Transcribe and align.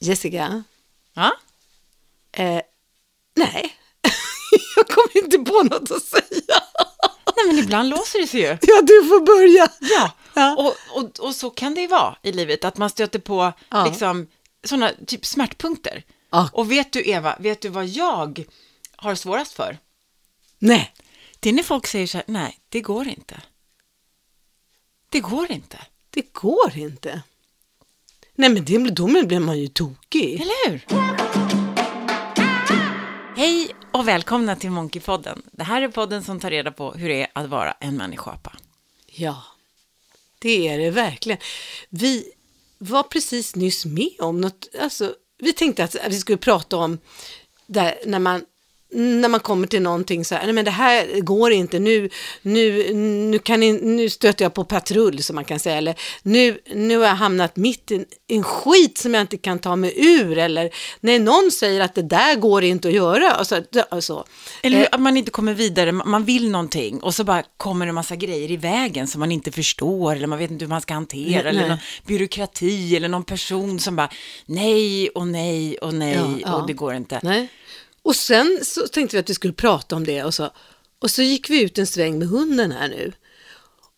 Jessica? 0.00 0.62
Ja? 1.14 1.32
Eh, 2.32 2.60
nej, 3.36 3.76
jag 4.76 4.88
kommer 4.88 5.16
inte 5.24 5.38
på 5.38 5.62
något 5.62 5.90
att 5.90 6.02
säga. 6.02 6.62
Nej, 7.36 7.46
men 7.46 7.58
ibland 7.58 7.88
låser 7.88 8.18
det 8.20 8.26
sig 8.26 8.40
ju. 8.40 8.46
Ja, 8.46 8.82
du 8.82 9.04
får 9.08 9.26
börja. 9.26 9.68
Ja, 9.80 10.12
Ja. 10.34 10.56
Och, 10.56 11.02
och, 11.02 11.20
och 11.20 11.34
så 11.34 11.50
kan 11.50 11.74
det 11.74 11.80
ju 11.80 11.86
vara 11.86 12.16
i 12.22 12.32
livet, 12.32 12.64
att 12.64 12.76
man 12.76 12.90
stöter 12.90 13.18
på 13.18 13.52
Ja. 13.68 13.86
liksom, 13.86 14.26
sådana 14.64 14.92
typ 15.06 15.26
smärtpunkter. 15.26 16.04
Ja. 16.30 16.50
Och 16.52 16.70
vet 16.72 16.92
du, 16.92 17.10
Eva, 17.10 17.36
vet 17.40 17.60
du 17.60 17.68
vad 17.68 17.86
jag 17.86 18.44
har 18.96 19.14
svårast 19.14 19.52
för? 19.52 19.78
Nej, 20.58 20.94
Det 21.40 21.48
är 21.48 21.52
när 21.52 21.62
folk 21.62 21.86
säger 21.86 22.06
så 22.06 22.16
här, 22.18 22.24
nej, 22.28 22.58
det 22.68 22.80
går 22.80 23.08
inte. 23.08 23.40
Det 25.08 25.20
går 25.20 25.52
inte, 25.52 25.78
det 26.10 26.32
går 26.32 26.76
inte. 26.78 27.22
Nej, 28.34 28.50
men 28.50 28.64
det, 28.64 28.78
då 28.78 29.06
blir 29.06 29.40
man 29.40 29.58
ju 29.58 29.68
tokig. 29.68 30.40
eller 30.40 30.70
hur? 30.70 30.84
Hej 33.36 33.68
och 33.92 34.08
välkomna 34.08 34.56
till 34.56 34.70
Monkeypodden. 34.70 35.42
Det 35.52 35.64
här 35.64 35.82
är 35.82 35.88
podden 35.88 36.24
som 36.24 36.40
tar 36.40 36.50
reda 36.50 36.70
på 36.70 36.92
hur 36.92 37.08
det 37.08 37.22
är 37.22 37.28
att 37.32 37.48
vara 37.48 37.72
en 37.80 37.96
människoapa. 37.96 38.52
Ja, 39.06 39.42
det 40.38 40.68
är 40.68 40.78
det 40.78 40.90
verkligen. 40.90 41.38
Vi 41.88 42.32
var 42.78 43.02
precis 43.02 43.56
nyss 43.56 43.86
med 43.86 44.10
om 44.18 44.40
något, 44.40 44.68
alltså, 44.80 45.14
vi 45.38 45.52
tänkte 45.52 45.84
att 45.84 45.96
vi 46.08 46.16
skulle 46.18 46.38
prata 46.38 46.76
om 46.76 46.98
där, 47.66 47.98
när 48.06 48.18
man 48.18 48.44
när 48.92 49.28
man 49.28 49.40
kommer 49.40 49.66
till 49.66 49.82
någonting 49.82 50.24
så 50.24 50.34
här, 50.34 50.44
nej 50.44 50.52
men 50.52 50.64
det 50.64 50.70
här 50.70 51.20
går 51.20 51.52
inte, 51.52 51.78
nu, 51.78 52.10
nu, 52.42 52.94
nu, 53.30 53.38
kan 53.38 53.60
ni, 53.60 53.72
nu 53.72 54.10
stöter 54.10 54.44
jag 54.44 54.54
på 54.54 54.64
patrull 54.64 55.22
som 55.22 55.34
man 55.34 55.44
kan 55.44 55.58
säga, 55.58 55.76
eller 55.76 55.94
nu, 56.22 56.58
nu 56.74 56.98
har 56.98 57.06
jag 57.06 57.14
hamnat 57.14 57.56
mitt 57.56 57.90
i 57.90 58.04
en, 58.28 58.42
skit 58.42 58.98
som 58.98 59.14
jag 59.14 59.20
inte 59.20 59.36
kan 59.36 59.58
ta 59.58 59.76
mig 59.76 59.94
ur, 59.96 60.38
eller 60.38 60.70
när 61.00 61.18
någon 61.18 61.50
säger 61.50 61.80
att 61.80 61.94
det 61.94 62.02
där 62.02 62.34
går 62.34 62.64
inte 62.64 62.88
att 62.88 62.94
göra, 62.94 63.36
och 63.38 63.46
så, 63.46 63.62
och 63.90 64.04
så. 64.04 64.24
Eller 64.62 64.78
hur, 64.78 64.94
att 64.94 65.00
man 65.00 65.16
inte 65.16 65.30
kommer 65.30 65.54
vidare, 65.54 65.92
man 65.92 66.24
vill 66.24 66.50
någonting 66.50 67.00
och 67.02 67.14
så 67.14 67.24
bara 67.24 67.42
kommer 67.56 67.86
det 67.86 67.90
en 67.90 67.94
massa 67.94 68.16
grejer 68.16 68.50
i 68.50 68.56
vägen 68.56 69.06
som 69.06 69.20
man 69.20 69.32
inte 69.32 69.52
förstår 69.52 70.16
eller 70.16 70.26
man 70.26 70.38
vet 70.38 70.50
inte 70.50 70.64
hur 70.64 70.70
man 70.70 70.80
ska 70.80 70.94
hantera 70.94 71.42
Nej, 71.42 71.46
eller 71.46 71.68
någon 71.68 71.78
byråkrati 72.06 72.96
eller 72.96 73.08
någon 73.08 73.24
person 73.24 73.80
som 73.80 73.96
bara 73.96 74.10
nej 74.46 75.08
och 75.08 75.28
nej 75.28 75.78
och 75.78 75.94
nej 75.94 76.14
Ja, 76.14 76.38
ja. 76.50 76.54
och 76.54 76.66
det 76.66 76.72
går 76.72 76.94
inte. 76.94 77.20
Nej. 77.22 77.48
Och 78.02 78.16
sen 78.16 78.58
så 78.62 78.86
tänkte 78.86 79.16
vi 79.16 79.20
att 79.20 79.30
vi 79.30 79.34
skulle 79.34 79.52
prata 79.52 79.96
om 79.96 80.06
det 80.06 80.24
och 80.24 80.34
så, 80.34 80.50
och 80.98 81.10
så 81.10 81.22
gick 81.22 81.50
vi 81.50 81.62
ut 81.62 81.78
en 81.78 81.86
sväng 81.86 82.18
med 82.18 82.28
hunden 82.28 82.72
här 82.72 82.88
nu. 82.88 83.12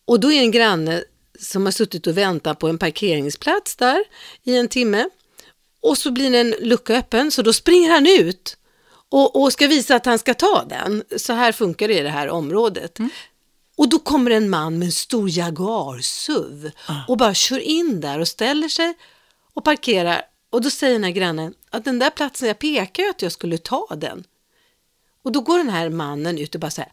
Och 0.05 0.19
då 0.19 0.31
är 0.31 0.41
en 0.41 0.51
granne 0.51 1.03
som 1.39 1.65
har 1.65 1.71
suttit 1.71 2.07
och 2.07 2.17
väntat 2.17 2.59
på 2.59 2.67
en 2.67 2.77
parkeringsplats 2.77 3.75
där 3.75 4.03
i 4.43 4.57
en 4.57 4.67
timme. 4.67 5.09
Och 5.81 5.97
så 5.97 6.11
blir 6.11 6.33
en 6.33 6.49
lucka 6.49 6.97
öppen 6.97 7.31
så 7.31 7.41
då 7.41 7.53
springer 7.53 7.89
han 7.89 8.07
ut 8.07 8.57
och, 9.09 9.41
och 9.41 9.53
ska 9.53 9.67
visa 9.67 9.95
att 9.95 10.05
han 10.05 10.19
ska 10.19 10.33
ta 10.33 10.65
den. 10.69 11.03
Så 11.17 11.33
här 11.33 11.51
funkar 11.51 11.87
det 11.87 11.99
i 11.99 12.01
det 12.01 12.09
här 12.09 12.29
området. 12.29 12.97
Och 13.75 13.89
då 13.89 13.99
kommer 13.99 14.31
en 14.31 14.49
man 14.49 14.79
med 14.79 14.85
en 14.85 14.91
stor 14.91 15.29
Jaguar-SUV 15.29 16.71
och 17.07 17.17
bara 17.17 17.33
kör 17.33 17.59
in 17.59 18.01
där 18.01 18.19
och 18.19 18.27
ställer 18.27 18.67
sig 18.67 18.93
och 19.53 19.63
parkerar. 19.63 20.21
Och 20.49 20.61
då 20.61 20.69
säger 20.69 20.93
den 20.93 21.03
här 21.03 21.11
grannen 21.11 21.53
att 21.73 21.85
den 21.85 21.99
där 21.99 22.09
platsen, 22.09 22.47
jag 22.47 22.59
pekar 22.59 23.03
ju 23.03 23.09
att 23.09 23.21
jag 23.21 23.31
skulle 23.31 23.57
ta 23.57 23.87
den. 23.97 24.23
Och 25.23 25.31
då 25.31 25.41
går 25.41 25.57
den 25.57 25.69
här 25.69 25.89
mannen 25.89 26.37
ut 26.37 26.55
och 26.55 26.61
bara 26.61 26.71
säger 26.71 26.91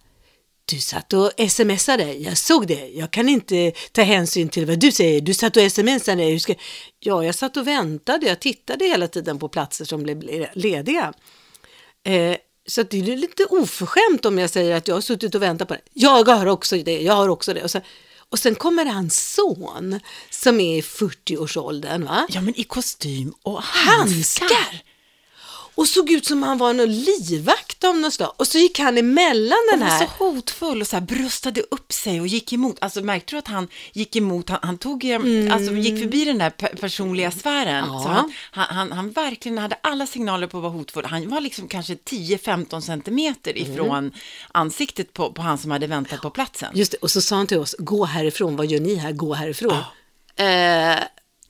du 0.70 0.80
satt 0.80 1.12
och 1.12 1.32
smsade, 1.48 2.12
jag 2.12 2.38
såg 2.38 2.66
det, 2.66 2.88
jag 2.88 3.10
kan 3.10 3.28
inte 3.28 3.72
ta 3.92 4.02
hänsyn 4.02 4.48
till 4.48 4.66
vad 4.66 4.78
du 4.78 4.92
säger, 4.92 5.20
du 5.20 5.34
satt 5.34 5.56
och 5.56 5.72
smsade, 5.72 6.22
hur 6.22 6.38
ska... 6.38 6.54
ja 7.00 7.24
jag 7.24 7.34
satt 7.34 7.56
och 7.56 7.66
väntade, 7.66 8.26
jag 8.26 8.40
tittade 8.40 8.84
hela 8.84 9.08
tiden 9.08 9.38
på 9.38 9.48
platser 9.48 9.84
som 9.84 10.02
blev 10.02 10.46
lediga. 10.52 11.12
Eh, 12.04 12.36
så 12.66 12.80
att 12.80 12.90
det 12.90 12.98
är 12.98 13.16
lite 13.16 13.44
oförskämt 13.44 14.24
om 14.24 14.38
jag 14.38 14.50
säger 14.50 14.76
att 14.76 14.88
jag 14.88 14.94
har 14.94 15.00
suttit 15.00 15.34
och 15.34 15.42
väntat 15.42 15.68
på 15.68 15.74
det. 15.74 15.80
Jag 15.92 16.28
har 16.28 16.46
också 16.46 16.76
det, 16.76 17.00
jag 17.00 17.14
har 17.14 17.28
också 17.28 17.54
det. 17.54 17.62
Och 17.62 17.70
så, 17.70 17.80
och 18.30 18.38
sen 18.38 18.54
kommer 18.54 18.86
hans 18.86 19.32
son 19.34 20.00
som 20.30 20.60
är 20.60 20.78
i 20.78 20.80
40-årsåldern, 20.80 22.04
va? 22.04 22.26
Ja 22.28 22.40
men 22.40 22.60
i 22.60 22.64
kostym 22.64 23.34
och 23.42 23.62
handskar. 23.62 24.46
handskar. 24.48 24.82
Och 25.80 25.88
såg 25.88 26.10
ut 26.10 26.26
som 26.26 26.42
han 26.42 26.58
var 26.58 26.72
någon 26.72 26.94
livvakt 26.94 27.84
av 27.84 27.96
något 27.96 28.12
slag. 28.14 28.32
Och 28.36 28.46
så 28.46 28.58
gick 28.58 28.78
han 28.78 28.98
emellan 28.98 29.58
den 29.72 29.82
Han 29.82 29.90
var 29.90 29.96
här. 29.98 30.06
så 30.18 30.24
hotfull 30.24 30.80
och 30.80 30.86
så 30.86 30.96
här 30.96 31.00
bröstade 31.00 31.60
upp 31.70 31.92
sig 31.92 32.20
och 32.20 32.26
gick 32.26 32.52
emot. 32.52 32.76
Alltså 32.80 33.00
märkte 33.00 33.34
du 33.34 33.38
att 33.38 33.48
han 33.48 33.68
gick 33.92 34.16
emot, 34.16 34.48
han, 34.48 34.58
han 34.62 34.78
tog, 34.78 35.04
eh, 35.04 35.20
alltså 35.54 35.72
gick 35.72 36.02
förbi 36.02 36.24
den 36.24 36.38
där 36.38 36.50
pe- 36.50 36.80
personliga 36.80 37.30
sfären. 37.30 37.84
Mm. 37.84 37.90
Ja. 37.94 38.02
Så 38.02 38.08
han, 38.08 38.32
han, 38.50 38.92
han, 38.92 39.10
verkligen 39.10 39.58
hade 39.58 39.76
alla 39.82 40.06
signaler 40.06 40.46
på 40.46 40.56
att 40.56 40.62
vara 40.62 40.72
hotfull. 40.72 41.04
Han 41.04 41.28
var 41.28 41.40
liksom 41.40 41.68
kanske 41.68 41.94
10-15 41.94 42.80
centimeter 42.80 43.50
Mm. 43.56 43.72
ifrån 43.72 44.12
ansiktet 44.52 45.12
på, 45.12 45.32
på 45.32 45.42
han 45.42 45.58
som 45.58 45.70
hade 45.70 45.86
väntat 45.86 46.20
på 46.22 46.30
platsen. 46.30 46.68
Just 46.74 46.92
det, 46.92 46.98
och 46.98 47.10
så 47.10 47.20
sa 47.20 47.36
han 47.36 47.46
till 47.46 47.58
oss, 47.58 47.74
gå 47.78 48.04
härifrån, 48.04 48.56
vad 48.56 48.66
gör 48.66 48.80
ni 48.80 48.94
här, 48.94 49.12
gå 49.12 49.34
härifrån. 49.34 49.78
Eh, 50.36 50.98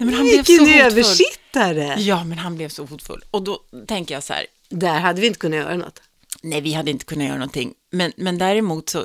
men 0.04 0.14
han 0.14 0.24
blev 0.24 0.36
vilken 0.36 0.56
så 0.56 0.62
hotfull. 0.62 0.80
översittare! 0.80 1.96
Ja, 1.98 2.24
men 2.24 2.38
han 2.38 2.56
blev 2.56 2.68
så 2.68 2.84
hotfull. 2.84 3.24
Och 3.30 3.42
då 3.42 3.60
tänker 3.86 4.14
jag 4.14 4.22
så 4.24 4.32
här, 4.32 4.46
Där 4.68 5.00
hade 5.00 5.20
vi 5.20 5.26
inte 5.26 5.38
kunnat 5.38 5.58
göra 5.58 5.76
något. 5.76 6.02
Nej, 6.42 6.60
vi 6.60 6.72
hade 6.72 6.90
inte 6.90 7.04
kunnat 7.04 7.26
göra 7.26 7.38
någonting. 7.38 7.74
Men, 7.92 8.12
men 8.16 8.38
däremot 8.38 8.88
så 8.88 8.98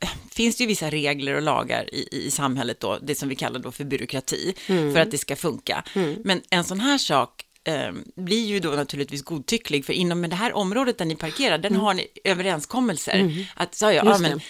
eh, 0.00 0.08
finns 0.32 0.56
det 0.56 0.64
ju 0.64 0.68
vissa 0.68 0.90
regler 0.90 1.34
och 1.34 1.42
lagar 1.42 1.94
i, 1.94 2.08
i 2.26 2.30
samhället 2.30 2.80
då, 2.80 2.98
det 3.02 3.14
som 3.14 3.28
vi 3.28 3.36
kallar 3.36 3.60
då 3.60 3.72
för 3.72 3.84
byråkrati, 3.84 4.54
för 4.66 4.96
att 4.96 5.10
det 5.10 5.18
ska 5.18 5.36
funka. 5.36 5.84
Men 6.24 6.42
en 6.50 6.64
sån 6.64 6.80
här 6.80 6.98
sak 6.98 7.42
eh, 7.64 7.92
blir 8.16 8.46
ju 8.46 8.60
då 8.60 8.70
naturligtvis 8.70 9.22
godtycklig, 9.22 9.84
för 9.84 9.92
inom 9.92 10.22
det 10.22 10.36
här 10.36 10.52
området 10.52 10.98
där 10.98 11.04
ni 11.04 11.16
parkerar, 11.16 11.58
den 11.58 11.76
har 11.76 11.94
ni 11.94 12.06
överenskommelser. 12.24 13.46
Att, 13.54 13.74
så, 13.74 13.84
ja, 13.84 13.92
ja, 13.92 14.18
men, 14.18 14.40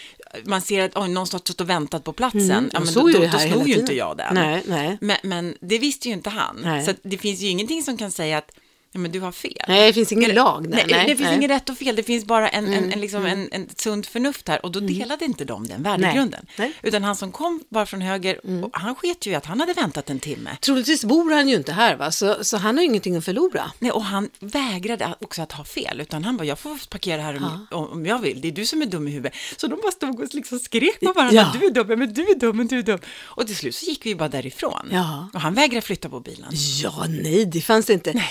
man 0.45 0.61
ser 0.61 0.85
att 0.85 0.97
oj, 0.97 1.09
någon 1.09 1.17
har 1.17 1.27
stått 1.27 1.61
och 1.61 1.71
väntat 1.71 2.05
på 2.05 2.13
platsen, 2.13 2.71
ja, 2.73 2.79
och 2.81 2.85
men 2.85 2.95
då, 2.95 3.01
då, 3.01 3.19
då 3.19 3.39
hela 3.39 3.65
ju 3.65 3.75
inte 3.75 3.95
jag 3.95 4.17
den. 4.17 4.35
Nej, 4.35 4.63
nej. 4.67 4.99
Men, 5.01 5.17
men 5.23 5.55
det 5.61 5.79
visste 5.79 6.09
ju 6.09 6.15
inte 6.15 6.31
han. 6.31 6.61
Nej. 6.63 6.85
Så 6.85 6.93
det 7.03 7.19
finns 7.19 7.41
ju 7.41 7.49
ingenting 7.49 7.83
som 7.83 7.97
kan 7.97 8.11
säga 8.11 8.39
att 8.39 8.51
ja, 8.97 9.01
men 9.01 9.13
du 9.13 9.21
har 9.21 9.33
fel. 9.33 9.53
Nej, 9.69 9.87
det 9.87 9.93
finns 9.93 10.13
ingen 10.13 10.35
lag 10.35 10.63
där. 10.63 10.77
Nej, 10.77 10.87
nej, 10.91 11.01
det 11.01 11.07
finns 11.07 11.21
nej. 11.21 11.29
Mm, 11.29 11.41
inget 11.41 11.51
rätt 11.51 11.69
och 11.71 11.79
fel, 11.79 11.97
det 11.97 12.03
finns 12.03 12.25
bara 12.25 12.49
en, 12.49 12.73
en, 12.73 12.93
en, 12.93 13.01
liksom 13.01 13.27
en, 13.27 13.49
en 13.53 13.69
sunt 13.77 14.07
förnuft 14.07 14.49
här 14.49 14.65
och 14.65 14.73
då 14.73 14.81
delade 14.81 15.25
inte 15.25 15.45
de 15.45 15.67
den 15.67 15.83
värdegrunden. 15.83 16.47
Nej, 16.57 16.69
nej. 16.69 16.73
Utan 16.83 17.05
han 17.05 17.17
som 17.17 17.33
kom 17.33 17.61
bara 17.69 17.87
från 17.87 18.01
höger, 18.01 18.65
och 18.65 18.71
han 18.73 18.95
sket 18.95 19.27
ju 19.27 19.31
i 19.31 19.35
att 19.35 19.47
han 19.47 19.61
hade 19.61 19.73
väntat 19.73 20.11
en 20.11 20.21
timme. 20.21 20.51
Troligtvis 20.61 21.05
bor 21.05 21.31
han 21.33 21.49
ju 21.49 21.57
inte 21.57 21.73
här, 21.73 21.97
va? 21.97 22.11
Så, 22.11 22.45
så 22.45 22.57
han 22.57 22.77
har 22.77 22.83
ju 22.83 22.89
ingenting 22.89 23.17
att 23.17 23.25
förlora. 23.25 23.71
Nej, 23.79 23.91
och 23.91 24.05
han 24.05 24.31
vägrade 24.41 25.15
också 25.21 25.43
att 25.43 25.53
ha 25.53 25.65
fel, 25.65 26.01
utan 26.01 26.25
han 26.25 26.37
bara, 26.37 26.45
jag 26.45 26.59
får 26.59 26.89
parkera 26.91 27.23
här 27.23 27.67
om, 27.71 27.89
om 27.93 28.07
jag 28.07 28.19
vill, 28.19 28.41
det 28.41 28.49
är 28.49 28.53
du 28.53 28.67
som 28.67 28.83
är 28.83 28.87
dum 28.87 29.09
i 29.09 29.11
huvudet. 29.11 29.35
Så 29.57 29.67
de 29.67 29.81
bara 29.83 29.93
stod 29.93 30.21
och 30.21 30.35
liksom 30.35 30.59
skrek 30.59 31.01
på 31.01 31.13
varandra, 31.13 31.37
Ja. 31.37 31.53
du 31.61 31.67
är 31.67 31.71
dum, 31.71 31.99
men 31.99 32.15
du 32.15 32.23
är 32.23 32.35
dum, 32.39 32.57
men 32.57 32.67
du 32.67 32.79
är 32.79 32.83
dum. 32.83 32.99
Och 33.25 33.47
till 33.47 33.57
slut 33.57 33.75
så 33.75 33.87
gick 33.87 34.07
vi 34.07 34.15
bara 34.15 34.29
därifrån. 34.29 34.89
Ja. 34.93 35.29
Och 35.35 35.41
han 35.41 35.55
vägrade 35.55 35.83
flytta 35.83 36.09
på 36.09 36.21
bilen. 36.21 36.53
Ja, 36.83 37.05
nej, 37.09 37.45
det 37.47 37.61
fanns 37.61 37.91
inte. 37.91 38.13
Nej. 38.13 38.31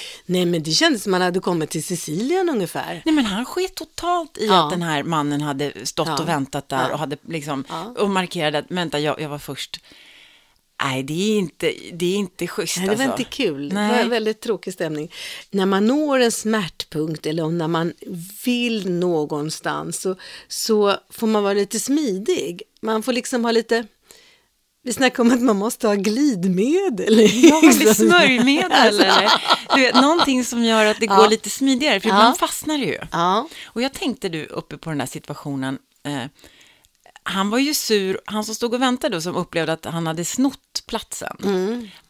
Men 0.55 0.63
det 0.63 0.71
kändes 0.71 1.03
som 1.03 1.11
man 1.11 1.21
hade 1.21 1.39
kommit 1.39 1.69
till 1.69 1.83
Sicilien 1.83 2.49
ungefär. 2.49 3.01
Nej, 3.05 3.15
men 3.15 3.25
han 3.25 3.45
sket 3.45 3.75
totalt 3.75 4.37
i 4.37 4.45
Ja. 4.47 4.63
att 4.65 4.71
den 4.71 4.81
här 4.81 5.03
mannen 5.03 5.41
hade 5.41 5.85
stått 5.85 6.07
Ja. 6.07 6.19
och 6.21 6.27
väntat 6.27 6.69
där 6.69 6.87
Ja. 6.87 6.93
och 6.93 6.99
hade 6.99 7.17
liksom, 7.27 7.63
och 7.97 8.09
markerade 8.09 8.57
att, 8.57 8.65
vänta, 8.69 8.99
jag, 8.99 9.21
jag 9.21 9.29
var 9.29 9.39
först. 9.39 9.79
Nej, 10.83 11.03
det 11.03 11.13
är 11.13 11.37
inte, 11.37 11.73
det 11.93 12.05
är 12.05 12.15
inte 12.15 12.47
schysst 12.47 12.77
Nej, 12.77 12.87
det 12.89 12.95
var 12.95 13.03
alltså. 13.05 13.19
inte 13.21 13.31
kul. 13.31 13.69
Det 13.69 13.75
Nej. 13.75 13.91
var 13.91 13.97
en 13.99 14.09
väldigt 14.09 14.41
tråkig 14.41 14.73
stämning. 14.73 15.11
När 15.51 15.65
man 15.65 15.87
når 15.87 16.19
en 16.19 16.31
smärtpunkt 16.31 17.25
eller 17.25 17.49
när 17.49 17.67
man 17.67 17.93
vill 18.45 18.89
någonstans 18.89 20.01
så, 20.01 20.15
så 20.47 20.97
får 21.09 21.27
man 21.27 21.43
vara 21.43 21.53
lite 21.53 21.79
smidig. 21.79 22.61
Man 22.81 23.03
får 23.03 23.13
liksom 23.13 23.45
ha 23.45 23.51
lite... 23.51 23.85
Vi 24.85 24.93
snackar 24.93 25.23
om 25.23 25.31
att 25.31 25.41
man 25.41 25.55
måste 25.57 25.87
ha 25.87 25.95
glidmedel. 25.95 27.19
Ja, 27.19 27.61
liksom. 27.63 27.81
eller 27.81 27.93
smörjmedel 27.93 28.71
eller 28.99 29.31
du 29.75 29.81
vet, 29.81 29.95
någonting 29.95 30.45
som 30.45 30.63
gör 30.63 30.85
att 30.85 30.99
det 30.99 31.05
Ja. 31.05 31.15
går 31.15 31.27
lite 31.29 31.49
smidigare, 31.49 31.99
för 31.99 32.09
Ja. 32.09 32.15
ibland 32.15 32.37
fastnar 32.37 32.77
det 32.77 32.85
ju. 32.85 32.99
Ja, 33.11 33.47
Och 33.65 33.81
jag 33.81 33.93
tänkte 33.93 34.29
du 34.29 34.45
uppe 34.45 34.77
på 34.77 34.89
den 34.89 34.99
här 34.99 35.07
situationen, 35.07 35.77
eh, 36.05 36.23
han 37.23 37.49
var 37.49 37.57
ju 37.59 37.73
sur, 37.73 38.19
han 38.25 38.43
som 38.43 38.55
stod 38.55 38.73
och 38.73 38.81
väntade 38.81 39.15
då, 39.15 39.21
som 39.21 39.35
upplevde 39.35 39.73
att 39.73 39.85
han 39.85 40.07
hade 40.07 40.25
snott 40.25 40.83
platsen, 40.87 41.37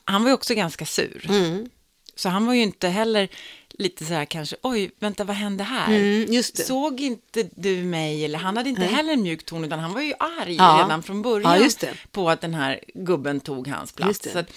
han 0.06 0.24
var 0.24 0.30
ju 0.30 0.34
också 0.34 0.54
ganska 0.54 0.86
sur. 0.86 1.26
mm, 1.30 1.70
Så 2.16 2.30
han 2.30 2.46
var 2.46 2.54
ju 2.54 2.62
inte 2.62 2.88
heller 2.88 3.28
lite 3.70 4.06
så 4.06 4.14
här 4.14 4.26
kanske, 4.26 4.56
oj, 4.62 4.92
vänta, 5.00 5.24
vad 5.24 5.36
hände 5.36 5.64
här? 5.64 5.88
Mm. 5.96 6.44
Såg 6.44 7.00
inte 7.02 7.50
du 7.56 7.84
mig? 7.84 8.26
Eller 8.26 8.40
han 8.40 8.58
hade 8.58 8.70
inte 8.70 8.82
heller 8.82 9.14
en 9.14 9.22
mjuk 9.22 9.46
ton, 9.46 9.64
utan 9.64 9.80
han 9.80 9.94
var 9.94 10.02
ju 10.02 10.14
arg 10.20 10.56
Ja. 10.56 10.82
redan 10.86 11.04
från 11.04 11.22
början 11.22 11.70
Ja, 11.82 11.88
på 12.12 12.30
att 12.30 12.42
den 12.42 12.54
här 12.54 12.80
gubben 12.94 13.40
tog 13.40 13.68
hans 13.68 13.92
plats. 13.92 14.36
att, 14.36 14.50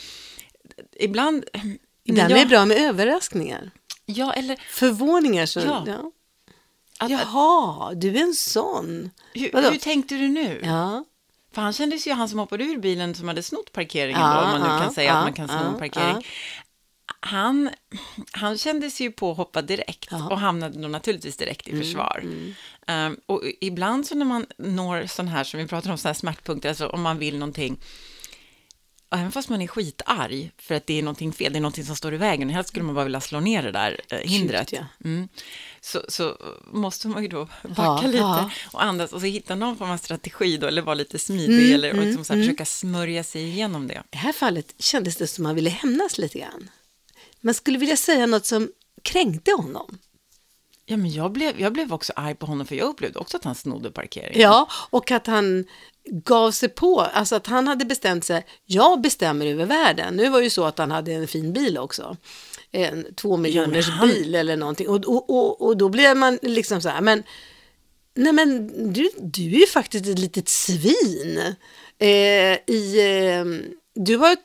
ibland... 1.01 1.45
ibland 2.05 2.31
jag, 2.31 2.39
är 2.39 2.45
det 2.45 2.49
bra 2.49 2.65
med 2.65 2.77
överraskningar. 2.77 3.71
Ja, 4.07 4.33
eller 4.33 4.57
Förvåningar. 4.71 5.47
Så, 5.47 5.61
Ja. 5.61 5.85
ja. 5.87 6.13
att, 6.99 7.11
Jaha, 7.11 7.95
du 7.95 8.17
är 8.17 8.23
en 8.23 8.35
sån. 8.35 9.11
hur, 9.35 9.71
hur 9.71 9.79
tänkte 9.79 10.15
du 10.15 10.29
nu? 10.29 10.61
Ja. 10.65 11.05
För 11.53 11.63
han 11.63 11.73
kändes 11.73 12.07
ju, 12.07 12.13
han 12.13 12.29
som 12.29 12.39
hoppade 12.39 12.65
ur 12.65 12.79
bilen 12.79 13.15
som 13.15 13.29
hade 13.29 13.43
snott 13.43 13.73
parkeringen 13.73 14.21
Ja, 14.21 14.35
då, 14.35 14.41
om 14.41 14.51
man 14.51 14.61
nu 14.79 14.85
kan 14.85 14.95
säga 14.95 15.13
att 15.15 15.25
man 15.25 15.33
kan 15.33 15.49
sno 15.49 15.57
en 15.57 15.79
parkering. 15.79 16.27
Han, 17.21 17.71
han 18.33 18.59
kände 18.59 18.91
sig 18.91 19.07
ju 19.07 19.13
påhoppad 19.13 19.67
direkt 19.67 20.09
Ja. 20.11 20.29
och 20.31 20.39
hamnade 20.41 20.83
då 20.83 20.89
naturligtvis 20.89 21.37
direkt 21.37 21.69
i 21.69 21.77
försvar. 21.79 22.25
Ehm, 22.87 23.17
och 23.27 23.43
ibland 23.61 24.07
så 24.07 24.15
när 24.15 24.25
man 24.27 24.47
når 24.59 25.07
sån 25.07 25.29
här, 25.29 25.45
som 25.45 25.61
vi 25.61 25.67
pratar 25.67 25.91
om, 25.91 25.99
sån 25.99 26.09
här 26.09 26.15
smärtpunkter, 26.15 26.69
alltså 26.69 26.87
om 26.89 27.03
man 27.03 27.19
vill 27.19 27.39
någonting, 27.39 27.81
även 29.11 29.33
fast 29.33 29.49
man 29.49 29.63
är 29.63 29.67
skitarg 29.67 30.53
för 30.59 30.75
att 30.75 30.87
det 30.87 30.99
är 30.99 31.03
någonting 31.03 31.33
fel, 31.33 31.53
det 31.53 31.59
är 31.59 31.61
någonting 31.61 31.85
som 31.85 31.97
står 31.97 32.15
i 32.15 32.17
vägen, 32.17 32.49
helst 32.51 32.69
skulle 32.69 32.85
man 32.85 32.95
bara 32.95 33.05
vilja 33.05 33.21
slå 33.21 33.41
ner 33.41 33.63
det 33.63 33.73
där 33.73 34.01
eh, 34.09 34.19
hindret. 34.19 34.73
ja. 34.73 34.85
Mm. 35.05 35.29
Så, 35.81 36.03
så 36.09 36.37
måste 36.73 37.09
man 37.09 37.23
ju 37.23 37.29
då 37.29 37.45
backa 37.63 37.83
Ja, 37.83 38.01
lite 38.07 38.19
ja. 38.19 38.51
och 38.73 38.83
andas 38.83 39.13
och 39.13 39.21
så 39.21 39.27
hitta 39.27 39.55
någon 39.55 39.77
form 39.77 39.91
av 39.91 39.97
strategi 39.97 40.57
då, 40.57 40.67
eller 40.67 40.83
vara 40.83 40.95
lite 40.95 41.19
smidig, 41.19 41.73
eller 41.75 41.91
och 41.99 42.05
liksom 42.07 42.25
så 42.25 42.35
här, 42.35 42.41
försöka 42.43 42.65
smörja 42.65 43.25
sig 43.25 43.43
igenom 43.43 43.87
det. 43.89 43.95
I 43.95 43.99
det 44.11 44.19
här 44.19 44.33
fallet 44.33 44.75
kändes 44.79 45.17
det 45.17 45.27
som 45.27 45.45
man 45.45 45.55
ville 45.55 45.71
hämnas 45.71 46.19
lite 46.19 46.39
grann. 46.39 46.71
Man 47.41 47.55
skulle 47.55 47.79
vilja 47.79 47.97
säga 47.97 48.27
något 48.27 48.47
som 48.47 48.71
kränkte 49.03 49.53
honom. 49.53 49.99
Ja, 50.87 50.97
men 50.97 51.11
jag 51.11 51.33
blev, 51.33 51.61
jag 51.61 51.73
blev 51.73 51.93
också 51.93 52.13
arg 52.17 52.35
på 52.35 52.47
honom, 52.47 52.67
för 52.67 52.75
jag 52.75 52.89
upplevde 52.89 53.19
också 53.19 53.37
att 53.37 53.45
han 53.45 53.55
snodde 53.55 53.91
parkeringen. 53.91 54.41
Ja, 54.41 54.69
och 54.91 55.11
att 55.11 55.27
han 55.27 55.65
gav 56.11 56.51
sig 56.51 56.69
på, 56.69 57.01
alltså 57.01 57.37
att 57.37 57.47
han 57.47 57.69
hade 57.69 57.85
bestämt 57.85 58.25
sig, 58.25 58.47
jag 58.65 59.01
bestämmer 59.01 59.47
över 59.47 59.67
världen. 59.67 60.17
Nu 60.17 60.29
var 60.29 60.39
det 60.39 60.45
ju 60.45 60.51
så 60.51 60.65
att 60.65 60.79
han 60.79 60.91
hade 60.91 61.13
en 61.13 61.29
fin 61.29 61.53
bil 61.53 61.79
också. 61.79 62.17
En 62.71 63.15
två 63.15 63.37
miljoners 63.37 63.89
han- 63.89 64.09
bil 64.09 64.35
eller 64.35 64.57
någonting. 64.57 64.89
Och, 64.89 65.05
och, 65.07 65.31
och, 65.31 65.63
och 65.63 65.77
då 65.77 65.89
blev 65.89 66.17
man 66.17 66.39
liksom 66.43 66.81
så 66.81 66.89
här, 66.89 67.01
men 67.01 67.23
nej 68.15 68.33
men 68.33 68.69
du, 68.93 69.11
du 69.19 69.43
är 69.55 69.61
ju 69.61 69.67
faktiskt 69.67 70.07
ett 70.07 70.19
litet 70.19 70.49
svin. 70.49 71.43
Eh, 71.99 72.59
i, 72.67 73.01
eh, 73.01 73.45
du 73.95 74.17
har 74.17 74.33
ett, 74.33 74.41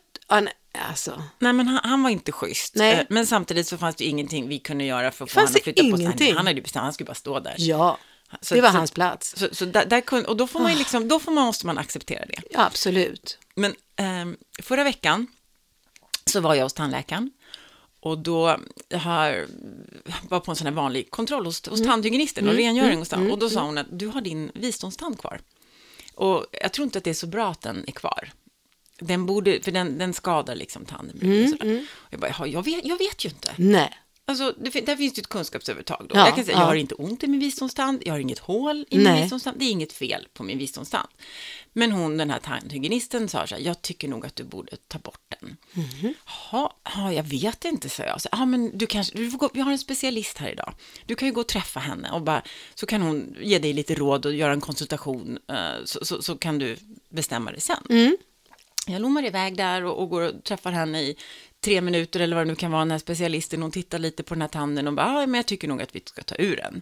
alltså, 0.90 1.24
Nej, 1.40 1.54
men 1.54 1.68
han, 1.68 1.80
han 1.84 2.04
var 2.04 2.10
inte 2.10 2.32
schysst. 2.32 2.76
Nej. 2.76 2.94
Eh, 2.94 3.06
Men 3.10 3.28
samtidigt 3.28 3.68
så 3.68 3.78
fanns 3.78 3.96
det 3.96 4.06
ingenting 4.06 4.48
vi 4.48 4.60
kunde 4.60 4.84
göra 4.84 5.12
för 5.12 5.26
att 5.26 5.32
få 5.32 5.40
honom 5.40 5.54
att 5.56 5.64
flytta 5.64 5.84
på 5.84 5.98
sig. 5.98 6.06
ingenting? 6.06 6.28
Han, 6.28 6.38
han 6.38 6.48
hade 6.48 6.58
ju 6.60 6.64
bestämt, 6.64 6.84
han 6.84 6.94
skulle 6.94 7.06
bara 7.08 7.14
stå 7.16 7.40
där. 7.40 7.56
ja, 7.58 7.98
Så- 8.42 8.56
det 8.56 8.62
var 8.62 8.70
så- 8.72 8.78
hans 8.78 8.92
plats. 8.92 9.34
Så, 9.38 9.48
så 9.52 9.66
där, 9.66 9.86
där 9.86 10.02
kunde, 10.02 10.28
och 10.30 10.38
då 10.38 10.48
får 10.48 10.60
man 10.60 10.72
ju 10.72 10.78
liksom, 10.78 11.08
då 11.08 11.20
får 11.20 11.32
man, 11.32 11.46
måste 11.46 11.66
man 11.66 11.78
acceptera 11.78 12.26
det. 12.26 12.36
Ja, 12.52 12.66
absolut. 12.66 13.38
Men 13.56 13.76
ehm, 13.96 14.38
förra 14.62 14.84
veckan 14.84 15.28
så 16.26 16.40
var 16.42 16.56
jag 16.56 16.64
hos 16.64 16.74
tandläkaren 16.74 17.32
och 18.00 18.18
då 18.18 18.58
har, 18.94 19.48
var 20.30 20.40
på 20.40 20.52
en 20.52 20.56
sån 20.56 20.68
här 20.68 20.74
vanlig 20.74 21.12
kontroll 21.12 21.46
hos, 21.46 21.68
hos 21.68 21.84
tandhygienisten 21.84 22.48
och 22.50 22.54
rengöring 22.56 23.00
hos 23.00 23.10
tand. 23.10 23.32
Och 23.32 23.40
då 23.40 23.50
sa 23.50 23.62
hon 23.64 23.78
att 23.78 23.88
du 23.92 24.08
har 24.08 24.22
din 24.22 24.52
visdomstand 24.56 25.20
kvar. 25.20 25.42
Och 26.16 26.46
jag 26.62 26.74
tror 26.74 26.84
inte 26.86 26.98
att 26.98 27.04
det 27.04 27.10
är 27.10 27.14
så 27.14 27.28
bra 27.28 27.52
att 27.52 27.62
den 27.62 27.84
är 27.88 27.92
kvar. 27.92 28.32
Den 29.08 29.26
borde, 29.26 29.62
för 29.62 29.72
den, 29.72 29.98
den 29.98 30.14
skadar 30.14 30.56
liksom 30.56 30.86
tanden. 30.86 31.50
sådär. 31.50 31.86
Och 31.94 32.14
jag 32.14 32.20
bara, 32.20 32.28
"Jaha, 32.30 32.48
jag 32.48 32.64
vet, 32.66 32.86
jag 32.86 32.98
vet 32.98 33.26
ju 33.26 33.30
inte. 33.30 33.54
Nej. 33.58 34.00
Alltså, 34.26 34.54
det, 34.58 34.86
där 34.86 34.96
finns 34.96 35.14
det 35.14 35.22
ett 35.22 35.28
kunskapsövertag. 35.30 36.06
Då. 36.10 36.16
Ja, 36.16 36.26
jag 36.26 36.36
kan 36.36 36.46
säga, 36.46 36.58
ja. 36.58 36.62
jag 36.62 36.68
har 36.68 36.76
inte 36.76 36.96
ont 36.96 37.24
i 37.24 37.28
min 37.28 37.40
visdomstand, 37.40 38.02
jag 38.06 38.14
har 38.14 38.20
inget 38.20 38.40
hål 38.40 38.86
i 38.90 38.96
min 38.98 39.04
Nej. 39.04 39.22
visdomstand, 39.22 39.60
det 39.60 39.66
är 39.66 39.70
inget 39.72 39.94
fel 39.94 40.28
på 40.34 40.44
min 40.44 40.58
visdomstand. 40.58 41.08
Men 41.74 41.92
hon, 41.92 42.18
den 42.18 42.30
här 42.30 42.40
tandhygienisten, 42.40 43.30
sa 43.30 43.48
så 43.48 43.56
här, 43.56 43.62
jag 43.62 43.82
tycker 43.82 44.08
nog 44.08 44.26
att 44.26 44.36
du 44.36 44.44
borde 44.44 44.76
ta 44.88 45.00
bort 45.00 45.22
den. 45.40 45.58
Mhm. 45.74 46.14
Ja, 46.52 46.78
ja, 46.96 47.14
jag 47.14 47.24
vet 47.24 47.66
inte, 47.66 47.90
sa 47.90 48.04
jag. 48.04 48.22
Så, 48.22 48.30
ja, 48.32 48.46
men 48.46 48.78
du 48.78 48.86
kanske, 48.88 49.18
du 49.18 49.32
får 49.32 49.38
gå, 49.38 49.50
vi 49.54 49.62
har 49.62 49.72
en 49.72 49.80
specialist 49.80 50.38
här 50.38 50.50
idag. 50.52 50.74
Du 51.06 51.16
kan 51.16 51.28
ju 51.28 51.34
gå 51.34 51.42
och 51.42 51.48
träffa 51.48 51.80
henne 51.80 52.12
och 52.12 52.22
bara, 52.22 52.42
så 52.76 52.86
kan 52.86 53.02
hon 53.02 53.36
ge 53.42 53.60
dig 53.60 53.74
lite 53.74 53.96
råd 53.96 54.26
och 54.26 54.34
göra 54.34 54.54
en 54.54 54.62
konsultation, 54.62 55.38
eh, 55.50 55.84
så, 55.86 56.06
så, 56.06 56.22
så 56.22 56.38
kan 56.38 56.60
du 56.60 56.78
bestämma 57.10 57.52
det 57.52 57.60
sen. 57.62 57.84
Mm. 57.90 58.18
Jag 58.88 59.02
lommar 59.02 59.26
iväg 59.26 59.58
där 59.58 59.84
och, 59.86 60.02
och 60.02 60.10
går 60.10 60.22
och 60.22 60.44
träffar 60.44 60.72
henne 60.72 61.02
i 61.02 61.16
tre 61.62 61.82
minuter 61.82 62.20
eller 62.20 62.36
vad 62.36 62.46
det 62.46 62.52
nu 62.52 62.56
kan 62.56 62.72
vara, 62.72 62.82
den 62.82 62.92
här 62.92 62.98
specialisten, 62.98 63.62
hon 63.62 63.72
tittar 63.72 64.00
lite 64.00 64.24
på 64.24 64.34
den 64.34 64.42
här 64.42 64.48
tanden 64.48 64.88
och 64.88 64.94
bara, 64.94 65.06
"Ja, 65.22 65.26
men 65.26 65.34
jag 65.34 65.46
tycker 65.46 65.68
nog 65.68 65.82
att 65.82 65.96
vi 65.96 66.02
ska 66.06 66.24
ta 66.24 66.36
ur 66.36 66.56
den. 66.56 66.82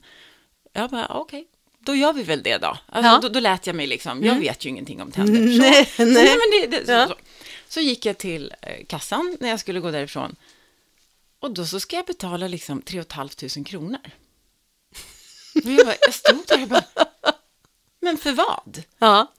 Jag 0.73 0.89
bara, 0.89 1.07
okej, 1.07 1.47
då 1.79 1.95
gör 1.95 2.13
vi 2.13 2.23
väl 2.23 2.43
det 2.43 2.57
då. 2.57 2.67
Alltså, 2.67 2.81
Ja. 2.91 2.99
Mm. 3.09 3.21
då, 3.21 3.29
då 3.29 3.39
lät 3.39 3.67
jag 3.67 3.75
mig 3.75 3.87
liksom, 3.87 4.23
jag 4.23 4.39
vet 4.39 4.65
ju 4.65 4.69
ingenting 4.69 5.01
om 5.01 5.11
tänder. 5.11 5.33
Så, 5.57 5.61
Nej, 5.61 5.85
så, 5.85 6.05
nej. 6.05 6.13
nej, 6.13 6.37
men 6.37 6.71
det, 6.71 6.77
det, 6.77 6.85
så, 6.85 6.91
Ja. 6.91 7.07
så. 7.07 7.15
så 7.67 7.79
gick 7.81 8.05
jag 8.05 8.17
till 8.17 8.53
eh, 8.61 8.85
kassan 8.85 9.37
när 9.39 9.49
jag 9.49 9.59
skulle 9.59 9.79
gå 9.79 9.91
därifrån. 9.91 10.35
Och 11.39 11.51
då 11.51 11.65
så 11.65 11.79
ska 11.79 11.95
jag 11.95 12.05
betala 12.05 12.47
liksom 12.47 12.81
3 12.81 13.03
500 13.03 13.29
kronor. 13.65 13.99
Jag, 15.53 15.85
bara, 15.85 15.95
jag 16.01 16.13
stod 16.13 16.43
där 16.47 16.61
och 16.61 16.67
bara, 16.67 16.83
men 17.99 18.17
för 18.17 18.31
vad? 18.31 18.83
Ja. 18.99 19.31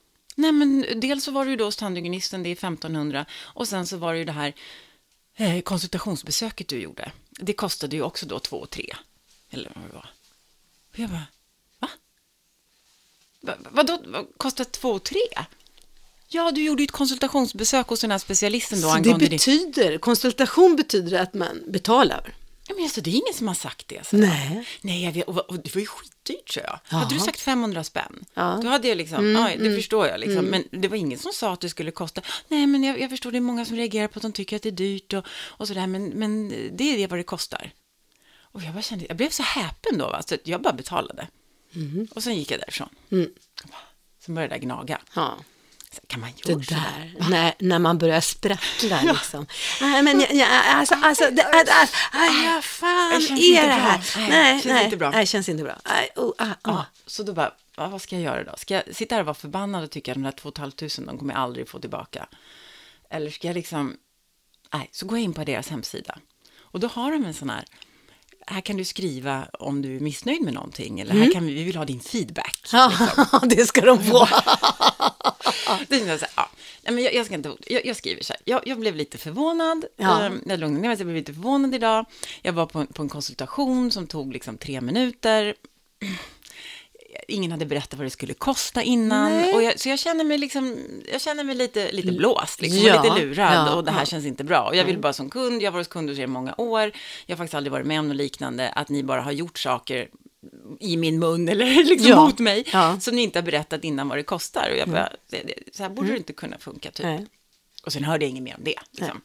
Nej, 0.42 0.52
men 0.52 0.86
dels 0.96 1.24
så 1.24 1.30
var 1.30 1.44
det 1.44 1.50
ju 1.50 1.56
då 1.56 1.64
hos 1.64 1.76
tandhygienisten, 1.76 2.42
det 2.42 2.48
är 2.48 2.52
1500. 2.52 3.26
Och 3.32 3.68
sen 3.68 3.86
så 3.86 3.96
var 3.96 4.12
det 4.12 4.18
ju 4.18 4.24
det 4.24 4.32
här 4.32 4.54
eh, 5.36 5.60
konsultationsbesöket 5.60 6.68
du 6.68 6.80
gjorde. 6.80 7.12
Det 7.30 7.52
kostade 7.52 7.96
ju 7.96 8.02
också 8.02 8.26
då 8.26 8.38
2 8.38 8.56
och 8.56 8.70
3. 8.70 8.96
Eller 9.50 9.72
vad 9.74 9.84
det 9.84 9.94
var. 9.94 10.10
Och 10.92 10.98
jag 10.98 11.10
bara, 11.10 11.26
va? 11.78 11.88
va 13.40 13.54
vadå, 13.70 14.02
vad 14.06 14.26
kostar 14.36 14.64
2 14.64 14.90
och 14.90 15.02
3? 15.02 15.18
Ja, 16.28 16.50
du 16.50 16.62
gjorde 16.64 16.82
ju 16.82 16.84
ett 16.84 16.90
konsultationsbesök 16.90 17.86
hos 17.86 18.00
den 18.00 18.10
här 18.10 18.18
specialisten 18.18 18.80
då 18.80 18.90
Så 18.90 18.98
det 18.98 19.14
betyder, 19.14 19.98
konsultation 19.98 20.76
betyder 20.76 21.20
att 21.20 21.34
man 21.34 21.62
betalar. 21.68 22.34
Ja, 22.72 22.76
men 22.76 22.84
alltså, 22.84 23.00
det 23.00 23.10
är 23.10 23.14
ingen 23.14 23.34
som 23.34 23.48
har 23.48 23.54
sagt 23.54 23.88
det. 23.88 24.06
Så. 24.06 24.16
Nej. 24.16 24.66
Nej, 24.80 25.04
jag 25.04 25.12
vet, 25.12 25.28
och, 25.28 25.38
och 25.38 25.58
det 25.58 25.74
var 25.74 25.80
ju 25.80 25.86
skitdyrt, 25.86 26.50
så 26.50 26.60
jag. 26.60 26.80
Jaha. 26.88 27.00
Hade 27.00 27.14
du 27.14 27.20
sagt 27.20 27.40
500 27.40 27.84
spänn, 27.84 28.24
Ja. 28.34 28.52
Mm, 28.52 28.64
då 28.64 28.70
hade 28.70 28.88
jag 28.88 28.96
liksom, 28.96 29.34
ja, 29.34 29.50
det 29.58 29.74
förstår 29.76 30.06
jag 30.06 30.20
liksom. 30.20 30.44
Men 30.44 30.64
det 30.70 30.88
var 30.88 30.96
ingen 30.96 31.18
som 31.18 31.32
sa 31.32 31.52
att 31.52 31.60
det 31.60 31.68
skulle 31.68 31.90
kosta. 31.90 32.20
Nej, 32.48 32.66
men 32.66 32.82
jag, 32.82 33.00
jag 33.00 33.10
förstår, 33.10 33.32
det 33.32 33.38
är 33.38 33.40
många 33.40 33.64
som 33.64 33.76
reagerar 33.76 34.08
på 34.08 34.18
att 34.18 34.22
de 34.22 34.32
tycker 34.32 34.56
att 34.56 34.62
det 34.62 34.68
är 34.68 34.70
dyrt 34.70 35.12
och, 35.12 35.26
och 35.30 35.68
sådär, 35.68 35.86
men, 35.86 36.08
men 36.08 36.48
det 36.48 36.84
är 36.84 36.96
det 36.96 37.06
vad 37.06 37.18
det 37.18 37.22
kostar. 37.22 37.72
Och 38.40 38.62
jag 38.62 38.72
bara 38.72 38.82
kände, 38.82 39.04
jag 39.08 39.16
blev 39.16 39.30
så 39.30 39.42
häpen 39.42 39.98
då, 39.98 40.04
va? 40.06 40.22
så 40.26 40.36
jag 40.44 40.62
bara 40.62 40.72
betalade. 40.72 41.28
Mm. 41.74 42.08
Och 42.14 42.22
sen 42.22 42.36
gick 42.36 42.50
jag 42.50 42.60
därifrån. 42.60 42.88
Sen 44.20 44.34
började 44.34 44.54
jag 44.54 44.62
gnaga. 44.62 45.00
Ja. 45.14 45.36
Kan 46.06 46.20
man 46.20 46.30
Det 46.44 46.52
göra 46.52 46.62
så 46.62 46.74
där? 46.74 47.14
där, 47.18 47.30
när, 47.30 47.54
när 47.58 47.78
man 47.78 47.98
börjar 47.98 48.20
sprattla 48.20 49.02
liksom. 49.12 49.46
Nej, 49.80 50.02
men 50.02 50.20
jag, 50.20 50.34
jag, 50.34 50.48
alltså, 50.66 50.94
alltså, 51.02 51.30
det, 51.30 51.42
alltså, 51.42 51.96
aj, 52.12 52.44
ja, 52.44 52.60
fan 52.62 53.10
Det 53.20 53.56
är 53.56 53.66
det 53.66 53.72
här? 53.72 54.00
Nej, 54.16 54.28
Nej, 54.28 54.52
känns 54.62 54.64
nej, 54.64 54.84
inte 54.84 54.96
bra. 54.96 55.10
nej, 55.10 55.26
känns 55.26 55.48
inte 55.48 55.64
bra. 55.64 55.78
Nej, 55.84 56.10
oh, 56.16 56.32
ah, 56.38 56.44
ah. 56.44 56.54
Ja, 56.62 56.86
så 57.06 57.22
då 57.22 57.32
bara, 57.32 57.52
ja, 57.76 57.86
vad 57.88 58.02
ska 58.02 58.16
jag 58.16 58.24
göra 58.24 58.44
då? 58.44 58.56
Ska 58.56 58.74
jag 58.74 58.82
sitta 58.96 59.14
här 59.14 59.20
och 59.20 59.26
vara 59.26 59.34
förbannad 59.34 59.84
och 59.84 59.90
tycka 59.90 60.12
att 60.12 60.16
de 60.16 60.22
där 60.22 60.32
2 60.32 60.52
500 60.56 61.12
de 61.12 61.18
kommer 61.18 61.34
jag 61.34 61.42
aldrig 61.42 61.68
få 61.68 61.78
tillbaka? 61.78 62.26
Eller 63.10 63.30
ska 63.30 63.46
jag 63.46 63.54
liksom, 63.54 63.96
nej, 64.72 64.88
så 64.92 65.06
går 65.06 65.18
jag 65.18 65.24
in 65.24 65.32
på 65.32 65.44
deras 65.44 65.68
hemsida. 65.68 66.18
Och 66.60 66.80
då 66.80 66.88
har 66.88 67.12
de 67.12 67.24
en 67.24 67.34
sån 67.34 67.50
här, 67.50 67.64
här 68.52 68.60
kan 68.60 68.76
du 68.76 68.84
skriva 68.84 69.44
om 69.52 69.82
du 69.82 69.96
är 69.96 70.00
missnöjd 70.00 70.42
med 70.42 70.54
någonting, 70.54 71.00
eller 71.00 71.14
här 71.14 71.32
kan 71.32 71.46
vi, 71.46 71.54
vi 71.54 71.62
vill 71.62 71.76
ha 71.76 71.84
din 71.84 72.00
feedback. 72.00 72.58
Ja, 72.72 72.92
det 73.42 73.66
ska 73.66 73.80
de 73.80 74.04
få. 74.04 74.28
Det 75.88 75.96
är 75.96 76.18
så 76.18 76.24
här, 76.24 76.30
ja. 76.36 76.50
Nej, 76.82 76.94
men 76.94 77.04
jag, 77.04 77.14
jag, 77.14 77.26
ska 77.26 77.34
inte, 77.34 77.56
jag, 77.66 77.86
jag 77.86 77.96
skriver 77.96 78.22
så 78.22 78.32
här, 78.32 78.42
jag, 78.44 78.62
jag 78.66 78.80
blev 78.80 78.96
lite 78.96 79.18
förvånad, 79.18 79.84
Ja. 79.96 80.22
Ehm, 80.22 80.42
jag 80.46 80.60
lugnade 80.60 80.80
ner 80.80 80.88
mig, 80.88 80.98
jag 80.98 81.06
blev 81.06 81.16
lite 81.16 81.34
förvånad 81.34 81.74
idag. 81.74 82.06
Jag 82.42 82.52
var 82.52 82.66
på 82.66 82.86
på 82.86 83.02
en 83.02 83.08
konsultation 83.08 83.90
som 83.90 84.06
tog 84.06 84.32
liksom 84.32 84.58
tre 84.58 84.80
minuter. 84.80 85.54
Ingen 87.28 87.50
hade 87.50 87.66
berättat 87.66 87.98
vad 87.98 88.06
det 88.06 88.10
skulle 88.10 88.34
kosta 88.34 88.82
innan. 88.82 89.32
Nej. 89.32 89.52
Och 89.54 89.62
jag, 89.62 89.80
så 89.80 89.88
jag 89.88 89.98
känner 89.98 90.24
mig, 90.24 90.38
liksom, 90.38 90.78
jag 91.12 91.20
känner 91.20 91.44
mig 91.44 91.54
lite, 91.54 91.92
lite 91.92 92.12
blåst, 92.12 92.60
liksom, 92.60 92.80
Ja, 92.82 93.02
lite 93.02 93.14
lurad. 93.18 93.54
ja, 93.54 93.74
och 93.74 93.84
det 93.84 93.90
här 93.90 94.00
ja. 94.00 94.06
känns 94.06 94.24
inte 94.24 94.44
bra. 94.44 94.62
Och 94.68 94.76
jag 94.76 94.84
vill 94.84 94.98
bara 94.98 95.12
som 95.12 95.30
kund, 95.30 95.62
jag 95.62 95.70
har 95.70 95.78
varit 95.78 95.88
kund 95.88 96.08
hos 96.08 96.18
er 96.18 96.22
i 96.22 96.26
många 96.26 96.54
år. 96.58 96.92
Jag 97.26 97.36
har 97.36 97.38
faktiskt 97.38 97.54
aldrig 97.54 97.72
varit 97.72 97.86
med 97.86 98.00
om 98.00 98.08
något 98.08 98.16
liknande, 98.16 98.68
att 98.72 98.88
ni 98.88 99.02
bara 99.02 99.20
har 99.20 99.32
gjort 99.32 99.58
saker 99.58 100.08
i 100.80 100.96
min 100.96 101.18
mun 101.18 101.48
eller 101.48 101.84
liksom 101.84 102.10
Ja, 102.10 102.24
mot 102.24 102.38
mig, 102.38 102.64
ja. 102.72 102.88
Mm. 102.88 103.00
som 103.00 103.14
ni 103.16 103.22
inte 103.22 103.38
har 103.38 103.44
berättat 103.44 103.84
innan 103.84 104.08
vad 104.08 104.18
det 104.18 104.22
kostar. 104.22 104.70
Och 104.70 104.76
jag 104.76 104.88
bara, 104.88 105.12
det, 105.30 105.42
det, 105.42 105.76
så 105.76 105.82
här 105.82 105.90
borde 105.90 106.10
det 106.10 106.16
inte 106.16 106.32
kunna 106.32 106.58
funka, 106.58 106.90
typ. 106.90 107.06
Nej. 107.06 107.26
Och 107.84 107.92
sen 107.92 108.04
hörde 108.04 108.24
jag 108.24 108.30
inget 108.30 108.42
mer 108.42 108.54
om 108.58 108.64
det. 108.64 108.78
Liksom. 108.90 109.20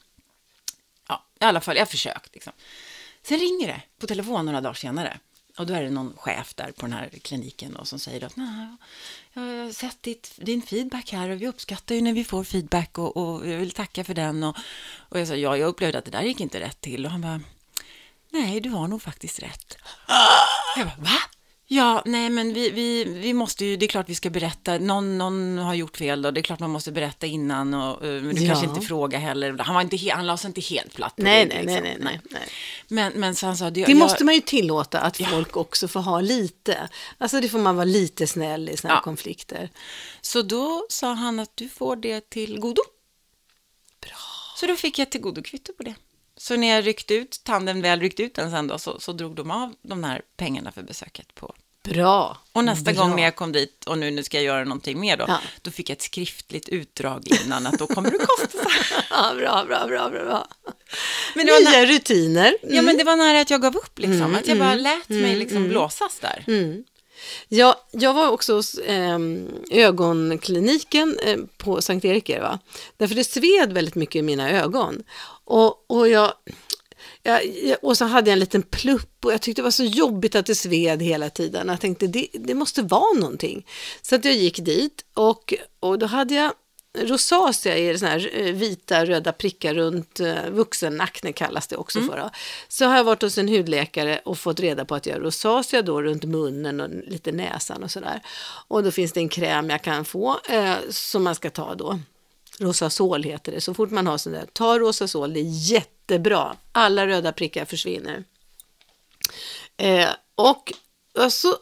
Ja, 1.10 1.24
i 1.40 1.44
alla 1.44 1.62
fall, 1.62 1.76
jag 1.76 1.82
har 1.82 1.88
försökt. 1.88 2.34
Liksom. 2.34 2.54
Sen 3.24 3.40
ringer 3.40 3.68
det 3.68 3.82
på 4.00 4.08
telefon 4.08 4.46
några 4.46 4.62
dagar 4.62 4.74
senare. 4.74 5.20
Och 5.58 5.66
då 5.66 5.74
är 5.74 5.84
det 5.84 5.90
någon 5.90 6.14
chef 6.18 6.54
där 6.56 6.72
på 6.72 6.82
den 6.82 6.94
här 6.94 7.10
kliniken 7.10 7.76
då, 7.78 7.86
som 7.86 8.00
säger 8.00 8.24
att 8.24 8.36
Nej, 8.36 8.68
jag 9.34 9.42
har 9.42 9.72
sett 9.72 10.04
ditt, 10.04 10.32
din 10.36 10.62
feedback 10.62 11.12
här 11.12 11.30
och 11.30 11.42
vi 11.42 11.48
uppskattar 11.48 11.96
ju 11.96 12.02
när 12.02 12.14
vi 12.14 12.24
får 12.24 12.44
feedback 12.44 12.98
och, 12.98 13.18
och 13.18 13.48
jag 13.48 13.58
vill 13.58 13.72
tacka 13.72 14.04
för 14.04 14.14
den. 14.14 14.44
Och, 14.44 14.58
och 14.98 15.20
jag 15.20 15.28
sa, 15.28 15.36
ja, 15.36 15.58
jag 15.58 15.68
upplevde 15.68 15.98
att 15.98 16.06
det 16.06 16.12
där 16.12 16.22
gick 16.22 16.40
inte 16.40 16.60
rätt 16.60 16.82
till. 16.82 17.06
Och 17.06 17.12
han 17.12 17.22
bara, 17.22 17.42
nej, 18.30 18.62
du 18.62 18.70
har 18.70 18.88
nog 18.88 19.02
faktiskt 19.02 19.40
rätt. 19.40 19.78
Jag 20.78 20.88
bara, 20.88 20.98
va? 20.98 21.20
Ja, 21.70 22.02
nej, 22.06 22.30
men 22.30 22.54
vi, 22.54 22.70
vi, 22.70 23.04
vi 23.04 23.34
måste 23.34 23.66
ju, 23.66 23.78
det 23.78 23.86
är 23.86 23.88
klart 23.88 24.10
vi 24.10 24.16
ska 24.16 24.30
berätta, 24.30 24.78
någon, 24.78 25.18
någon 25.18 25.58
har 25.58 25.74
gjort 25.74 25.98
fel 25.98 26.22
då, 26.22 26.32
det 26.32 26.40
är 26.40 26.44
klart 26.44 26.60
man 26.60 26.70
måste 26.70 26.92
berätta 26.92 27.26
innan 27.28 27.74
och 27.74 28.04
uh, 28.06 28.22
men 28.22 28.36
du 28.36 28.42
Ja. 28.42 28.48
kanske 28.48 28.66
inte 28.70 28.82
frågar 28.88 29.20
heller. 29.20 29.58
Han 29.58 29.76
var 29.76 29.82
inte, 29.82 29.96
he- 29.96 30.14
han 30.14 30.26
la 30.28 30.38
sig 30.38 30.48
inte 30.48 30.62
helt 30.62 30.94
platt 30.96 31.16
på 31.16 31.22
Nej, 31.22 31.44
rygg, 31.46 31.50
nej, 31.54 31.64
liksom. 31.66 31.84
nej, 31.84 31.98
nej, 32.02 32.20
nej. 32.32 32.50
Men, 32.88 33.14
men 33.16 33.36
så 33.36 33.46
han 33.46 33.58
sa, 33.58 33.66
det, 33.66 33.86
Det 33.86 33.92
jag, 33.92 33.98
måste 33.98 34.24
man 34.24 34.36
ju 34.36 34.42
tillåta 34.42 35.00
att 35.00 35.18
folk 35.18 35.58
också 35.58 35.88
får 35.88 36.00
ha 36.00 36.22
lite. 36.22 36.90
Alltså 37.18 37.42
det 37.42 37.50
får 37.50 37.60
man 37.60 37.76
vara 37.76 37.86
lite 37.86 38.28
snäll 38.28 38.70
i 38.70 38.76
här 38.84 38.90
Ja. 38.90 39.02
konflikter. 39.02 39.70
Så 40.22 40.42
då 40.42 40.86
sa 40.90 41.14
han 41.14 41.40
att 41.40 41.52
du 41.56 41.70
får 41.70 41.96
det 41.96 42.30
till 42.30 42.60
godo. 42.60 42.82
Bra. 44.02 44.18
Så 44.60 44.66
då 44.68 44.76
fick 44.76 45.00
jag 45.00 45.10
till 45.10 45.22
godo 45.22 45.42
kvitto 45.44 45.74
på 45.74 45.84
det. 45.84 45.96
Så 46.38 46.56
när 46.58 46.68
jag 46.68 46.88
ryckte 46.88 47.14
ut, 47.14 47.42
tanden 47.44 47.82
väl 47.82 48.00
ryckte 48.00 48.24
ut 48.24 48.36
den 48.36 48.52
sen 48.52 48.68
då, 48.68 48.78
så, 48.80 49.00
så 49.00 49.12
drog 49.14 49.36
de 49.36 49.52
av 49.52 49.74
de 49.82 50.04
här 50.04 50.22
pengarna 50.38 50.72
för 50.72 50.82
besöket 50.84 51.36
på. 51.36 51.56
Bra. 51.84 52.38
Och 52.52 52.64
nästa 52.64 52.94
Bra. 52.94 53.04
gång 53.04 53.16
när 53.16 53.24
jag 53.24 53.36
kom 53.36 53.52
dit 53.52 53.86
och 53.86 53.98
nu, 53.98 54.12
nu 54.12 54.24
ska 54.24 54.38
jag 54.38 54.44
göra 54.44 54.64
någonting 54.64 55.00
mer 55.00 55.18
då, 55.18 55.26
Ja. 55.28 55.40
då 55.62 55.72
fick 55.72 55.90
jag 55.90 55.96
ett 55.96 56.02
skriftligt 56.02 56.70
utdrag 56.70 57.28
innan 57.46 57.68
att 57.68 57.80
då 57.80 57.88
kommer 57.88 58.12
det 58.12 58.18
kosta 58.18 58.48
så 58.58 58.70
här. 59.16 59.42
Ja, 59.42 59.66
bra, 59.66 59.66
bra, 59.66 59.86
bra, 59.88 60.10
bra. 60.10 60.48
Men 61.36 61.46
det 61.46 61.52
var 61.52 61.60
Nya 61.60 61.70
nä- 61.72 61.86
rutiner. 61.86 62.58
Ja, 62.64 62.82
men 62.82 62.98
det 62.98 63.04
var 63.04 63.16
nära 63.16 63.40
att 63.42 63.50
jag 63.50 63.62
gav 63.62 63.76
upp 63.78 64.00
liksom, 64.00 64.14
Mm, 64.22 64.36
att 64.36 64.48
jag 64.48 64.58
bara 64.58 64.72
mm, 64.72 64.84
lät 64.84 65.10
mig 65.10 65.36
liksom 65.36 65.68
blåsas 65.70 66.20
där. 66.20 66.44
Ja, 67.48 67.86
jag 67.92 68.14
var 68.14 68.32
också 68.32 68.54
hos 68.56 68.74
eh, 68.78 69.20
ögonkliniken 69.72 71.20
eh, 71.24 71.38
på 71.58 71.82
Sankt 71.82 72.06
Erik, 72.06 72.28
det, 72.28 72.40
va? 72.40 72.60
Därför 72.98 73.16
det 73.16 73.24
sved 73.24 73.74
väldigt 73.74 73.96
mycket 73.96 74.16
i 74.20 74.22
mina 74.22 74.52
ögon. 74.52 75.04
Och, 75.46 75.86
och, 75.92 76.10
jag, 76.10 76.34
jag, 77.24 77.46
jag- 77.64 77.78
och 77.84 77.98
så 77.98 78.06
hade 78.06 78.30
jag 78.30 78.34
en 78.34 78.40
liten 78.40 78.62
plupp 78.64 79.26
och 79.26 79.34
jag 79.34 79.42
tyckte 79.42 79.62
det 79.62 79.64
var 79.64 79.72
så 79.72 79.84
jobbigt 79.84 80.36
att 80.36 80.46
det 80.46 80.56
sved 80.56 81.02
hela 81.02 81.30
tiden. 81.30 81.68
Jag 81.68 81.82
tänkte 81.82 82.08
det, 82.08 82.28
det 82.34 82.54
måste 82.54 82.82
vara 82.82 83.14
någonting. 83.20 83.66
Så 84.02 84.16
att 84.16 84.26
jag 84.26 84.34
gick 84.34 84.58
dit 84.60 85.06
och, 85.14 85.54
och 85.80 86.00
då 86.00 86.06
hade 86.06 86.34
jag 86.34 86.52
rosacea 86.98 87.78
är 87.78 87.98
såna 87.98 88.12
här 88.12 88.30
eh, 88.34 88.54
vita 88.54 89.06
röda 89.06 89.32
prickar 89.32 89.74
runt 89.74 90.20
eh, 90.20 90.50
vuxenakne 90.50 91.34
kallas 91.34 91.68
det 91.68 91.76
också 91.76 92.02
för. 92.02 92.18
Då. 92.18 92.30
Så 92.68 92.86
har 92.86 92.98
jag 92.98 93.04
varit 93.04 93.22
hos 93.22 93.38
en 93.38 93.48
hudläkare 93.48 94.22
och 94.26 94.38
fått 94.38 94.60
reda 94.60 94.86
på 94.86 94.96
att 94.96 95.06
jag 95.06 95.14
har 95.14 95.22
rosacea 95.22 95.82
då 95.82 96.02
runt 96.02 96.24
munnen 96.24 96.82
och 96.82 96.90
lite 96.90 97.32
näsan 97.32 97.84
och 97.84 97.92
sådär. 97.92 98.22
Och 98.68 98.84
då 98.84 98.92
finns 98.92 99.14
det 99.14 99.20
en 99.20 99.30
kräm 99.30 99.70
jag 99.70 99.84
kan 99.84 100.06
få 100.06 100.40
eh, 100.50 100.76
som 100.90 101.24
man 101.24 101.36
ska 101.36 101.50
ta 101.50 101.76
då. 101.76 102.00
Rosasol 102.60 103.24
heter 103.24 103.52
det. 103.52 103.62
Så 103.62 103.74
fort 103.74 103.92
man 103.92 104.08
har 104.08 104.18
sån 104.18 104.34
där, 104.34 104.46
ta 104.54 104.80
Rosasol, 104.80 105.34
det 105.34 105.40
är 105.40 105.72
jättebra. 105.72 106.56
Alla 106.72 107.08
röda 107.08 107.32
prickar 107.32 107.66
försvinner. 107.66 108.24
Eh, 109.78 110.10
och, 110.36 110.74
och 111.26 111.34
så, 111.34 111.56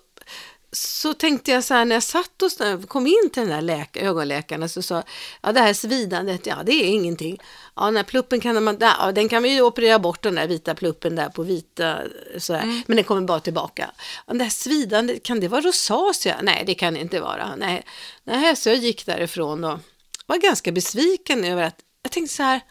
så 0.75 1.13
tänkte 1.13 1.51
jag 1.51 1.63
så 1.63 1.74
här 1.74 1.86
när 1.86 1.96
jag 1.96 2.03
satt 2.03 2.41
och 2.41 2.89
kom 2.89 3.08
in 3.08 3.29
till 3.34 3.41
den 3.41 3.50
där 3.50 3.62
läka, 3.62 4.00
ögonläkaren 4.00 4.70
så 4.70 4.82
sa 4.82 5.03
ja 5.41 5.51
det 5.51 5.60
här 5.60 5.74
svidandet, 5.74 6.46
ja 6.46 6.55
det 6.65 6.72
är 6.72 6.84
ingenting. 6.84 7.41
Ja 7.75 7.86
den 7.86 7.96
här 7.96 8.03
pluppen 8.03 8.39
kan 8.39 8.63
man, 8.63 8.77
ja, 8.79 9.12
den 9.12 9.29
kan 9.29 9.44
vi 9.44 9.50
ju 9.50 9.62
operera 9.62 10.00
bort 10.00 10.22
den 10.22 10.36
där 10.36 10.48
vita 10.48 10.75
pluppen 10.75 11.15
där 11.15 11.29
på 11.29 11.44
vita, 11.44 11.98
så 12.38 12.53
här, 12.53 12.84
men 12.88 12.96
den 12.96 13.03
kommer 13.03 13.22
bara 13.22 13.39
tillbaka. 13.39 13.91
Ja, 14.27 14.34
det 14.34 14.44
här 14.44 14.51
svidandet, 14.51 15.24
kan 15.24 15.39
det 15.39 15.48
vara 15.48 15.62
rosacea? 15.62 16.39
Nej 16.41 16.63
det 16.65 16.75
kan 16.75 16.94
det 16.94 17.00
inte 17.00 17.20
vara. 17.20 17.55
Nej, 17.55 17.86
Nej 18.24 18.55
så 18.55 18.70
jag 18.70 18.77
gick 18.77 19.05
därifrån 19.05 19.63
och 19.63 19.79
var 20.25 20.38
ganska 20.38 20.72
besviken 20.72 21.46
över 21.46 21.63
att, 21.63 21.79
jag 22.03 22.12
tänkte 22.12 22.36
så 22.36 22.44
här, 22.44 22.62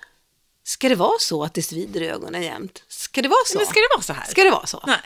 ska 0.65 0.89
det 0.89 0.95
vara 0.95 1.19
så 1.19 1.45
att 1.45 1.55
det 1.55 1.63
svider 1.63 2.03
i 2.03 2.09
ögonen 2.09 2.43
jämt? 2.43 2.83
Ska 2.89 3.23
det 3.23 3.29
vara 3.29 3.45
så? 3.47 3.59
Men 3.59 3.67
ska 3.67 3.75
det 3.75 3.89
vara 3.95 4.03
så 4.03 4.13
här? 4.13 4.25
Ska 4.25 4.45
det 4.45 4.51
vara 4.51 4.67
så? 4.67 4.83
Nej. 4.87 5.01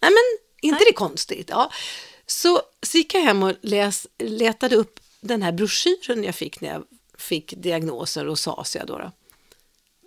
Nej, 0.00 0.10
men 0.10 0.48
inte 0.60 0.84
det 0.84 0.92
konstigt? 0.92 1.48
Ja. 1.50 1.70
Så, 2.30 2.62
så 2.82 2.98
gick 2.98 3.14
jag 3.14 3.20
hem 3.20 3.42
och 3.42 3.52
läs, 3.60 4.06
letade 4.18 4.76
upp 4.76 5.00
den 5.20 5.42
här 5.42 5.52
broschyren 5.52 6.24
jag 6.24 6.34
fick 6.34 6.60
när 6.60 6.68
jag 6.68 6.84
fick 7.18 7.54
diagnosen 7.56 8.24
rosacea. 8.24 8.84
Då 8.84 8.98
då. 8.98 9.12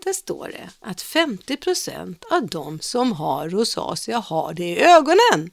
Där 0.03 0.13
står 0.13 0.47
det 0.47 0.69
att 0.79 1.01
50% 1.01 2.15
av 2.31 2.47
de 2.47 2.79
som 2.79 3.11
har 3.11 3.49
rosacea 3.49 4.19
har 4.19 4.53
det 4.53 4.69
i 4.69 4.79
ögonen. 4.79 5.51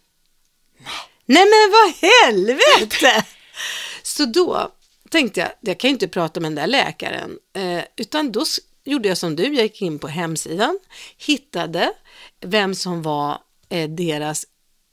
Nej 1.26 1.44
men 1.44 1.72
vad 1.72 1.94
helvete! 2.10 3.26
Så 4.02 4.24
då 4.24 4.72
tänkte 5.10 5.40
jag, 5.40 5.50
jag 5.60 5.80
kan 5.80 5.88
ju 5.88 5.92
inte 5.92 6.08
prata 6.08 6.40
med 6.40 6.50
den 6.50 6.54
där 6.54 6.66
läkaren, 6.66 7.38
eh, 7.52 7.84
utan 7.96 8.32
då 8.32 8.44
gjorde 8.84 9.08
jag 9.08 9.18
som 9.18 9.36
du, 9.36 9.42
jag 9.42 9.62
gick 9.62 9.82
in 9.82 9.98
på 9.98 10.08
hemsidan, 10.08 10.78
hittade 11.16 11.92
vem 12.40 12.74
som 12.74 13.02
var 13.02 13.42
eh, 13.68 13.90
deras 13.90 14.46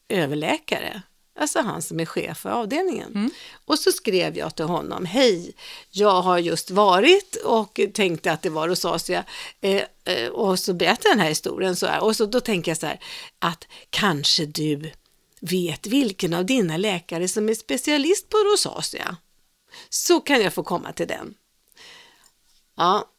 överläkare, 0.10 1.02
alltså 1.40 1.60
han 1.60 1.82
som 1.82 2.00
är 2.00 2.06
chef 2.06 2.38
för 2.38 2.50
avdelningen. 2.50 3.32
Och 3.66 3.80
så 3.80 3.92
skrev 3.92 4.38
jag 4.38 4.56
till 4.56 4.66
honom, 4.66 5.06
hej, 5.06 5.54
jag 5.92 6.22
har 6.22 6.38
just 6.38 6.72
varit 6.72 7.36
och 7.36 7.80
tänkte 7.94 8.32
att 8.32 8.42
det 8.42 8.50
var 8.50 8.68
rosacea 8.68 9.24
eh, 9.62 9.84
eh, 10.04 10.30
och 10.30 10.60
så 10.60 10.74
berättade 10.74 11.10
den 11.10 11.20
här 11.20 11.30
historien 11.30 11.76
så 11.76 11.86
här, 11.86 12.04
och 12.04 12.16
så 12.16 12.26
då 12.26 12.42
tänker 12.42 12.72
jag 12.72 12.78
så 12.78 12.86
här, 12.86 13.00
att 13.40 13.68
kanske 13.90 14.46
du 14.46 14.92
vet 15.42 15.88
vilken 15.88 16.34
av 16.34 16.46
dina 16.46 16.78
läkare 16.78 17.28
som 17.28 17.50
är 17.50 17.54
specialist 17.54 18.30
på 18.30 18.38
rosacea 18.38 19.18
så 19.90 20.20
kan 20.20 20.42
jag 20.42 20.54
få 20.54 20.64
komma 20.64 20.92
till 20.92 21.08
den. 21.08 21.34
Ja, 22.78 23.10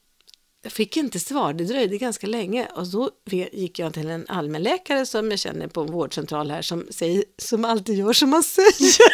jag 0.67 0.73
fick 0.73 0.97
inte 0.97 1.21
svar, 1.21 1.53
det 1.53 1.65
dröjde 1.65 1.99
ganska 1.99 2.27
länge 2.27 2.69
och 2.75 2.87
då 2.87 3.11
gick 3.53 3.79
jag 3.79 3.95
till 3.95 4.11
en 4.11 4.27
allmänläkare 4.29 5.07
som 5.07 5.31
jag 5.31 5.41
känner 5.41 5.69
på 5.69 5.81
en 5.81 5.93
vårdcentral 5.93 6.51
här 6.51 6.63
som, 6.63 6.87
säger, 6.91 7.25
som 7.39 7.65
alltid 7.65 7.99
gör 7.99 8.13
som 8.13 8.31
man 8.31 8.43
säger. 8.43 8.97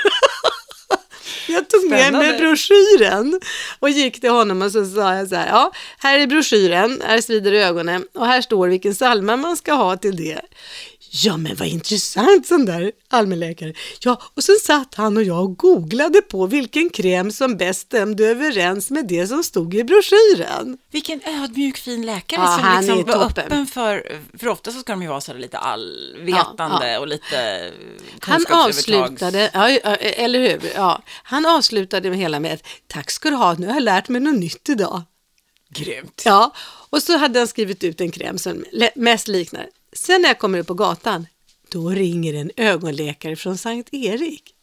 Jag 1.49 1.69
tog 1.69 1.81
med 1.91 1.91
mig 1.91 2.05
Spännande. 2.05 2.39
broschyren 2.39 3.41
och 3.79 3.91
gick 3.91 4.21
till 4.21 4.31
honom 4.31 4.63
och 4.63 4.73
så 4.73 4.87
sa 4.87 5.15
jag 5.15 5.29
så 5.29 5.35
här, 5.35 5.49
ja, 5.49 5.73
här 5.99 6.19
är 6.19 6.27
broschyren, 6.27 7.03
här 7.07 7.21
svider 7.21 7.53
ögonen 7.53 8.07
och 8.15 8.27
här 8.27 8.41
står 8.41 8.69
vilken 8.69 8.95
salva 8.95 9.37
man 9.37 9.57
ska 9.57 9.73
ha 9.73 9.97
till 9.97 10.17
det. 10.17 10.41
Ja, 11.15 11.37
men 11.37 11.57
vad 11.57 11.69
intressant, 11.69 12.47
sån 12.47 12.65
där 12.65 12.93
allmänläkare. 13.09 13.75
Ja, 14.01 14.21
och 14.35 14.45
sen 14.45 14.57
satt 14.63 14.95
han 14.95 15.17
och 15.17 15.23
jag 15.23 15.43
och 15.43 15.59
googlade 15.59 16.23
på 16.23 16.47
vilken 16.47 16.91
kräm 16.91 17.33
som 17.33 17.57
bäst 17.57 17.81
stämde 17.81 18.27
överens 18.27 18.91
med 18.91 19.07
det 19.07 19.27
som 19.27 19.45
stod 19.45 19.75
i 19.75 19.85
broschyren. 19.85 20.79
Vilken 20.91 21.21
ödmjuk 21.25 21.79
fin 21.79 22.07
läkare 22.07 22.41
Ja, 22.41 22.47
som 22.57 22.65
han 22.65 22.85
liksom 22.85 22.99
är 22.99 23.05
var 23.05 23.29
toppen. 23.29 23.45
öppen 23.45 23.67
för, 23.67 24.21
för 24.39 24.49
ofta 24.49 24.73
så 24.73 24.81
ska 24.81 24.93
de 24.93 25.03
ju 25.03 25.09
vara 25.09 25.21
så 25.21 25.35
lite 25.35 25.59
allvetande 25.59 26.93
Ja, 26.93 26.99
och 27.01 27.09
lite 27.09 27.71
Han 28.21 28.45
avslutade, 28.49 29.51
ja, 29.55 29.71
ja, 29.71 29.95
eller 29.97 30.39
hur? 30.41 30.61
Ja, 30.75 31.03
han 31.23 31.47
avslutade 31.47 32.11
det 32.11 32.17
hela 32.17 32.41
med 32.41 32.61
tack 32.87 33.11
ska 33.11 33.31
du 33.31 33.37
ha, 33.37 33.55
nu 33.55 33.67
har 33.67 33.75
jag 33.75 33.83
lärt 33.83 34.09
mig 34.09 34.21
något 34.21 34.41
nytt 34.41 34.69
idag. 34.69 35.03
Grymt. 35.75 36.23
Ja, 36.25 36.55
och 36.91 37.03
så 37.03 37.17
hade 37.17 37.39
han 37.39 37.49
skrivit 37.49 37.85
ut 37.85 38.01
en 38.01 38.11
kräm 38.11 38.39
som 38.39 38.65
mest 38.95 39.29
liknar. 39.29 39.67
Sen 39.93 40.23
när 40.23 40.29
jag 40.29 40.39
kommer 40.39 40.59
upp 40.59 40.67
på 40.67 40.75
gatan, 40.75 41.27
då 41.69 41.89
ringer 41.89 42.35
en 42.35 42.51
ögonläkare 42.57 43.37
från 43.37 43.59
Sankt 43.59 43.89
Erik 43.93 44.55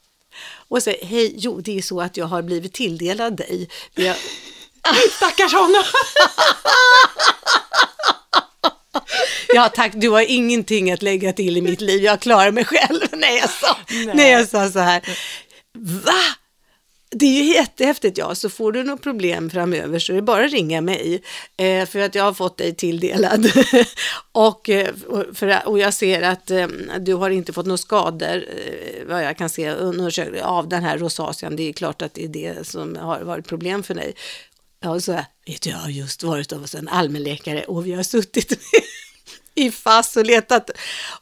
och 0.51 0.83
säger, 0.83 1.05
hej, 1.05 1.33
jo 1.38 1.62
det 1.62 1.77
är 1.77 1.81
så 1.81 2.01
att 2.01 2.17
jag 2.17 2.25
har 2.25 2.41
blivit 2.41 2.74
tilldelad 2.74 3.38
dig. 3.38 3.69
Har... 3.95 4.15
Stackars 5.17 5.53
honom. 5.53 5.83
Ja 9.53 9.69
tack, 9.69 9.91
du 9.95 10.09
har 10.09 10.21
ingenting 10.21 10.91
att 10.91 11.01
lägga 11.01 11.33
till 11.33 11.57
i 11.57 11.62
mitt 11.62 11.81
liv, 11.81 12.03
jag 12.03 12.19
klarar 12.19 12.51
mig 12.51 12.65
själv. 12.65 13.01
Nej, 13.12 13.38
jag 13.38 13.50
sa, 13.50 13.77
nej. 14.13 14.31
jag 14.31 14.50
sa 14.50 14.69
så 14.69 14.79
här, 14.79 15.01
va? 15.74 16.24
Det 17.12 17.25
är 17.25 17.44
ju 17.44 17.54
jättehäftigt, 17.54 18.18
ja. 18.18 18.36
Så 18.36 18.50
får 18.50 18.72
du 18.72 18.84
något 18.84 19.01
problem 19.01 19.50
framöver 19.50 20.00
så 20.00 20.12
är 20.12 20.16
det 20.16 20.22
bara 20.22 20.46
att 20.46 20.51
ringa 20.51 20.82
mig. 20.82 21.24
Eh, 21.58 21.86
för 21.86 22.00
att 22.00 22.16
jag 22.16 22.24
har 22.24 22.34
fått 22.34 22.58
dig 22.58 22.75
tilldelad. 22.75 23.46
Eh, 24.70 24.88
och, 25.08 25.30
för, 25.34 25.68
och 25.68 25.80
jag 25.80 25.94
ser 25.94 26.22
att 26.22 26.51
eh, 26.51 26.68
du 27.00 27.13
har 27.13 27.30
inte 27.30 27.54
fått 27.54 27.66
några 27.66 27.78
skador, 27.78 28.36
eh, 28.36 29.08
vad 29.08 29.24
jag 29.24 29.38
kan 29.38 29.50
se, 29.50 29.70
av 30.42 30.70
den 30.70 30.84
här 30.84 30.98
rosacean. 30.98 31.56
Det 31.56 31.63
är 31.63 31.74
klart 31.74 32.01
att 32.01 32.13
det 32.13 32.24
är 32.24 32.28
det 32.28 32.68
som 32.68 32.96
har 32.96 33.22
varit 33.22 33.48
problem 33.48 33.84
för 33.84 33.94
dig. 33.94 34.13
Ja, 34.82 34.89
och 34.89 35.04
så 35.04 35.12
här, 35.12 35.25
vet 35.46 35.62
du, 35.62 35.70
jag 35.70 35.78
har 35.78 35.89
just 35.89 36.24
varit 36.24 36.51
hos 36.51 36.75
en 36.75 36.88
allmänläkare 36.88 37.63
och 37.63 37.86
vi 37.86 37.94
har 37.94 38.04
suttit 38.04 38.50
med 38.50 38.82
i 39.60 39.72
fast 39.72 40.18
och 40.18 40.25
letat 40.25 40.70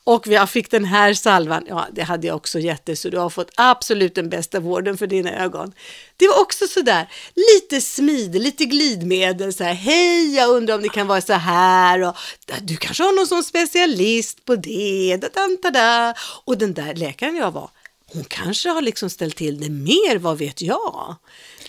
och 0.03 0.27
jag 0.27 0.49
fick 0.49 0.71
den 0.71 0.85
här 0.85 1.13
salvan, 1.13 1.63
ja 1.67 1.87
det 1.91 2.03
hade 2.03 2.27
jag 2.27 2.35
också 2.35 2.59
gett 2.59 2.85
dig 2.85 2.95
så 2.95 3.09
du 3.09 3.17
har 3.17 3.29
fått 3.29 3.51
absolut 3.55 4.15
den 4.15 4.29
bästa 4.29 4.59
vården 4.59 4.97
för 4.97 5.07
dina 5.07 5.43
ögon. 5.43 5.73
Det 6.17 6.27
var 6.27 6.41
också 6.41 6.67
sådär 6.67 7.07
lite 7.35 7.81
smid, 7.81 8.35
lite 8.35 8.65
glidmedel 8.65 9.53
så 9.53 9.63
här, 9.63 9.73
hej 9.73 10.35
jag 10.35 10.49
undrar 10.49 10.75
om 10.75 10.81
det 10.81 10.89
kan 10.89 11.07
vara 11.07 11.21
så 11.21 11.33
här 11.33 12.01
och 12.01 12.15
du 12.61 12.77
kanske 12.77 13.03
har 13.03 13.13
någon 13.13 13.27
som 13.27 13.43
specialist 13.43 14.45
på 14.45 14.55
det, 14.55 15.17
da, 15.21 15.27
da, 15.61 15.69
da. 15.69 16.13
och 16.45 16.57
den 16.57 16.73
där 16.73 16.95
läkaren 16.95 17.35
jag 17.35 17.51
var, 17.51 17.69
hon 18.13 18.23
kanske 18.23 18.69
har 18.69 18.81
liksom 18.81 19.09
ställt 19.09 19.35
till 19.35 19.59
det 19.59 19.69
mer, 19.69 20.17
vad 20.17 20.37
vet 20.37 20.61
jag? 20.61 21.15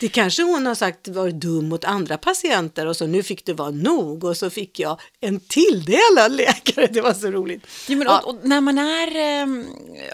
Det 0.00 0.09
kanske 0.09 0.43
hon 0.43 0.67
har 0.67 0.75
sagt 0.75 1.09
var 1.09 1.31
dum 1.31 1.69
mot 1.69 1.85
andra 1.85 2.19
patienter 2.19 2.87
och 2.87 2.97
så 2.97 3.07
nu 3.07 3.23
fick 3.23 3.45
det 3.45 3.52
vara 3.52 3.71
nog 3.71 4.25
och 4.25 4.37
så 4.37 4.50
fick 4.50 4.78
jag 4.78 5.00
en 5.21 5.40
tilldelad 5.40 6.33
läkare. 6.33 6.87
Det 6.87 7.00
var 7.00 7.14
så 7.14 7.31
roligt. 7.31 7.67
Ja, 7.88 7.97
men, 7.97 8.09
och, 8.09 8.28
och 8.28 8.37
när 8.43 8.61
man 8.61 8.78
är 8.78 9.17
eh, 9.43 9.47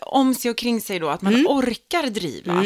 om 0.03 0.35
sig 0.35 0.51
och 0.51 0.57
kring 0.57 0.81
sig 0.81 0.99
då, 0.99 1.09
att 1.09 1.23
man 1.23 1.35
Mm. 1.35 1.47
orkar 1.47 2.07
driva, 2.11 2.65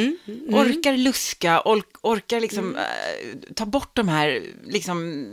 orkar 0.49 0.97
luska, 0.97 1.61
ork, 1.61 1.87
orkar 2.03 2.41
liksom 2.41 2.65
Mm. 2.69 2.77
eh, 2.77 3.53
ta 3.55 3.67
bort 3.67 3.97
de 3.97 4.09
här, 4.09 4.43
liksom, 4.67 5.27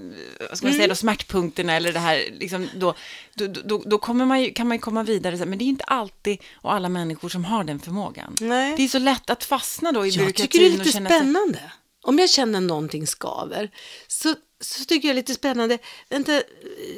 vad 0.49 0.57
ska 0.57 0.65
man 0.67 0.71
Mm. 0.73 0.79
säga 0.79 0.87
då, 0.87 0.95
smärtpunkterna 0.95 1.75
eller 1.75 1.93
det 1.93 1.99
här, 1.99 2.23
liksom, 2.39 2.67
då, 2.75 2.95
då, 3.35 3.47
då, 3.47 3.83
då 3.85 3.97
kommer 3.97 4.25
man 4.25 4.41
ju, 4.41 4.51
kan 4.53 4.67
man 4.67 4.77
ju 4.77 4.81
komma 4.81 5.03
vidare, 5.03 5.37
så 5.37 5.45
men 5.45 5.57
det 5.57 5.63
är 5.65 5.67
inte 5.67 5.83
alltid 5.83 6.37
och 6.55 6.73
alla 6.73 6.89
människor 6.89 7.29
som 7.29 7.45
har 7.45 7.63
den 7.63 7.79
förmågan. 7.79 8.35
Nej. 8.41 8.73
Det 8.77 8.83
är 8.83 8.87
så 8.87 8.99
lätt 8.99 9.29
att 9.29 9.43
fastna 9.43 9.91
då 9.91 10.05
i 10.05 10.09
Jag 10.09 10.17
byråkratin 10.25 10.47
tycker 10.47 10.59
det 10.59 10.65
är 10.65 10.77
lite 10.77 10.91
känna 10.91 11.09
sig- 11.09 11.19
spännande. 11.19 11.59
Om 12.03 12.19
jag 12.19 12.29
känner 12.29 12.61
någonting 12.61 13.07
skaver 13.07 13.71
så, 14.07 14.35
så 14.61 14.85
tycker 14.85 15.07
jag 15.07 15.13
är 15.13 15.15
lite 15.15 15.33
spännande, 15.33 15.77
vänta, 16.09 16.41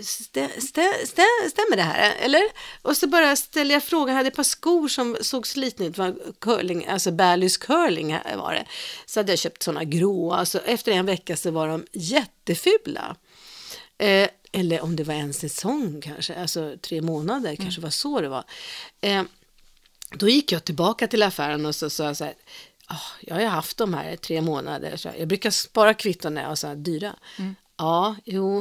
stä, 0.04 0.50
stä, 0.60 0.94
stä, 1.06 1.24
stämmer 1.50 1.76
det 1.76 1.82
här? 1.84 2.16
Eller? 2.20 2.42
Och 2.82 2.98
så 2.98 3.08
bara 3.08 3.36
ställer 3.36 3.74
jag 3.76 3.84
frågan, 3.84 4.10
jag 4.10 4.16
hade 4.16 4.28
ett 4.28 4.36
par 4.36 4.44
skor 4.44 4.88
som 4.88 5.18
såg 5.22 5.48
slitna 5.48 5.86
ut, 5.86 5.98
var 5.98 6.16
curling, 6.42 6.86
alltså 6.88 7.12
Ballys 7.12 7.58
curling 7.58 8.18
var 8.38 8.54
det. 8.54 8.66
Så 9.06 9.20
hade 9.20 9.32
jag 9.32 9.40
köpt 9.40 9.64
sådana 9.64 9.84
gråa, 9.84 10.36
alltså 10.38 10.60
efter 10.60 10.92
en 10.92 11.06
vecka 11.06 11.38
så 11.38 11.52
var 11.52 11.68
de 11.68 11.86
jättefula. 11.94 13.16
Eh, 14.00 14.28
eller 14.60 14.82
om 14.82 14.96
det 14.96 15.04
var 15.04 15.14
en 15.14 15.34
säsong 15.34 16.02
kanske, 16.02 16.36
alltså 16.36 16.78
tre 16.82 17.02
månader, 17.02 17.50
mm. 17.50 17.58
kanske 17.58 17.82
var 17.82 17.90
så 17.90 18.22
det 18.22 18.30
var. 18.30 18.44
Eh, 19.02 19.24
då 20.12 20.30
gick 20.30 20.52
jag 20.52 20.64
tillbaka 20.64 21.08
till 21.08 21.24
affären 21.24 21.66
och 21.66 21.76
så 21.76 21.90
sa 21.90 22.16
så 22.16 22.24
här, 22.24 22.34
oh, 22.90 23.12
jag 23.22 23.36
har 23.36 23.46
haft 23.46 23.78
de 23.78 23.94
här 23.94 24.16
tre 24.16 24.42
månader, 24.42 24.98
så 24.98 25.10
jag 25.20 25.28
brukar 25.28 25.52
spara 25.52 25.94
kvitton 25.94 26.34
när 26.34 26.42
jag 26.42 26.50
har 26.50 26.56
så 26.56 26.68
här 26.68 26.76
dyra. 26.76 27.16
Mm. 27.38 27.56
Ja, 27.78 28.16
jo, 28.26 28.60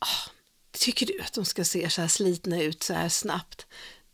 oh, 0.00 0.28
tycker 0.70 1.06
du 1.06 1.20
att 1.20 1.32
de 1.32 1.44
ska 1.44 1.64
se 1.64 1.90
så 1.90 2.00
här 2.00 2.08
slitna 2.08 2.62
ut 2.62 2.82
så 2.82 2.94
här 2.94 3.08
snabbt? 3.08 3.66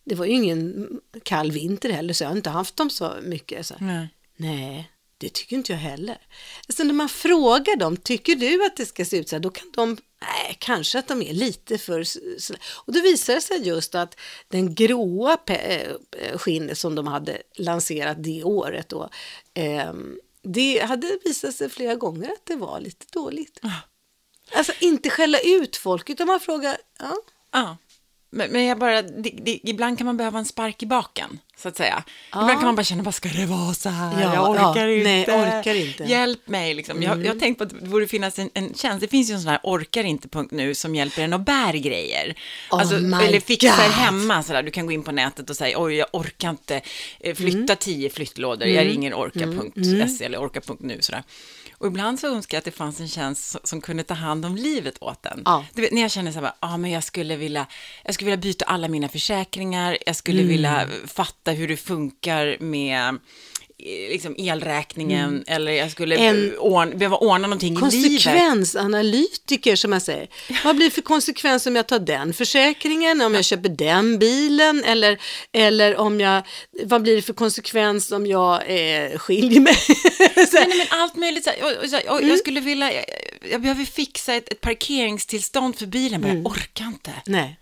Det 0.04 0.14
var 0.14 0.26
ju 0.26 0.32
ingen 0.32 0.88
kall 1.23 1.52
vinter 1.52 1.92
heller, 1.92 2.14
så 2.14 2.25
jag 2.25 2.28
har 2.28 2.37
inte 2.37 2.50
haft 2.50 2.76
dem 2.76 2.90
så 2.90 3.14
mycket. 3.23 3.66
Så. 3.66 3.75
Nej. 3.78 4.08
Nej, 4.37 4.90
det 5.18 5.32
tycker 5.32 5.56
inte 5.56 5.72
jag 5.72 5.78
heller. 5.78 6.18
Alltså 6.68 6.84
när 6.84 6.94
man 6.94 7.08
frågar 7.08 7.76
dem, 7.76 7.96
tycker 7.96 8.34
du 8.34 8.66
att 8.66 8.76
det 8.76 8.87
ska 8.87 9.04
se 9.04 9.18
ut 9.18 9.28
så 9.28 9.37
här, 9.37 9.40
då 9.40 9.50
kan 9.50 9.72
de 9.72 9.96
Nej, 10.20 10.56
kanske 10.58 10.98
att 10.98 11.08
de 11.08 11.22
är 11.22 11.32
lite 11.32 11.78
för... 11.78 12.04
Och 12.75 12.92
då 12.92 13.00
visar 13.00 13.34
det 13.34 13.40
sig 13.40 13.68
just 13.68 13.94
att 13.94 14.16
den 14.48 14.75
gråa 14.75 15.38
eh, 15.46 15.92
skinnet 16.38 16.78
som 16.78 16.94
de 16.94 17.06
hade 17.06 17.42
lanserat 17.54 18.22
det 18.22 18.44
året 18.44 18.88
då, 18.88 19.08
eh, 19.54 19.92
det 20.42 20.78
hade 20.78 21.18
visat 21.25 21.54
sig 21.54 21.68
flera 21.68 21.94
gånger 21.94 22.28
att 22.28 22.46
det 22.46 22.56
var 22.56 22.80
lite 22.80 23.06
dåligt. 23.12 23.58
Ah. 23.62 23.70
Alltså 24.58 24.72
inte 24.80 25.10
skälla 25.10 25.38
ut 25.38 25.76
folk, 25.76 26.10
utan 26.10 26.26
man 26.26 26.40
frågar, 26.40 26.76
ja. 26.98 27.16
Ah. 27.50 27.76
Men, 28.30 28.50
men 28.50 28.64
jag 28.64 28.78
bara, 28.78 29.02
det, 29.02 29.30
det, 29.30 29.60
ibland 29.62 29.98
kan 29.98 30.04
man 30.04 30.16
behöva 30.16 30.38
en 30.38 30.44
spark 30.44 30.82
i 30.82 30.87
baken, 30.87 31.40
så 31.58 31.68
att 31.68 31.76
säga. 31.76 32.02
Ja. 32.32 32.40
Ibland 32.40 32.58
kan 32.58 32.66
man 32.66 32.74
bara 32.74 32.84
känna, 32.84 33.02
vad 33.02 33.14
ska 33.14 33.28
det 33.28 33.46
vara 33.46 33.74
så 33.74 33.88
här? 33.88 34.22
Ja, 34.22 34.34
jag 34.34 34.50
orkar, 34.50 34.86
ja, 34.86 34.92
inte. 34.92 35.36
Nej, 35.36 35.58
orkar 35.58 35.74
inte. 35.74 36.04
Hjälp 36.04 36.48
mig, 36.48 36.74
liksom. 36.74 36.96
Mm. 36.96 37.08
Jag, 37.08 37.26
jag 37.26 37.32
har 37.32 37.40
tänkt 37.40 37.58
på 37.58 37.64
att 37.64 37.70
det 37.70 37.88
borde 37.88 38.06
finnas 38.06 38.38
en, 38.38 38.50
en 38.54 38.74
tjänst, 38.74 39.00
det 39.00 39.08
finns 39.08 39.30
ju 39.30 39.34
en 39.34 39.40
sån 39.40 39.50
här 39.50 39.60
orkar 39.62 40.04
inte-punkt 40.04 40.52
nu 40.52 40.74
som 40.74 40.94
hjälper 40.94 41.22
en 41.22 41.32
att 41.32 41.40
bär 41.40 41.72
grejer. 41.72 42.34
Oh 42.70 42.80
alltså, 42.80 42.96
eller 42.96 43.40
fixar 43.40 43.86
God. 43.86 43.94
hemma, 43.94 44.42
så 44.42 44.52
där. 44.52 44.62
du 44.62 44.70
kan 44.70 44.86
gå 44.86 44.92
in 44.92 45.02
på 45.02 45.12
nätet 45.12 45.50
och 45.50 45.56
säga, 45.56 45.80
oj, 45.80 45.94
jag 45.94 46.08
orkar 46.12 46.50
inte 46.50 46.80
eh, 47.20 47.34
flytta 47.34 47.58
mm. 47.58 47.76
tio 47.78 48.10
flyttlådor, 48.10 48.66
mm. 48.66 48.76
jag 48.76 48.86
ringer 48.86 49.14
orka.se 49.14 49.90
mm. 49.90 50.16
eller 50.20 50.38
orka.nu, 50.42 50.98
sådär. 51.00 51.22
Och 51.78 51.86
ibland 51.86 52.20
så 52.20 52.26
önskar 52.26 52.56
jag 52.56 52.58
att 52.58 52.64
det 52.64 52.70
fanns 52.70 53.00
en 53.00 53.08
tjänst 53.08 53.56
som 53.68 53.80
kunde 53.80 54.02
ta 54.02 54.14
hand 54.14 54.44
om 54.44 54.56
livet 54.56 55.02
åt 55.02 55.26
en. 55.26 55.42
Ja. 55.44 55.64
Du 55.74 55.82
vet, 55.82 55.92
när 55.92 56.02
jag 56.02 56.10
känner 56.10 56.32
så 56.32 56.40
här, 56.40 56.52
ah, 56.60 56.76
men 56.76 56.90
jag 56.90 57.04
skulle 57.04 57.36
vilja, 57.36 57.66
jag 58.04 58.14
skulle 58.14 58.30
vilja 58.30 58.42
byta 58.42 58.64
alla 58.64 58.88
mina 58.88 59.08
försäkringar, 59.08 59.98
jag 60.06 60.16
skulle 60.16 60.40
mm. 60.40 60.48
vilja 60.48 60.88
fatta 61.06 61.47
hur 61.52 61.68
det 61.68 61.76
funkar 61.76 62.56
med 62.60 63.18
liksom 63.84 64.34
elräkningen 64.38 65.28
mm. 65.28 65.44
eller 65.46 65.72
jag 65.72 65.90
skulle 65.90 66.16
en 66.16 66.58
ordna, 66.58 66.94
behöva 66.94 67.16
ordna 67.16 67.46
någonting 67.46 67.68
i 67.72 67.90
livet. 67.90 67.90
Konsekvensanalytiker 67.90 69.76
som 69.76 69.90
man 69.90 70.00
säger. 70.00 70.28
Vad 70.64 70.76
blir 70.76 70.86
det 70.86 70.90
för 70.90 71.02
konsekvens 71.02 71.66
om 71.66 71.76
jag 71.76 71.86
tar 71.86 71.98
den 71.98 72.34
försäkringen, 72.34 73.20
om 73.20 73.34
jag 73.34 73.44
köper 73.44 73.68
den 73.68 74.18
bilen 74.18 74.84
eller, 74.84 75.18
eller 75.52 75.96
om 75.96 76.20
jag, 76.20 76.42
vad 76.84 77.02
blir 77.02 77.16
det 77.16 77.22
för 77.22 77.32
konsekvens 77.32 78.12
om 78.12 78.26
jag 78.26 78.54
eh, 78.54 79.18
skiljer 79.18 79.60
mig? 79.60 79.76
nej, 80.36 80.48
nej, 80.52 80.78
men 80.78 81.00
allt 81.00 81.16
möjligt. 81.16 81.44
Så, 81.44 81.50
och, 81.50 81.90
så, 81.90 81.96
och, 81.96 82.18
mm. 82.18 82.30
Jag 82.30 82.38
skulle 82.38 82.60
vilja, 82.60 82.92
jag, 82.92 83.04
jag 83.50 83.60
behöver 83.60 83.84
fixa 83.84 84.34
ett, 84.34 84.48
ett 84.48 84.60
parkeringstillstånd 84.60 85.76
för 85.76 85.86
bilen, 85.86 86.20
men 86.20 86.30
mm. 86.30 86.42
jag 86.42 86.52
orkar 86.52 86.84
inte. 86.86 87.12
Nej. 87.26 87.58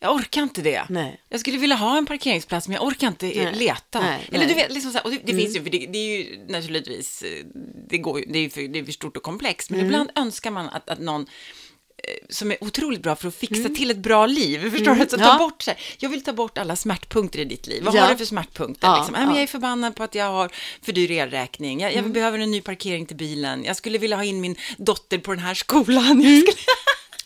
Jag 0.00 0.14
orkar 0.14 0.42
inte 0.42 0.62
det. 0.62 0.84
Nej. 0.88 1.20
Jag 1.28 1.40
skulle 1.40 1.58
vilja 1.58 1.76
ha 1.76 1.98
en 1.98 2.06
parkeringsplats, 2.06 2.68
men 2.68 2.74
jag 2.74 2.84
orkar 2.84 3.08
inte 3.08 3.26
nej. 3.26 3.54
leta. 3.54 4.00
Nej, 4.00 4.28
Eller 4.32 4.46
du 4.46 4.54
vet, 4.54 4.72
liksom 4.72 4.92
så 4.92 4.98
här, 4.98 5.04
och 5.04 5.10
det, 5.10 5.16
det 5.24 5.32
mm. 5.32 5.44
finns 5.44 5.56
ju, 5.56 5.62
för 5.62 5.70
det, 5.70 5.86
det, 5.86 5.98
är 5.98 6.18
ju 6.18 6.44
naturligtvis, 6.48 7.22
eh, 7.22 7.44
det, 7.88 7.98
går, 7.98 8.22
det, 8.28 8.38
är, 8.38 8.48
för, 8.48 8.68
det 8.68 8.78
är 8.78 8.84
för 8.84 8.92
stort 8.92 9.16
och 9.16 9.22
komplext, 9.22 9.70
men 9.70 9.80
mm. 9.80 9.86
ibland 9.90 10.10
önskar 10.14 10.50
man 10.50 10.68
att, 10.68 10.90
att 10.90 10.98
någon 10.98 11.22
eh, 11.22 12.26
som 12.28 12.50
är 12.50 12.64
otroligt 12.64 13.02
bra 13.02 13.16
för 13.16 13.28
att 13.28 13.34
fixa 13.34 13.60
mm. 13.60 13.74
till 13.74 13.90
ett 13.90 13.96
bra 13.96 14.26
liv. 14.26 14.58
Förstår 14.70 14.92
mm. 14.92 14.98
du? 14.98 15.10
Så 15.10 15.16
ta 15.16 15.24
ja. 15.24 15.38
bort, 15.38 15.62
så 15.62 15.70
här, 15.70 15.80
jag 15.98 16.08
vill 16.08 16.24
ta 16.24 16.32
bort 16.32 16.58
alla 16.58 16.76
smärtpunkter 16.76 17.38
i 17.38 17.44
ditt 17.44 17.66
liv. 17.66 17.82
Vad 17.84 17.94
ja. 17.94 18.02
har 18.02 18.10
du 18.10 18.16
för 18.16 18.24
smärtpunkter? 18.24 18.88
Ja. 18.88 18.96
Liksom? 18.96 19.14
Ja. 19.14 19.34
Jag 19.34 19.42
är 19.42 19.46
förbannad 19.46 19.96
på 19.96 20.02
att 20.02 20.14
jag 20.14 20.30
har 20.30 20.50
för 20.82 20.92
dyr 20.92 21.10
elräkning. 21.10 21.80
Jag, 21.80 21.92
jag 21.92 21.98
mm. 21.98 22.12
behöver 22.12 22.38
en 22.38 22.50
ny 22.50 22.60
parkering 22.60 23.06
till 23.06 23.16
bilen. 23.16 23.64
Jag 23.64 23.76
skulle 23.76 23.98
vilja 23.98 24.16
ha 24.16 24.24
in 24.24 24.40
min 24.40 24.56
dotter 24.76 25.18
på 25.18 25.30
den 25.30 25.42
här 25.42 25.54
skolan. 25.54 26.22
Jag 26.22 26.40
skulle... 26.40 26.62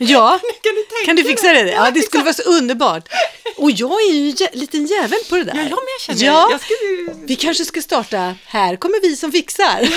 Ja, 0.08 0.40
kan 0.62 0.74
du, 0.74 1.04
kan 1.06 1.16
du 1.16 1.24
fixa 1.24 1.52
det? 1.52 1.70
Ja, 1.70 1.90
det 1.90 2.02
skulle 2.02 2.22
vara 2.22 2.34
så 2.34 2.42
underbart. 2.42 3.08
Och 3.56 3.70
jag 3.70 4.02
är 4.02 4.12
ju 4.12 4.28
en 4.28 4.58
liten 4.58 4.86
jävel 4.86 5.18
på 5.28 5.36
det 5.36 5.44
där. 5.44 5.54
Ja, 5.54 5.62
jag 5.68 6.00
känner 6.00 6.24
ja, 6.24 6.48
jag 6.50 6.60
skulle... 6.60 7.26
Vi 7.26 7.36
kanske 7.36 7.64
ska 7.64 7.82
starta, 7.82 8.34
här 8.44 8.76
kommer 8.76 9.02
vi 9.02 9.16
som 9.16 9.32
fixar. 9.32 9.88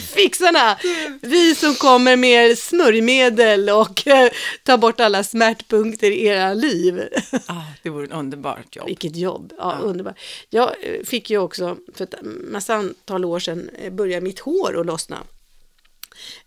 Fixarna. 0.00 0.78
Vi 1.20 1.54
som 1.54 1.74
kommer 1.74 2.16
med 2.16 2.58
smörjmedel 2.58 3.70
och 3.70 4.06
eh, 4.06 4.30
tar 4.62 4.78
bort 4.78 5.00
alla 5.00 5.24
smärtpunkter 5.24 6.10
i 6.10 6.26
era 6.26 6.54
liv. 6.54 7.02
ah, 7.46 7.62
det 7.82 7.90
vore 7.90 8.04
ett 8.04 8.12
underbart 8.12 8.76
jobb. 8.76 8.86
Vilket 8.86 9.16
jobb, 9.16 9.52
ja, 9.58 9.64
ah. 9.64 9.78
underbart. 9.78 10.18
Jag 10.48 10.68
eh, 10.68 11.04
fick 11.04 11.30
ju 11.30 11.38
också 11.38 11.76
för 11.94 12.04
ett 12.04 12.14
massa 12.50 12.74
antal 12.74 13.24
år 13.24 13.38
sedan 13.38 13.70
eh, 13.82 13.92
börja 13.92 14.20
mitt 14.20 14.38
hår 14.38 14.80
att 14.80 14.86
lossna. 14.86 15.18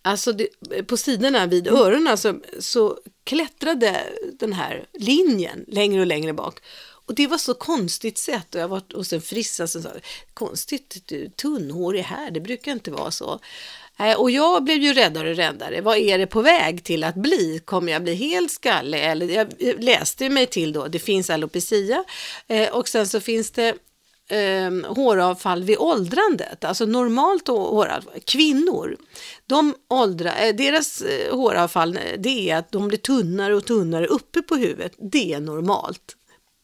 Alltså 0.02 0.32
det, 0.32 0.48
på 0.88 0.98
sidorna 0.98 1.46
vid 1.46 1.68
öronen 1.68 2.18
så, 2.18 2.40
så 2.60 3.00
klättrade 3.24 4.04
den 4.40 4.54
här 4.54 4.86
linjen 4.94 5.66
längre 5.68 6.02
och 6.02 6.08
längre 6.08 6.34
bak. 6.34 6.60
Och 7.06 7.16
det 7.16 7.28
var 7.28 7.38
så 7.38 7.54
konstigt 7.54 8.18
sett 8.18 8.56
och 8.56 8.62
jag 8.62 8.68
var 8.68 8.82
hos 8.94 9.14
en 9.14 9.22
frissa 9.22 9.68
som 9.68 9.82
sa 9.82 9.90
konstigt, 10.34 11.04
du, 11.06 11.30
tunnhårig 11.30 12.02
här, 12.02 12.32
det 12.32 12.40
brukar 12.40 12.72
inte 12.72 12.92
vara 12.92 13.12
så. 13.12 13.40
Eh, 14.00 14.20
och 14.20 14.32
jag 14.32 14.64
blev 14.64 14.78
ju 14.78 14.94
räddare 14.94 15.30
och 15.30 15.36
räddare. 15.36 15.82
Vad 15.82 15.98
är 15.98 16.18
det 16.18 16.28
på 16.28 16.42
väg 16.42 16.84
till 16.84 17.04
att 17.04 17.16
bli? 17.16 17.62
Kommer 17.66 17.92
jag 17.92 18.04
bli 18.04 18.14
helt 18.14 18.52
skallig? 18.52 19.00
Eller 19.04 19.30
jag 19.30 19.84
läste 19.84 20.30
mig 20.30 20.46
till 20.46 20.74
då, 20.74 20.88
det 20.88 21.00
finns 21.00 21.30
alopecia 21.30 22.04
eh, 22.48 22.70
och 22.70 22.88
sen 22.88 23.08
så 23.08 23.20
finns 23.20 23.52
det 23.52 23.76
eh, 24.30 24.94
håravfall 24.96 25.64
vid 25.64 25.78
åldrandet, 25.78 26.64
alltså 26.64 26.86
normalt 26.86 27.48
håravfall, 27.48 28.20
kvinnor, 28.26 28.98
de 29.46 29.76
åldra, 29.90 30.36
eh, 30.36 30.56
deras 30.56 31.02
eh, 31.02 31.36
håravfall 31.36 32.00
det 32.18 32.50
är 32.50 32.58
att 32.58 32.72
de 32.72 32.88
blir 32.88 32.98
tunnare 32.98 33.56
och 33.56 33.66
tunnare 33.66 34.08
uppe 34.08 34.42
på 34.42 34.56
huvudet, 34.56 34.94
det 34.98 35.34
är 35.34 35.40
normalt 35.40 36.16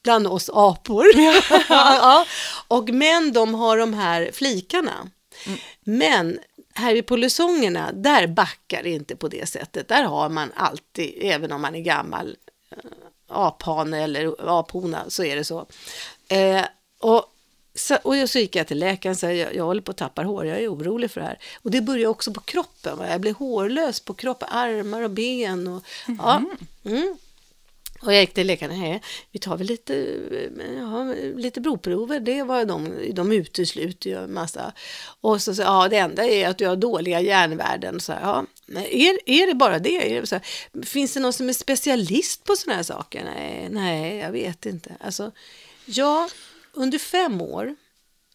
bland 0.04 0.28
oss 0.28 0.50
apor. 0.54 1.06
ja. 1.70 2.26
Och 2.68 2.90
män 2.90 3.34
de 3.34 3.54
har 3.54 3.78
de 3.78 3.94
här 3.94 4.30
flikarna. 4.34 5.10
Mm. 5.46 5.60
Men 5.84 6.40
här 6.74 6.96
i 6.96 7.02
polisongerna, 7.02 7.92
där 7.92 8.28
backar 8.28 8.84
det 8.84 8.90
inte 8.90 9.16
på 9.16 9.28
det 9.28 9.50
sättet. 9.50 9.88
Där 9.88 10.04
har 10.04 10.30
man 10.30 10.52
alltid, 10.56 11.14
även 11.22 11.52
om 11.52 11.62
man 11.62 11.76
är 11.76 11.80
gammal, 11.80 12.38
eh, 12.72 12.78
aphane 13.28 14.04
eller 14.04 14.60
aphona, 14.60 15.06
så 15.08 15.24
är 15.24 15.36
det 15.36 15.44
så. 15.44 15.66
Eh, 16.28 16.66
och 17.00 17.26
så, 17.80 17.96
och 18.04 18.30
så 18.30 18.40
gick 18.40 18.56
jag 18.56 18.68
till 18.68 18.80
läkaren 18.80 19.14
och 19.14 19.20
sa 19.20 19.32
jag, 19.32 19.56
jag 19.56 19.64
håller 19.64 19.82
på 19.82 19.92
att 19.92 19.98
tappa 19.98 20.24
hår, 20.24 20.46
jag 20.46 20.60
är 20.60 20.74
orolig 20.74 21.12
för 21.12 21.22
det 21.22 21.28
här. 21.28 21.40
Och 21.62 21.72
det 21.72 21.82
börjar 21.82 22.10
också 22.10 22.34
på 22.34 22.42
kroppen, 22.42 22.98
va? 22.98 23.10
jag 23.10 23.22
blir 23.22 23.34
hårlös 23.34 24.00
på 24.00 24.14
kroppen, 24.14 24.48
armar 24.52 25.02
och 25.02 25.10
ben. 25.10 25.68
Och, 25.68 25.84
mm. 26.08 26.20
ja, 26.24 26.44
mm. 26.86 27.18
och 28.02 28.14
jag 28.14 28.22
gick 28.22 28.34
till 28.34 28.48
läkaren, 28.48 28.80
nej, 28.80 29.02
vi 29.32 29.40
tar 29.40 29.58
väl 29.58 29.68
lite, 29.68 29.94
ja, 30.80 31.14
lite 31.36 31.62
blodprover, 31.62 32.20
det 32.20 32.44
var 32.44 32.66
de, 32.66 32.96
de 33.14 33.32
utesluter 33.32 34.10
ju 34.10 34.24
en 34.24 34.34
massa. 34.34 34.74
Och 35.22 35.42
så 35.42 35.56
sa 35.56 35.64
ja, 35.64 35.88
det 35.90 35.98
enda 35.98 36.26
är 36.26 36.50
att 36.50 36.58
du 36.58 36.68
har 36.68 36.76
dåliga 36.76 37.22
järnvärden. 37.22 38.00
Så 38.00 38.12
ja, 38.12 38.46
är, 38.76 39.18
är 39.26 39.48
det 39.48 39.54
bara 39.56 39.80
det? 39.80 40.30
Så 40.30 40.40
finns 40.86 41.14
det 41.14 41.20
någon 41.20 41.34
som 41.34 41.50
är 41.50 41.54
specialist 41.54 42.44
på 42.44 42.56
sådana 42.56 42.76
här 42.76 42.84
saker? 42.84 43.24
Nej, 43.24 43.68
nej, 43.72 44.18
jag 44.18 44.32
vet 44.32 44.66
inte. 44.66 44.92
Alltså, 45.00 45.32
ja, 45.86 46.30
under 46.80 46.98
fem 46.98 47.42
år 47.42 47.76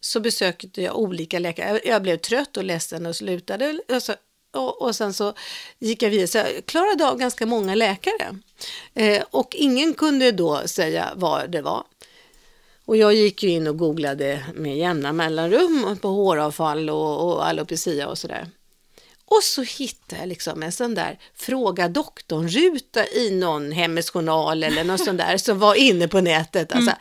så 0.01 0.21
besökte 0.21 0.83
jag 0.83 0.99
olika 0.99 1.39
läkare. 1.39 1.81
Jag 1.85 2.03
blev 2.03 2.17
trött 2.17 2.57
och 2.57 2.65
ledsen 2.65 3.07
och 3.07 3.17
slutade. 3.17 3.79
Och, 3.89 4.03
så, 4.03 4.15
och, 4.51 4.83
och 4.83 4.97
sen 4.97 5.15
så 5.15 5.35
gick 5.79 6.03
jag 6.03 6.11
vidare. 6.11 6.29
Så 6.29 6.39
jag 6.39 6.67
klarade 6.67 7.09
av 7.09 7.19
ganska 7.19 7.47
många 7.47 7.75
läkare. 7.75 8.39
Eh, 8.95 9.23
och 9.31 9.55
ingen 9.59 9.95
kunde 9.95 10.33
då 10.33 10.63
säga 10.67 11.13
vad 11.17 11.51
det 11.51 11.63
var. 11.63 11.85
Och 12.85 12.97
jag 12.97 13.15
gick 13.15 13.43
ju 13.43 13.49
in 13.49 13.67
och 13.67 13.79
googlade 13.79 14.45
med 14.55 14.79
jämna 14.79 15.13
mellanrum 15.13 15.99
på 16.03 16.09
håravfall 16.09 16.91
och, 16.91 17.29
och 17.29 17.47
alopecia 17.47 18.09
och 18.09 18.19
sådär. 18.19 18.49
Och 19.27 19.43
så 19.43 19.63
hittade 19.63 20.21
jag 20.21 20.29
liksom 20.29 20.63
en 20.63 20.73
sån 20.73 20.95
där 20.95 21.19
fråga 21.35 21.89
doktorn-ruta 21.89 23.07
i 23.07 23.31
någon 23.31 23.73
Hemmets 23.73 24.11
Journal 24.11 24.65
eller 24.65 24.85
någon 24.85 24.99
sån 24.99 25.17
där 25.17 25.37
som 25.37 25.59
var 25.59 25.75
inne 25.75 26.09
på 26.09 26.21
nätet. 26.21 26.73
Alltså, 26.73 26.91
mm. 26.91 27.01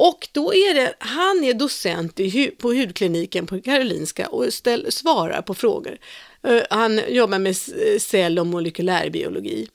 Och 0.00 0.28
då 0.32 0.54
är 0.54 0.74
det, 0.74 0.94
han 0.98 1.44
är 1.44 1.54
docent 1.54 2.20
i, 2.20 2.50
på 2.50 2.72
hudkliniken 2.72 3.46
på 3.46 3.60
Karolinska 3.60 4.28
och 4.28 4.52
ställ, 4.52 4.92
svarar 4.92 5.42
på 5.42 5.54
frågor. 5.54 5.98
Uh, 6.48 6.62
han 6.70 7.00
jobbar 7.08 7.38
med 7.38 7.56
cell 8.02 8.38
och 8.38 8.46
molekylärbiologi. 8.46 9.68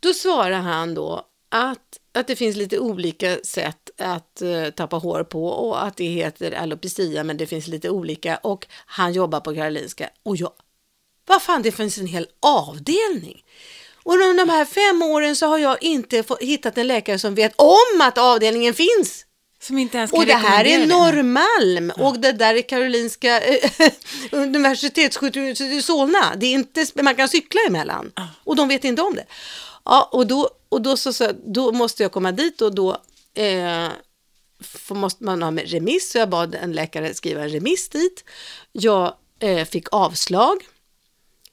Då 0.00 0.12
svarar 0.12 0.60
han 0.60 0.94
då 0.94 1.26
att, 1.48 2.00
att 2.12 2.26
det 2.26 2.36
finns 2.36 2.56
lite 2.56 2.78
olika 2.78 3.36
sätt 3.44 3.90
att 3.98 4.42
uh, 4.42 4.70
tappa 4.70 4.96
hår 4.96 5.24
på 5.24 5.46
och 5.46 5.84
att 5.84 5.96
det 5.96 6.04
heter 6.04 6.52
alopecia 6.52 7.24
men 7.24 7.36
det 7.36 7.46
finns 7.46 7.66
lite 7.66 7.90
olika 7.90 8.36
och 8.36 8.66
han 8.70 9.12
jobbar 9.12 9.40
på 9.40 9.54
Karolinska 9.54 10.10
och 10.22 10.36
jag, 10.36 10.52
vad 11.26 11.42
fan 11.42 11.62
det 11.62 11.72
finns 11.72 11.98
en 11.98 12.06
hel 12.06 12.26
avdelning. 12.40 13.44
Och 14.02 14.12
under 14.12 14.46
de 14.46 14.52
här 14.52 14.64
fem 14.64 15.02
åren 15.02 15.36
så 15.36 15.46
har 15.46 15.58
jag 15.58 15.82
inte 15.82 16.24
hittat 16.40 16.78
en 16.78 16.86
läkare 16.86 17.18
som 17.18 17.34
vet 17.34 17.54
om 17.56 18.00
att 18.00 18.18
avdelningen 18.18 18.74
finns. 18.74 19.26
Som 19.66 19.78
inte 19.78 19.98
ens 19.98 20.10
kan 20.10 20.20
Och 20.20 20.26
det 20.26 20.34
här 20.34 20.64
är. 20.64 20.86
Norrmalm 20.86 21.92
och 21.96 22.18
det 22.18 22.32
där 22.32 22.54
är 22.54 22.62
Karolinska 22.62 23.40
eh, 23.40 23.70
universitetssjukhuset 24.30 25.72
i 25.72 25.82
Solna. 25.82 26.34
Det 26.36 26.46
är 26.46 26.52
inte, 26.52 26.86
man 27.02 27.14
kan 27.14 27.28
cykla 27.28 27.60
emellan 27.68 28.12
och 28.44 28.56
de 28.56 28.68
vet 28.68 28.84
inte 28.84 29.02
om 29.02 29.14
det. 29.14 29.24
Ja, 29.84 30.08
och 30.12 30.26
då, 30.26 30.50
och 30.68 30.82
då, 30.82 30.96
så, 30.96 31.12
så, 31.12 31.32
då 31.46 31.72
måste 31.72 32.02
jag 32.02 32.12
komma 32.12 32.32
dit 32.32 32.62
och 32.62 32.74
då 32.74 32.90
eh, 33.34 33.88
får, 34.60 34.94
måste 34.94 35.24
man 35.24 35.42
ha 35.42 35.50
remiss. 35.50 36.10
Så 36.10 36.18
jag 36.18 36.28
bad 36.28 36.54
en 36.54 36.72
läkare 36.72 37.14
skriva 37.14 37.42
en 37.42 37.48
remiss 37.48 37.88
dit. 37.88 38.24
Jag 38.72 39.14
eh, 39.38 39.64
fick 39.64 39.86
avslag. 39.92 40.56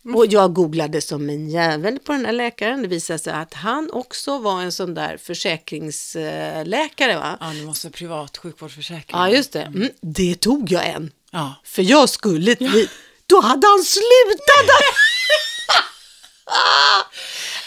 Och 0.03 0.25
jag 0.25 0.53
googlade 0.53 1.01
som 1.01 1.29
en 1.29 1.49
jävel 1.49 1.99
på 1.99 2.11
den 2.11 2.25
här 2.25 2.33
läkaren. 2.33 2.81
Det 2.81 2.87
visade 2.87 3.19
sig 3.19 3.33
att 3.33 3.53
han 3.53 3.91
också 3.91 4.37
var 4.37 4.61
en 4.61 4.71
sån 4.71 4.93
där 4.93 5.17
försäkringsläkare. 5.17 7.15
Va? 7.15 7.37
Ja, 7.39 7.51
du 7.53 7.65
måste 7.65 7.87
ha 7.87 7.91
privat 7.91 8.37
sjukvårdsförsäkring. 8.37 9.19
Ja, 9.19 9.29
just 9.29 9.53
det. 9.53 9.61
Mm, 9.61 9.89
det 10.01 10.35
tog 10.35 10.71
jag 10.71 10.87
en. 10.89 11.11
Ja. 11.31 11.55
För 11.63 11.81
jag 11.81 12.09
skulle 12.09 12.53
dit. 12.53 12.89
Då 13.25 13.41
hade 13.41 13.67
han 13.67 13.83
slutat. 13.83 14.69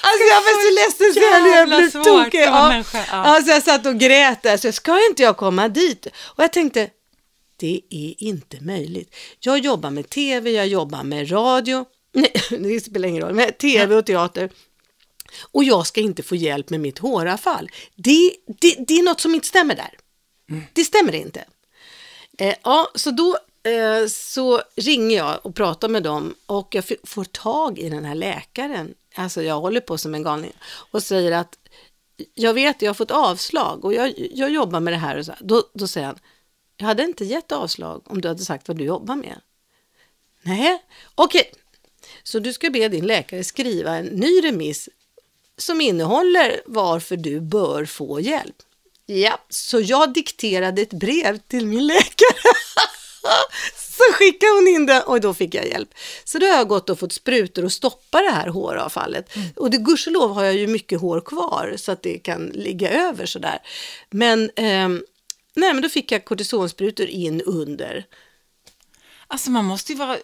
Alltså 0.07 0.25
jag 0.25 0.41
var 0.41 0.63
så 0.65 0.71
ledsen 0.75 1.15
så 1.15 1.21
jag 1.21 1.49
Jävla 1.49 1.77
blev 1.77 1.91
tokig. 1.91 2.41
Ja. 2.41 2.85
ja. 2.93 3.03
Alltså 3.11 3.53
jag 3.53 3.63
satt 3.63 3.87
och 3.87 3.99
grät 3.99 4.43
där, 4.43 4.57
så 4.57 4.73
ska 4.73 5.07
inte 5.11 5.23
jag 5.23 5.37
komma 5.37 5.69
dit? 5.69 6.07
Och 6.07 6.43
jag 6.43 6.53
tänkte, 6.53 6.91
det 7.57 7.81
är 7.91 8.23
inte 8.23 8.61
möjligt. 8.61 9.15
Jag 9.41 9.59
jobbar 9.59 9.91
med 9.91 10.11
tv, 10.11 10.51
jag 10.51 10.67
jobbar 10.67 11.03
med 11.03 11.33
radio, 11.33 11.85
nej 12.15 12.33
det 12.51 12.81
spelar 12.81 13.09
ingen 13.09 13.23
roll, 13.23 13.35
med 13.35 13.59
tv 13.59 13.97
och 13.97 14.07
teater. 14.07 14.51
Och 15.53 15.65
jag 15.65 15.87
ska 15.87 16.01
inte 16.01 16.23
få 16.23 16.37
hjälp 16.37 16.71
med 16.71 16.81
mitt 16.81 16.99
håravfall. 16.99 17.71
Det, 17.95 18.33
det, 18.47 18.77
det 18.89 18.95
är 18.99 19.03
något 19.03 19.21
som 19.21 19.35
inte 19.35 19.47
stämmer 19.47 19.75
där. 19.75 19.99
Det 20.73 20.85
stämmer 20.85 21.15
inte. 21.15 21.45
Eh, 22.39 22.55
ja, 22.63 22.91
så 22.95 23.11
då 23.11 23.39
eh, 23.71 24.07
så 24.09 24.61
ringer 24.77 25.17
jag 25.17 25.47
och 25.47 25.55
pratar 25.55 25.89
med 25.89 26.03
dem 26.03 26.35
och 26.47 26.75
jag 26.75 26.85
får 27.05 27.25
tag 27.25 27.79
i 27.79 27.89
den 27.89 28.05
här 28.05 28.15
läkaren. 28.15 28.95
Alltså 29.15 29.43
jag 29.43 29.61
håller 29.61 29.81
på 29.81 29.99
som 29.99 30.15
en 30.15 30.23
galning 30.23 30.53
och 30.65 31.03
säger 31.03 31.33
att 31.33 31.59
jag 32.35 32.55
vet, 32.55 32.83
jag 32.83 32.89
har 32.89 32.95
fått 32.95 33.11
avslag 33.11 33.85
och 33.85 33.95
jag, 33.95 34.15
jag 34.17 34.51
jobbar 34.51 34.81
med 34.81 34.93
det 34.93 34.99
här. 34.99 35.19
Och 35.19 35.27
så. 35.27 35.33
Då, 35.41 35.63
då 35.75 35.87
säger 35.87 36.07
han, 36.07 36.19
jag 36.77 36.87
hade 36.87 37.03
inte 37.03 37.25
gett 37.25 37.53
avslag 37.53 38.03
om 38.07 38.21
du 38.21 38.29
hade 38.29 38.45
sagt 38.45 38.69
vad 38.69 38.77
du 38.77 38.85
jobbar 38.85 39.17
med. 39.17 39.41
Nej, 40.43 40.83
okej. 41.15 41.53
Så 42.25 42.39
du 42.39 42.53
ska 42.53 42.71
be 42.71 42.89
din 42.89 43.07
läkare 43.07 43.45
skriva 43.45 43.97
en 43.97 44.07
ny 44.07 44.45
remiss 44.45 44.89
som 45.57 45.81
innehåller 45.81 46.63
varför 46.67 47.17
du 47.17 47.41
bör 47.41 47.85
få 47.85 48.21
hjälp. 48.21 48.57
Ja, 49.07 49.41
så 49.49 49.81
jag 49.81 50.13
dikterade 50.13 50.83
ett 50.83 50.93
brev 50.93 51.39
till 51.39 51.67
min 51.67 51.87
läkare. 51.87 52.39
så 53.77 54.13
skickade 54.13 54.53
hon 54.53 54.69
in 54.69 54.87
det 54.87 55.03
och 55.03 55.21
då 55.21 55.35
fick 55.35 55.55
jag 55.55 55.69
hjälp. 55.69 55.95
Så 56.25 56.39
då 56.39 56.47
har 56.47 56.57
jag 56.57 56.69
gått 56.69 56.91
och 56.91 56.99
fått 56.99 57.13
sprutor 57.13 57.65
och 57.65 57.73
stoppa 57.73 58.23
det 58.23 58.31
här 58.31 58.49
håravfallet. 58.49 59.31
Och 59.57 59.71
det, 59.71 59.79
gudskelov 59.79 60.35
har 60.35 60.45
jag 60.45 60.55
ju 60.55 60.67
mycket 60.67 61.01
hår 61.01 61.21
kvar 61.21 61.75
så 61.77 61.93
att 61.93 62.03
det 62.03 62.19
kan 62.19 62.47
ligga 62.47 62.91
över 62.91 63.27
sådär. 63.27 63.59
Men, 64.11 64.51
ehm, 64.57 65.03
nej, 65.55 65.73
men 65.73 65.83
då 65.83 65.89
fick 65.89 66.13
jag 66.13 66.25
kortisonsprutor 66.25 67.07
in 67.07 67.41
under. 67.41 68.05
Alltså 69.27 69.51
man 69.51 69.65
måste 69.65 69.93
ju 69.93 69.99
vara 69.99 70.19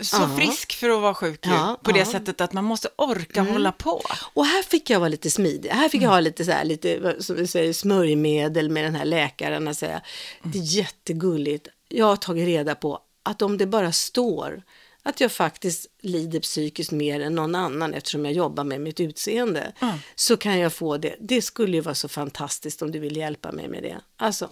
så 0.00 0.16
Ja. 0.16 0.36
frisk 0.36 0.72
för 0.72 0.88
att 0.90 1.00
vara 1.02 1.14
sjuk 1.14 1.46
ju, 1.46 1.52
Ja, 1.52 1.80
på 1.82 1.92
det 1.92 1.98
ja. 1.98 2.04
Mm. 2.04 2.12
sättet 2.12 2.40
att 2.40 2.52
man 2.52 2.64
måste 2.64 2.88
orka 2.96 3.42
hålla 3.42 3.72
på. 3.72 4.02
Och 4.34 4.46
här 4.46 4.62
fick 4.62 4.90
jag 4.90 5.00
vara 5.00 5.08
lite 5.08 5.30
smidig. 5.30 5.70
Här 5.70 5.88
fick 5.88 6.02
jag 6.02 6.10
ha 6.10 6.20
lite 6.20 6.44
så 6.44 6.50
här, 6.50 6.64
lite, 6.64 7.16
som 7.22 7.36
vi 7.36 7.46
säger, 7.46 7.72
smörjmedel 7.72 8.70
med 8.70 8.84
den 8.84 8.94
här 8.94 9.04
läkaren 9.04 9.68
och 9.68 9.76
säga, 9.76 10.00
det 10.42 10.58
är 10.58 10.62
jättegulligt. 10.62 11.68
Jag 11.88 12.06
har 12.06 12.16
tagit 12.16 12.46
reda 12.46 12.74
på 12.74 12.98
att 13.22 13.42
om 13.42 13.58
det 13.58 13.66
bara 13.66 13.92
står 13.92 14.62
att 15.02 15.20
jag 15.20 15.32
faktiskt 15.32 15.86
lider 16.02 16.40
psykiskt 16.40 16.90
mer 16.92 17.20
än 17.20 17.34
någon 17.34 17.54
annan 17.54 17.94
eftersom 17.94 18.24
jag 18.24 18.34
jobbar 18.34 18.64
med 18.64 18.80
mitt 18.80 19.00
utseende, 19.00 19.72
så 20.14 20.36
kan 20.36 20.58
jag 20.58 20.72
få 20.72 20.96
det. 20.96 21.16
Det 21.20 21.42
skulle 21.42 21.76
ju 21.76 21.80
vara 21.80 21.94
så 21.94 22.08
fantastiskt 22.08 22.82
om 22.82 22.90
du 22.92 22.98
vill 22.98 23.16
hjälpa 23.16 23.52
mig 23.52 23.68
med 23.68 23.82
det. 23.82 23.96
Alltså, 24.16 24.48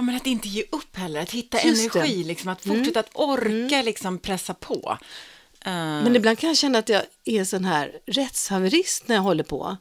Ja, 0.00 0.04
men 0.04 0.16
att 0.16 0.26
inte 0.26 0.48
ge 0.48 0.64
upp 0.72 0.96
heller, 0.96 1.20
att 1.20 1.30
hitta 1.30 1.62
Just. 1.62 1.94
Mm. 1.94 2.04
energi, 2.04 2.24
liksom, 2.24 2.48
att 2.50 2.62
fortsätta 2.62 3.00
att 3.00 3.10
orka 3.14 3.82
liksom, 3.82 4.18
pressa 4.18 4.54
på. 4.54 4.98
Eh, 5.64 5.72
Men 5.72 6.16
ibland 6.16 6.38
kan 6.38 6.48
jag 6.48 6.56
känna 6.56 6.78
att 6.78 6.88
jag 6.88 7.02
är 7.24 7.44
sån 7.44 7.64
här 7.64 7.92
rättshaverist 8.06 9.08
när 9.08 9.14
jag 9.16 9.22
håller 9.22 9.44
på. 9.44 9.76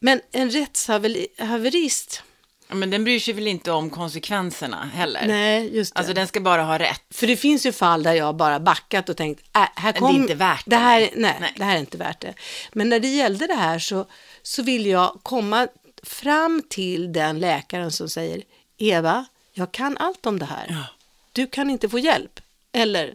Men 0.00 0.20
en 0.32 0.50
rättshaverist, 0.50 2.22
ja, 2.68 2.74
men 2.74 2.90
den 2.90 3.04
bryr 3.04 3.20
sig 3.20 3.34
väl 3.34 3.46
inte 3.46 3.72
om 3.72 3.90
konsekvenserna 3.90 4.90
heller? 4.94 5.26
nej 5.26 5.76
just 5.76 5.94
det. 5.94 5.98
Alltså 5.98 6.14
den 6.14 6.26
ska 6.26 6.40
bara 6.40 6.62
ha 6.62 6.78
rätt. 6.78 7.02
För 7.10 7.26
det 7.26 7.36
finns 7.36 7.66
ju 7.66 7.72
fall 7.72 8.02
där 8.02 8.14
jag 8.14 8.36
bara 8.36 8.60
backat 8.60 9.08
och 9.08 9.16
tänkt, 9.16 9.56
äh, 9.56 9.68
här 9.74 9.92
det 9.92 9.98
är 9.98 10.00
kom, 10.00 10.16
inte 10.16 10.34
värt 10.34 10.64
det. 10.66 10.70
det. 10.70 10.76
Här, 10.76 11.00
nej, 11.16 11.36
Nej. 11.40 11.54
det 11.56 11.64
här 11.64 11.76
är 11.76 11.80
inte 11.80 11.98
värt 11.98 12.20
det. 12.20 12.34
Men 12.72 12.88
när 12.88 13.00
det 13.00 13.08
gällde 13.08 13.46
det 13.46 13.54
här 13.54 13.78
så, 13.78 14.06
så 14.42 14.62
vill 14.62 14.86
jag 14.86 15.20
komma 15.22 15.68
fram 16.02 16.62
till 16.68 17.12
den 17.12 17.38
läkaren 17.38 17.92
som 17.92 18.08
säger, 18.08 18.42
Eva, 18.78 19.26
jag 19.52 19.72
kan 19.72 19.96
allt 19.98 20.26
om 20.26 20.38
det 20.38 20.44
här. 20.46 20.66
Ja. 20.68 20.84
Du 21.32 21.46
kan 21.46 21.70
inte 21.70 21.88
få 21.88 21.98
hjälp. 21.98 22.40
Eller, 22.72 23.14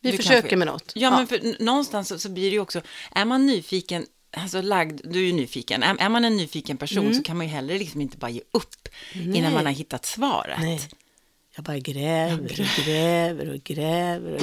vi 0.00 0.10
Du 0.10 0.16
försöker 0.16 0.48
få- 0.50 0.56
med 0.56 0.66
något. 0.66 0.92
Ja, 0.94 1.10
men 1.10 1.26
för, 1.26 1.62
någonstans 1.64 2.08
så, 2.08 2.18
så 2.18 2.28
blir 2.28 2.44
det 2.44 2.54
ju 2.54 2.60
också, 2.60 2.80
är 3.12 3.24
man 3.24 3.46
nyfiken, 3.46 4.06
alltså 4.36 4.62
lagd, 4.62 5.00
du 5.04 5.18
är 5.22 5.26
ju 5.26 5.32
nyfiken, 5.32 5.82
är, 5.82 5.96
är 6.00 6.08
man 6.08 6.24
en 6.24 6.36
nyfiken 6.36 6.76
person 6.76 7.14
så 7.14 7.22
kan 7.22 7.36
man 7.36 7.46
ju 7.46 7.52
heller 7.52 7.78
liksom 7.78 8.00
inte 8.00 8.16
bara 8.16 8.30
ge 8.30 8.40
upp 8.50 8.88
innan 9.12 9.26
Mm. 9.28 9.42
Nej. 9.42 9.52
man 9.52 9.66
har 9.66 9.72
hittat 9.72 10.06
svaret. 10.06 10.58
Nej. 10.60 10.80
Jag 11.54 11.64
bara 11.64 11.78
gräver 11.78 12.60
och 12.60 12.84
gräver 12.84 13.48
och 13.54 13.64
gräver. 13.64 14.34
Och... 14.34 14.42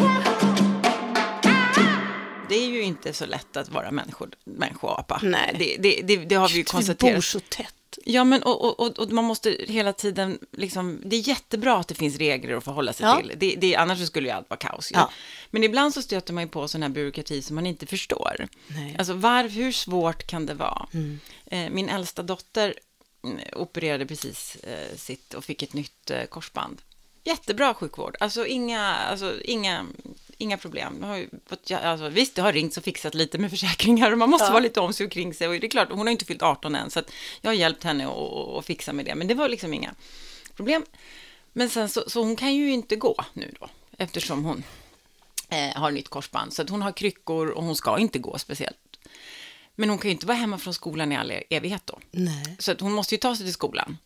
Det 2.50 2.56
är 2.56 2.68
ju 2.68 2.82
inte 2.82 3.14
så 3.14 3.26
lätt 3.26 3.58
att 3.58 3.70
vara 3.70 3.92
människo, 3.92 4.26
människoapa. 4.44 5.20
Nej. 5.24 5.56
Det, 5.60 5.78
det, 5.80 6.02
det, 6.02 6.26
det 6.26 6.36
har 6.36 6.48
vi 6.48 6.54
ju 6.54 6.60
Vi 6.60 6.64
bor 6.64 6.72
konstaterat. 6.72 7.24
så 7.26 7.40
tätt. 7.40 7.74
Ja, 8.06 8.24
men 8.24 8.44
och, 8.44 8.80
och, 8.80 9.00
och, 9.00 9.12
man 9.12 9.24
måste 9.24 9.58
hela 9.68 9.94
tiden, 9.94 10.40
liksom, 10.52 11.02
det 11.06 11.16
är 11.16 11.28
jättebra 11.28 11.78
att 11.80 11.88
det 11.88 11.96
finns 11.96 12.18
regler 12.18 12.56
att 12.56 12.64
förhålla 12.64 12.94
sig 12.94 13.06
Ja. 13.06 13.18
till. 13.18 13.34
Det, 13.38 13.56
det, 13.56 13.76
annars 13.76 14.08
skulle 14.08 14.28
ju 14.28 14.34
allt 14.34 14.50
vara 14.50 14.58
kaos. 14.58 14.92
Ja. 14.94 15.12
Men 15.52 15.64
ibland 15.64 15.94
så 15.94 16.02
stöter 16.02 16.34
man 16.34 16.44
ju 16.44 16.50
på 16.50 16.68
sån 16.68 16.82
här 16.82 16.90
byråkrati 16.90 17.42
som 17.42 17.56
man 17.56 17.66
inte 17.66 17.86
förstår. 17.86 18.48
Nej. 18.68 18.84
Mm. 18.84 18.96
Alltså 18.98 19.14
var, 19.14 19.44
hur 19.44 19.72
svårt 19.72 20.28
kan 20.28 20.46
det 20.46 20.54
vara? 20.54 20.88
Eh, 21.46 21.70
min 21.70 21.90
äldsta 21.90 22.24
dotter 22.24 22.74
mm, 23.24 23.40
opererade 23.54 24.06
precis 24.06 24.56
eh, 24.56 24.96
sitt 24.98 25.34
och 25.34 25.46
fick 25.46 25.64
ett 25.64 25.74
nytt 25.74 26.12
eh, 26.12 26.24
korsband. 26.24 26.82
Jättebra 27.24 27.74
sjukvård, 27.74 28.18
alltså 28.20 28.46
inga, 28.48 28.82
alltså, 28.96 29.42
inga, 29.42 29.86
inga 30.38 30.58
problem. 30.58 30.98
Jag 31.02 31.08
har 31.08 31.18
ju 31.18 31.30
alltså, 31.84 32.10
visst, 32.10 32.36
det 32.36 32.42
har 32.42 32.54
ringt 32.54 32.78
och 32.78 32.84
fixat 32.84 33.14
lite 33.16 33.38
med 33.38 33.50
försäkringar 33.56 34.12
och 34.12 34.18
man 34.18 34.30
måste 34.30 34.46
Ja. 34.46 34.52
vara 34.52 34.60
lite 34.64 34.80
om 34.80 34.94
sig 34.94 35.06
och 35.06 35.12
kring 35.12 35.34
sig. 35.34 35.48
Och 35.48 35.54
det 35.54 35.68
är 35.68 35.70
klart, 35.70 35.90
hon 35.92 36.00
har 36.08 36.12
inte 36.12 36.26
fyllt 36.26 36.42
18 36.42 36.76
än, 36.76 36.92
så 36.92 37.02
jag 37.42 37.50
har 37.50 37.56
hjälpt 37.56 37.84
henne 37.84 38.08
att 38.58 38.66
fixa 38.66 38.94
med 38.94 39.06
det. 39.06 39.16
Men 39.16 39.28
det 39.28 39.34
var 39.34 39.50
liksom 39.50 39.74
inga 39.74 39.96
problem. 40.56 40.86
Men 41.54 41.70
sen 41.70 41.90
så, 41.90 42.04
så 42.10 42.20
hon 42.24 42.36
kan 42.36 42.56
ju 42.56 42.72
inte 42.72 42.96
gå 42.96 43.16
nu 43.34 43.54
då, 43.60 43.70
eftersom 43.98 44.46
hon 44.46 44.64
eh, 45.50 45.76
har 45.76 45.92
nytt 45.92 46.10
korsband. 46.10 46.54
Så 46.54 46.62
att 46.62 46.70
hon 46.70 46.82
har 46.82 46.92
kryckor 46.92 47.48
och 47.50 47.64
hon 47.64 47.76
ska 47.76 48.00
inte 48.00 48.20
gå 48.20 48.38
speciellt. 48.38 48.78
Men 49.76 49.90
hon 49.90 49.98
kan 49.98 50.10
ju 50.10 50.14
inte 50.14 50.26
vara 50.26 50.38
hemma 50.38 50.58
från 50.58 50.74
skolan 50.74 51.12
i 51.12 51.16
all 51.18 51.32
e- 51.32 51.44
evighet 51.50 51.82
då. 51.86 52.00
Nej. 52.12 52.56
Så 52.60 52.72
att 52.72 52.82
hon 52.82 52.92
måste 52.92 53.16
ju 53.16 53.20
ta 53.20 53.36
sig 53.36 53.46
till 53.46 53.54
skolan. 53.54 53.98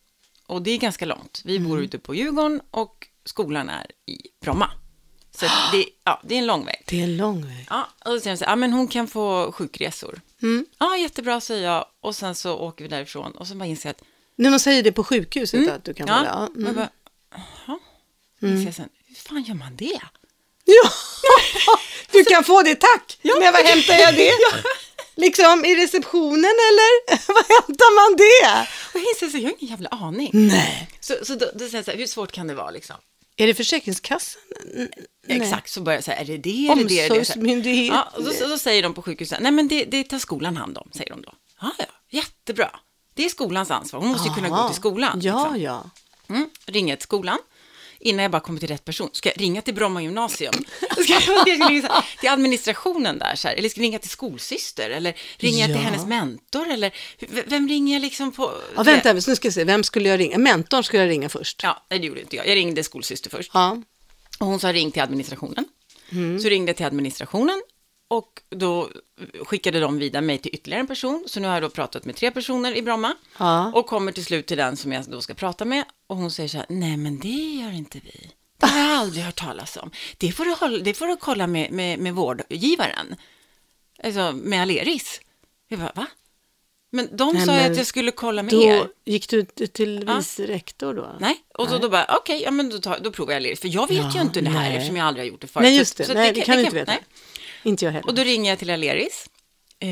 Och 0.48 0.62
det 0.62 0.70
är 0.70 0.78
ganska 0.78 1.06
långt. 1.06 1.42
Vi 1.44 1.58
bor 1.58 1.80
ute 1.82 1.98
på 1.98 2.14
Djurgården 2.14 2.60
och 2.70 3.08
skolan 3.24 3.68
är 3.68 3.86
i 4.06 4.18
Bromma. 4.40 4.70
Så 5.36 5.46
det, 5.72 5.84
ja, 6.04 6.20
det 6.24 6.34
är 6.34 6.38
en 6.38 6.46
lång 6.46 6.64
väg. 6.64 6.82
Det 6.86 7.00
är 7.00 7.04
en 7.04 7.16
lång 7.16 7.46
väg. 7.46 7.66
Ja, 7.70 7.88
och 8.04 8.10
då 8.12 8.20
säger 8.20 8.32
de 8.36 8.38
så 8.38 8.44
här, 8.44 8.52
ja 8.52 8.56
men 8.56 8.72
hon 8.72 8.88
kan 8.88 9.08
få 9.08 9.52
sjukresor. 9.52 10.20
Mm. 10.42 10.66
Ja, 10.78 10.96
jättebra 10.96 11.40
säger 11.40 11.64
jag. 11.68 11.86
Och 12.00 12.16
sen 12.16 12.34
så 12.34 12.54
åker 12.58 12.84
vi 12.84 12.88
därifrån 12.88 13.32
och 13.32 13.46
så 13.46 13.54
bara 13.54 13.66
inser 13.66 13.88
jag 13.88 13.94
att, 13.94 14.02
När 14.36 14.50
de 14.50 14.58
säger 14.58 14.82
det 14.82 14.92
på 14.92 15.04
sjukhuset 15.04 15.68
att 15.70 15.84
du 15.84 15.94
kan 15.94 16.06
ja, 16.06 16.14
vara 16.14 16.26
ja. 16.26 16.36
och 16.46 16.50
jag 16.54 16.62
Mm. 16.62 16.74
bara, 16.74 16.90
jaha. 17.66 17.78
Inser 18.42 18.64
jag 18.66 18.74
sen, 18.74 18.88
hur 19.06 19.14
fan 19.14 19.42
gör 19.42 19.54
man 19.54 19.76
det? 19.76 20.00
ja. 20.64 20.90
Du 22.12 22.24
kan 22.24 22.44
få 22.44 22.62
det 22.62 22.74
tack! 22.74 23.18
Men 23.22 23.52
var 23.52 23.64
hämtar 23.64 23.94
jag 23.94 24.14
det? 24.14 24.30
Liksom 25.18 25.64
i 25.64 25.76
receptionen 25.76 26.56
eller? 26.68 27.16
Var 27.34 27.60
hämtar 27.66 27.94
man 28.00 28.16
det? 28.16 28.68
Och 28.94 29.00
jag 29.00 29.08
inser 29.14 29.28
så 29.28 29.36
jag 29.36 29.48
har 29.50 29.56
ingen 29.58 29.70
jävla 29.70 29.88
aning. 29.88 30.30
Nej. 30.32 30.88
Så, 31.00 31.14
så 31.22 31.34
då, 31.34 31.46
då 31.54 31.58
säger 31.58 31.74
jag 31.76 31.84
så 31.84 31.90
här, 31.90 31.98
hur 31.98 32.06
svårt 32.06 32.32
kan 32.32 32.46
det 32.46 32.54
vara 32.54 32.70
liksom? 32.70 32.96
Är 33.36 33.46
det 33.46 33.54
Försäkringskassan? 33.54 34.42
N- 34.76 34.88
nej. 35.26 35.36
Exakt, 35.40 35.70
så 35.70 35.80
börjar 35.80 35.96
jag 35.96 36.04
säga, 36.04 36.16
är 36.16 36.24
det 36.24 36.36
det? 36.38 36.68
Omsorgsmyndighet. 36.70 37.94
Ja, 37.94 38.08
och 38.16 38.24
då, 38.24 38.32
då 38.48 38.58
säger 38.58 38.82
de 38.82 38.94
på 38.94 39.02
sjukhuset, 39.02 39.40
nej 39.40 39.52
men 39.52 39.68
det, 39.68 39.84
det 39.84 40.04
tar 40.04 40.18
skolan 40.18 40.56
hand 40.56 40.78
om, 40.78 40.90
säger 40.94 41.10
de 41.10 41.22
då. 41.22 41.32
Ja, 41.60 41.70
ja, 41.78 41.84
jättebra. 42.10 42.70
Det 43.14 43.24
är 43.24 43.28
skolans 43.28 43.70
ansvar, 43.70 44.00
hon 44.00 44.08
måste 44.08 44.28
ju 44.28 44.34
kunna 44.34 44.48
gå 44.48 44.68
till 44.68 44.76
skolan. 44.76 45.20
Ja, 45.22 45.42
liksom. 45.42 45.60
ja. 45.62 45.90
Mm, 46.28 46.50
ringer 46.66 46.96
till 46.96 47.02
skolan. 47.04 47.38
Innan 48.00 48.22
jag 48.22 48.30
bara 48.30 48.40
kommer 48.40 48.60
till 48.60 48.68
rätt 48.68 48.84
person, 48.84 49.08
ska 49.12 49.28
jag 49.28 49.40
ringa 49.40 49.62
till 49.62 49.74
Bromma 49.74 50.02
gymnasium? 50.02 50.52
Ska 50.92 51.02
jag, 51.12 51.22
ska 51.22 51.32
jag 51.46 51.48
ringa 51.70 51.88
här, 51.88 52.04
till 52.20 52.28
administrationen 52.28 53.18
där, 53.18 53.34
så 53.34 53.48
här, 53.48 53.54
eller 53.54 53.68
ska 53.68 53.80
jag 53.80 53.84
ringa 53.84 53.98
till 53.98 54.10
skolsyster? 54.10 54.90
Eller 54.90 55.14
ringer 55.36 55.58
jag 55.58 55.66
till 55.66 55.76
Ja. 55.76 55.82
hennes 55.82 56.06
mentor? 56.06 56.68
Eller 56.70 56.92
vem 57.46 57.68
ringer 57.68 57.94
jag 57.94 58.00
liksom 58.00 58.32
på? 58.32 58.52
ja 58.76 58.82
vänta, 58.82 59.12
nu 59.12 59.20
ska 59.20 59.36
jag 59.42 59.54
se. 59.54 59.64
Vem 59.64 59.84
skulle 59.84 60.08
jag 60.08 60.20
ringa? 60.20 60.38
Mentorn 60.38 60.84
skulle 60.84 61.02
jag 61.02 61.10
ringa 61.10 61.28
först. 61.28 61.60
Ja, 61.62 61.84
det 61.88 61.96
gjorde 61.96 62.20
inte 62.20 62.36
jag. 62.36 62.46
Jag 62.48 62.56
ringde 62.56 62.84
skolsyster 62.84 63.30
först. 63.30 63.50
Ja. 63.54 63.82
Och 64.38 64.46
hon 64.46 64.60
sa 64.60 64.72
ring 64.72 64.90
till 64.92 65.02
administrationen. 65.02 65.64
Mm. 66.12 66.40
Så 66.40 66.48
ringde 66.48 66.70
jag 66.70 66.76
till 66.76 66.86
administrationen 66.86 67.62
och 68.08 68.42
då 68.50 68.90
skickade 69.44 69.80
de 69.80 69.98
vidare 69.98 70.22
mig 70.22 70.38
till 70.38 70.54
ytterligare 70.54 70.80
en 70.80 70.86
person. 70.86 71.24
Så 71.26 71.40
nu 71.40 71.46
har 71.46 71.54
jag 71.54 71.62
då 71.62 71.70
pratat 71.70 72.04
med 72.04 72.16
tre 72.16 72.30
personer 72.30 72.76
i 72.76 72.82
Bromma. 72.82 73.14
Ja. 73.38 73.72
Och 73.74 73.86
kommer 73.86 74.12
till 74.12 74.24
slut 74.24 74.46
till 74.46 74.56
den 74.56 74.76
som 74.76 74.92
jag 74.92 75.04
då 75.10 75.20
ska 75.20 75.34
prata 75.34 75.64
med. 75.64 75.84
Och 76.06 76.16
hon 76.16 76.30
säger 76.30 76.48
så 76.48 76.56
här, 76.56 76.66
nej 76.68 76.96
men 76.96 77.18
det 77.18 77.28
gör 77.62 77.72
inte 77.72 78.00
vi. 78.04 78.30
Det 78.60 78.66
har 78.66 78.78
jag 78.80 78.90
aldrig 78.98 79.24
hört 79.24 79.38
talas 79.40 79.76
om. 79.76 79.90
Det 80.18 80.32
får 80.32 80.44
du, 80.44 80.50
hålla, 80.50 80.78
det 80.78 80.94
får 80.94 81.06
du 81.06 81.16
kolla 81.16 81.46
med, 81.46 81.72
med, 81.72 81.98
med 81.98 82.14
vårdgivaren. 82.14 83.14
Alltså 84.04 84.32
med 84.32 84.62
Aleris. 84.62 85.20
Jag 85.68 85.78
bara, 85.80 85.92
va? 85.94 86.06
Men 86.90 87.16
de 87.16 87.32
Nej, 87.34 87.46
sa 87.46 87.52
men 87.52 87.70
att 87.70 87.76
jag 87.76 87.86
skulle 87.86 88.10
kolla 88.10 88.42
med 88.42 88.52
er. 88.54 88.78
Då 88.78 88.86
gick 89.04 89.28
du 89.28 89.44
till 89.44 90.04
Ja. 90.06 90.16
vice 90.16 90.46
rektor 90.46 90.94
då? 90.94 91.16
Nej, 91.20 91.36
och 91.54 91.68
så 91.68 91.78
då 91.78 91.88
bara, 91.88 92.16
okej, 92.18 92.42
ja 92.42 92.50
men 92.50 92.70
då, 92.70 92.78
tar, 92.78 92.98
då 92.98 93.10
provar 93.12 93.32
jag 93.32 93.36
Aleris. 93.36 93.60
För 93.60 93.68
jag 93.68 93.88
vet 93.88 93.96
Ja, 93.98 94.10
ju 94.14 94.20
inte 94.20 94.40
det 94.40 94.50
här 94.50 94.60
nej. 94.68 94.76
eftersom 94.76 94.96
jag 94.96 95.06
aldrig 95.06 95.24
har 95.26 95.28
gjort 95.32 95.40
det 95.40 95.46
förut. 95.46 95.62
Nej, 95.62 95.74
Så- 95.74 95.78
just 95.78 95.96
det. 95.96 96.04
så 96.04 96.14
nej, 96.14 96.32
det 96.32 96.40
kan 96.40 96.56
du 96.56 96.62
inte 96.64 96.74
veta. 96.76 96.92
nej. 96.92 97.02
Inte 97.68 97.84
jag 97.84 97.92
heller. 97.92 98.06
Och 98.08 98.14
då 98.14 98.22
ringer 98.22 98.50
jag 98.50 98.58
till 98.58 98.70
Aleris. 98.70 99.30
Eh, 99.80 99.88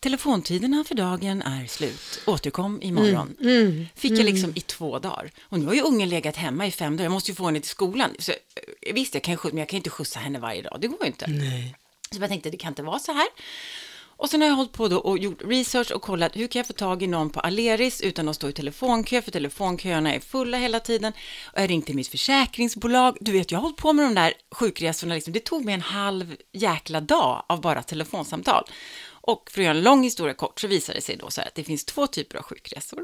telefontiderna 0.00 0.84
för 0.84 0.94
dagen 0.94 1.42
är 1.42 1.66
slut. 1.66 2.20
Återkom 2.26 2.82
imorgon. 2.82 3.36
Mm, 3.40 3.86
Fick 3.94 4.12
jag 4.12 4.24
liksom 4.24 4.52
i 4.56 4.60
två 4.60 4.98
dagar. 4.98 5.30
Och 5.42 5.58
nu 5.60 5.66
har 5.66 5.74
ju 5.74 5.80
ungen 5.82 6.08
legat 6.08 6.36
hemma 6.36 6.66
i 6.66 6.70
fem 6.70 6.96
dagar. 6.96 7.04
Jag 7.04 7.12
måste 7.12 7.30
ju 7.30 7.34
få 7.34 7.46
henne 7.46 7.60
till 7.60 7.70
skolan. 7.70 8.10
Så, 8.18 8.32
eh, 8.32 8.94
visst, 8.94 9.14
jag 9.14 9.22
kan, 9.22 9.36
skjutsa, 9.36 9.54
men 9.54 9.58
jag 9.58 9.68
kan 9.68 9.76
inte 9.76 9.90
skjutsa 9.90 10.18
henne 10.20 10.38
varje 10.38 10.62
dag. 10.62 10.78
Det 10.80 10.86
går 10.88 10.98
ju 11.00 11.06
inte. 11.06 11.26
Nej. 11.26 11.74
Så 12.10 12.20
jag 12.20 12.28
tänkte, 12.30 12.50
det 12.50 12.56
kan 12.56 12.68
inte 12.68 12.82
vara 12.82 12.98
så 12.98 13.12
här. 13.12 13.26
Och 14.18 14.30
sen 14.30 14.40
har 14.40 14.48
jag 14.48 14.56
hållit 14.56 14.72
på 14.72 14.88
då 14.88 14.98
och 14.98 15.18
gjort 15.18 15.42
research 15.44 15.92
och 15.92 16.02
kollat 16.02 16.36
hur 16.36 16.46
kan 16.46 16.60
jag 16.60 16.66
få 16.66 16.72
tag 16.72 17.02
i 17.02 17.06
någon 17.06 17.30
på 17.30 17.40
Aleris 17.40 18.00
utan 18.00 18.28
att 18.28 18.36
stå 18.36 18.48
i 18.48 18.52
telefonkö, 18.52 19.22
för 19.22 19.30
telefonköerna 19.30 20.14
är 20.14 20.20
fulla 20.20 20.58
hela 20.58 20.80
tiden. 20.80 21.12
Och 21.52 21.60
jag 21.60 21.70
ringde 21.70 21.86
till 21.86 21.96
mitt 21.96 22.08
försäkringsbolag. 22.08 23.16
Du 23.20 23.32
vet, 23.32 23.50
jag 23.50 23.58
har 23.58 23.62
hållit 23.62 23.76
på 23.76 23.92
med 23.92 24.04
de 24.04 24.14
där 24.14 24.32
sjukresorna, 24.54 25.14
liksom. 25.14 25.32
det 25.32 25.44
tog 25.44 25.64
mig 25.64 25.74
en 25.74 25.80
halv 25.80 26.36
jäkla 26.52 27.00
dag 27.00 27.44
av 27.48 27.60
bara 27.60 27.82
telefonsamtal. 27.82 28.64
Och 29.26 29.50
för 29.50 29.60
att 29.60 29.64
göra 29.64 29.76
en 29.76 29.82
lång 29.82 30.02
historia 30.02 30.34
kort 30.34 30.60
så 30.60 30.66
visar 30.66 30.94
det 30.94 31.00
sig 31.00 31.16
då 31.16 31.30
så 31.30 31.40
här 31.40 31.48
att 31.48 31.54
det 31.54 31.64
finns 31.64 31.84
två 31.84 32.06
typer 32.06 32.38
av 32.38 32.44
sjukresor. 32.44 33.00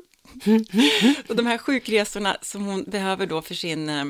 och 1.28 1.36
de 1.36 1.46
här 1.46 1.58
sjukresorna 1.58 2.36
som 2.42 2.64
hon 2.64 2.84
behöver 2.84 3.26
då 3.26 3.42
för 3.42 3.54
sin 3.54 3.88
eh, 3.88 4.04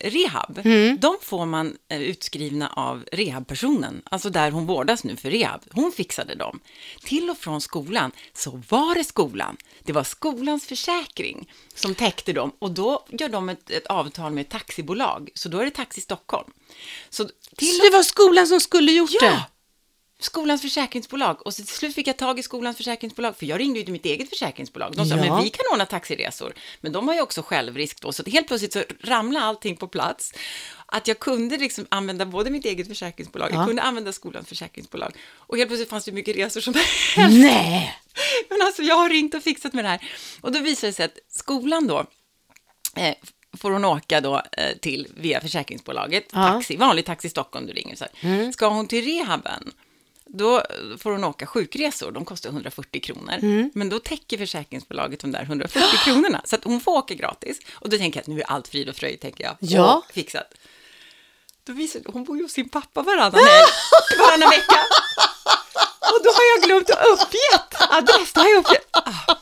rehab, 0.00 0.60
de 0.98 1.16
får 1.22 1.46
man 1.46 1.76
eh, 1.88 2.02
utskrivna 2.02 2.68
av 2.68 3.04
rehabpersonen, 3.12 4.02
alltså 4.04 4.30
där 4.30 4.50
hon 4.50 4.66
vårdas 4.66 5.04
nu 5.04 5.16
för 5.16 5.30
rehab. 5.30 5.60
Hon 5.70 5.92
fixade 5.92 6.34
dem. 6.34 6.60
Till 7.04 7.30
och 7.30 7.38
från 7.38 7.60
skolan 7.60 8.12
så 8.32 8.62
var 8.68 8.94
det 8.94 9.04
skolan. 9.04 9.56
Det 9.82 9.92
var 9.92 10.04
skolans 10.04 10.66
försäkring 10.66 11.52
som 11.74 11.94
täckte 11.94 12.32
dem 12.32 12.52
och 12.58 12.70
då 12.70 13.06
gör 13.08 13.28
de 13.28 13.48
ett, 13.48 13.70
ett 13.70 13.86
avtal 13.86 14.32
med 14.32 14.42
ett 14.42 14.50
taxibolag, 14.50 15.30
så 15.34 15.48
då 15.48 15.58
är 15.58 15.64
det 15.64 15.70
Taxi 15.70 16.00
Stockholm. 16.00 16.50
Så 17.10 17.28
till 17.56 17.76
Så 17.76 17.82
det 17.82 17.90
var 17.90 18.02
skolan 18.02 18.46
som 18.46 18.60
skulle 18.60 18.92
gjort 18.92 19.10
Ja! 19.12 19.26
det? 19.30 19.42
Skolans 20.24 20.62
försäkringsbolag. 20.62 21.46
Och 21.46 21.54
så 21.54 21.62
till 21.64 21.74
slut 21.74 21.94
fick 21.94 22.06
jag 22.06 22.16
tag 22.16 22.38
i 22.38 22.42
skolans 22.42 22.76
försäkringsbolag, 22.76 23.36
för 23.36 23.46
jag 23.46 23.60
ringde 23.60 23.78
ju 23.78 23.84
till 23.84 23.92
mitt 23.92 24.06
eget 24.06 24.28
försäkringsbolag. 24.28 24.92
De 24.96 25.06
sa, 25.06 25.16
Ja. 25.16 25.20
men 25.34 25.42
vi 25.44 25.50
kan 25.50 25.64
ordna 25.72 25.86
taxiresor. 25.86 26.54
Men 26.80 26.92
de 26.92 27.08
har 27.08 27.14
ju 27.14 27.20
också 27.20 27.42
självrisk 27.42 28.00
då, 28.00 28.12
så 28.12 28.22
helt 28.30 28.46
plötsligt 28.48 28.72
så 28.72 28.82
ramlade 29.00 29.46
allting 29.46 29.76
på 29.76 29.88
plats. 29.88 30.32
Att 30.86 31.08
jag 31.08 31.18
kunde 31.18 31.56
liksom 31.56 31.86
använda 31.88 32.26
både 32.26 32.50
mitt 32.50 32.64
eget 32.64 32.88
försäkringsbolag, 32.88 33.48
Ja. 33.52 33.56
jag 33.56 33.66
kunde 33.66 33.82
använda 33.82 34.12
skolans 34.12 34.48
försäkringsbolag. 34.48 35.12
Och 35.36 35.56
helt 35.56 35.68
plötsligt 35.68 35.90
fanns 35.90 36.04
det 36.04 36.12
mycket 36.12 36.36
resor 36.36 36.60
som 36.60 36.74
helst. 36.74 36.92
Nej! 37.38 37.94
Men 38.50 38.62
alltså, 38.62 38.82
jag 38.82 38.94
har 38.96 39.10
ringt 39.10 39.34
och 39.34 39.42
fixat 39.42 39.72
med 39.72 39.84
det 39.84 39.88
här. 39.88 40.00
Och 40.40 40.52
då 40.52 40.58
visar 40.60 40.86
det 40.88 40.92
sig 40.92 41.04
att 41.04 41.18
skolan 41.28 41.86
då, 41.86 42.06
eh, 42.96 43.14
får 43.56 43.70
hon 43.70 43.84
åka 43.84 44.20
då 44.20 44.42
eh, 44.52 44.76
till 44.78 45.06
via 45.16 45.40
försäkringsbolaget, 45.40 46.24
Ja. 46.32 46.48
taxi, 46.48 46.76
vanlig 46.76 47.04
taxi 47.04 47.28
Stockholm, 47.28 47.66
du 47.66 47.72
ringer 47.72 47.96
så 47.96 48.04
här. 48.22 48.52
Ska 48.52 48.68
hon 48.68 48.86
till 48.88 49.04
rehaben, 49.04 49.72
då 50.36 50.62
får 50.98 51.10
hon 51.10 51.24
åka 51.24 51.46
sjukresor, 51.46 52.10
de 52.12 52.24
kostar 52.24 52.50
140 52.50 53.00
kronor. 53.00 53.38
Men 53.74 53.88
då 53.88 53.98
täcker 53.98 54.38
försäkringsbolaget 54.38 55.20
de 55.20 55.32
där 55.32 55.42
140 55.42 55.98
kronorna, 56.04 56.42
så 56.44 56.56
att 56.56 56.64
hon 56.64 56.80
får 56.80 56.92
åka 56.92 57.14
gratis. 57.14 57.60
Och 57.72 57.88
då 57.88 57.98
tänker 57.98 58.18
jag 58.18 58.22
att 58.22 58.26
nu 58.26 58.40
är 58.40 58.44
allt 58.50 58.68
frid 58.68 58.88
och 58.88 58.96
fröjd, 58.96 59.20
tänker 59.20 59.44
jag. 59.44 59.56
Ja. 59.60 59.94
Och 60.08 60.14
fixat. 60.14 60.54
Då 61.64 61.72
visar 61.72 62.00
hon 62.06 62.24
bor 62.24 62.36
ju 62.36 62.42
hos 62.42 62.52
sin 62.52 62.68
pappa 62.68 63.02
varannan 63.02 63.34
helg, 63.34 63.70
varannan 64.18 64.50
vecka. 64.50 64.80
Och 66.00 66.20
då 66.24 66.30
har 66.30 66.44
jag 66.54 66.62
glömt 66.62 66.90
att 66.90 67.06
uppgett 67.06 67.90
adress, 67.90 68.32
då 68.32 68.40
har 68.40 68.48
jag 68.48 68.58
uppgett. 68.58 68.86
Ah. 68.90 69.36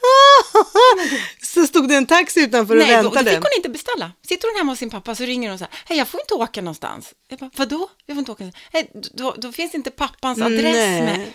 Så 1.54 1.66
stod 1.66 1.88
det 1.88 1.94
en 1.96 2.06
taxi 2.06 2.40
utanför 2.40 2.74
och 2.76 2.86
Nej, 2.86 2.96
då, 2.96 3.02
då 3.02 3.08
väntade? 3.08 3.30
fick 3.30 3.38
hon 3.38 3.56
inte 3.56 3.68
beställa. 3.68 4.12
Sitter 4.28 4.48
hon 4.48 4.56
hemma 4.58 4.72
hos 4.72 4.78
sin 4.78 4.90
pappa 4.90 5.14
så 5.14 5.24
ringer 5.24 5.48
hon 5.48 5.58
så 5.58 5.64
här, 5.64 5.74
hej 5.86 5.98
jag 5.98 6.08
får 6.08 6.20
inte 6.20 6.34
åka 6.34 6.60
någonstans. 6.62 7.14
Jag 7.28 7.38
bara, 7.38 7.50
vadå? 7.56 7.88
Jag 8.06 8.16
får 8.16 8.18
inte 8.18 8.32
åka 8.32 8.44
någonstans. 8.44 8.66
Hej, 8.72 8.90
då, 9.14 9.34
då 9.38 9.52
finns 9.52 9.74
inte 9.74 9.90
pappans 9.90 10.40
adress 10.40 10.62
Nej. 10.62 11.02
med. 11.02 11.26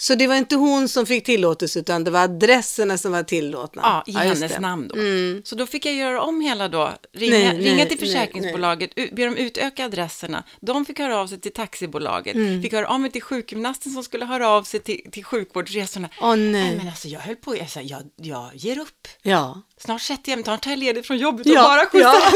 Så 0.00 0.14
det 0.14 0.26
var 0.26 0.34
inte 0.36 0.56
hon 0.56 0.88
som 0.88 1.06
fick 1.06 1.24
tillåtelse 1.24 1.78
utan 1.78 2.04
det 2.04 2.10
var 2.10 2.20
adresserna 2.20 2.98
som 2.98 3.12
var 3.12 3.22
tillåtna? 3.22 3.82
Ja, 3.84 4.04
i 4.06 4.28
just 4.28 4.42
hennes 4.42 4.58
namn 4.60 4.88
då. 4.88 4.94
Mm. 4.94 5.42
Så 5.44 5.54
då 5.54 5.66
fick 5.66 5.86
jag 5.86 5.94
göra 5.94 6.22
om 6.22 6.40
hela 6.40 6.68
då, 6.68 6.92
ringa, 7.12 7.34
Nej, 7.38 7.58
ringa 7.58 7.74
nej, 7.76 7.88
till 7.88 7.98
nej, 8.00 8.08
försäkringsbolaget, 8.08 8.94
be 8.94 9.24
dem 9.24 9.36
utöka 9.36 9.84
adresserna. 9.84 10.44
De 10.60 10.84
fick 10.84 10.98
höra 10.98 11.18
av 11.20 11.26
sig 11.26 11.40
till 11.40 11.52
taxibolaget, 11.52 12.34
Mm. 12.34 12.62
fick 12.62 12.72
höra 12.72 12.88
av 12.88 13.00
mig 13.00 13.10
till 13.10 13.22
sjukgymnasten 13.22 13.92
som 13.92 14.02
skulle 14.04 14.24
höra 14.24 14.48
av 14.48 14.62
sig 14.62 14.80
till, 14.80 15.00
till 15.12 15.24
sjukvårdsresorna. 15.24 16.08
Åh 16.20 16.36
nej. 16.36 16.76
men 16.76 16.88
alltså 16.88 17.08
jag 17.08 17.20
höll 17.20 17.36
på, 17.36 17.56
jag 17.56 17.70
sa, 17.70 17.80
jag, 17.80 18.02
jag 18.16 18.50
ger 18.54 18.78
upp. 18.78 19.08
Ja. 19.22 19.62
Snart 19.78 20.02
sätter 20.02 20.32
jag 20.32 20.36
mig, 20.46 20.58
tar 20.58 20.70
jag 20.70 20.78
ledigt 20.78 21.06
från 21.06 21.18
jobbet 21.18 21.46
och 21.46 21.52
Ja, 21.52 21.62
bara 21.62 21.86
skjutsar 21.86 22.14
ja. 22.14 22.32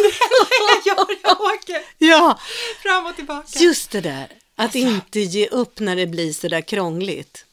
jag 0.84 1.06
jag 1.22 1.40
åker 1.40 1.82
ja, 1.98 2.38
fram 2.82 3.06
och 3.06 3.16
tillbaka. 3.16 3.58
just 3.60 3.90
det 3.90 4.00
där. 4.00 4.24
Att 4.24 4.64
Alltså. 4.64 4.78
inte 4.78 5.20
ge 5.20 5.46
upp 5.46 5.80
när 5.80 5.96
det 5.96 6.06
blir 6.06 6.32
så 6.32 6.48
där 6.48 6.60
krångligt. 6.60 7.44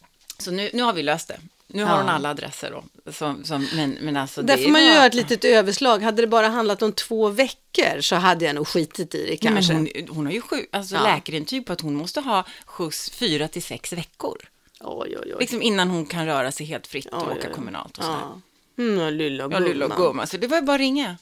Så 0.42 0.52
nu, 0.52 0.70
nu 0.74 0.84
har 0.84 0.94
vi 0.94 1.04
löst 1.04 1.28
det. 1.28 1.40
Nu 1.68 1.84
har 1.84 1.92
Ja. 1.92 1.98
hon 2.02 2.10
alla 2.10 2.30
adresser 2.30 2.72
då. 2.72 3.12
Som, 3.12 3.44
som, 3.44 3.68
men, 3.76 3.98
men 4.02 4.18
alltså 4.18 4.42
Där 4.42 4.58
det 4.58 4.64
får 4.64 4.70
man 4.72 4.82
ju 4.82 4.88
var- 4.88 4.96
göra 4.96 5.06
ett 5.06 5.14
litet 5.14 5.46
överslag. 5.46 6.02
Hade 6.04 6.22
det 6.22 6.28
bara 6.28 6.48
handlat 6.48 6.82
om 6.82 6.94
två 6.94 7.30
veckor 7.30 8.02
så 8.02 8.16
hade 8.16 8.46
jag 8.46 8.56
nog 8.56 8.68
skitit 8.68 9.16
i 9.16 9.22
det 9.24 9.28
Nej, 9.28 9.38
kanske. 9.38 9.74
Men 9.74 9.88
hon, 10.08 10.16
hon 10.16 10.26
har 10.26 10.34
ju 10.34 10.42
sju, 10.42 10.66
alltså 10.72 10.96
Ja. 10.96 11.04
läkarintyg 11.04 11.66
på 11.66 11.74
att 11.74 11.82
hon 11.82 11.96
måste 11.96 12.22
ha 12.22 12.46
skjuts 12.66 13.10
fyra 13.10 13.48
till 13.48 13.64
sex 13.64 13.94
veckor. 13.94 14.38
Oj, 14.80 15.18
oj, 15.22 15.34
oj. 15.34 15.36
Liksom 15.40 15.62
innan 15.62 15.90
hon 15.90 16.06
kan 16.06 16.26
röra 16.26 16.52
sig 16.52 16.66
helt 16.66 16.88
fritt 16.88 17.06
och 17.06 17.28
Oj, 17.32 17.38
åka 17.38 17.48
oj. 17.48 17.54
kommunalt 17.54 17.98
och 17.98 18.04
sådär. 18.04 18.20
Ja. 18.22 18.42
Mm, 18.84 19.14
lilla 19.14 19.44
Ja, 19.52 19.60
lilla 19.60 19.86
gumman. 19.86 19.98
gumman. 19.98 20.28
Så 20.28 20.38
det 20.38 20.48
var 20.48 20.58
ju 20.58 20.64
bara 20.64 20.74
att 20.76 20.80
ringa. 20.80 21.18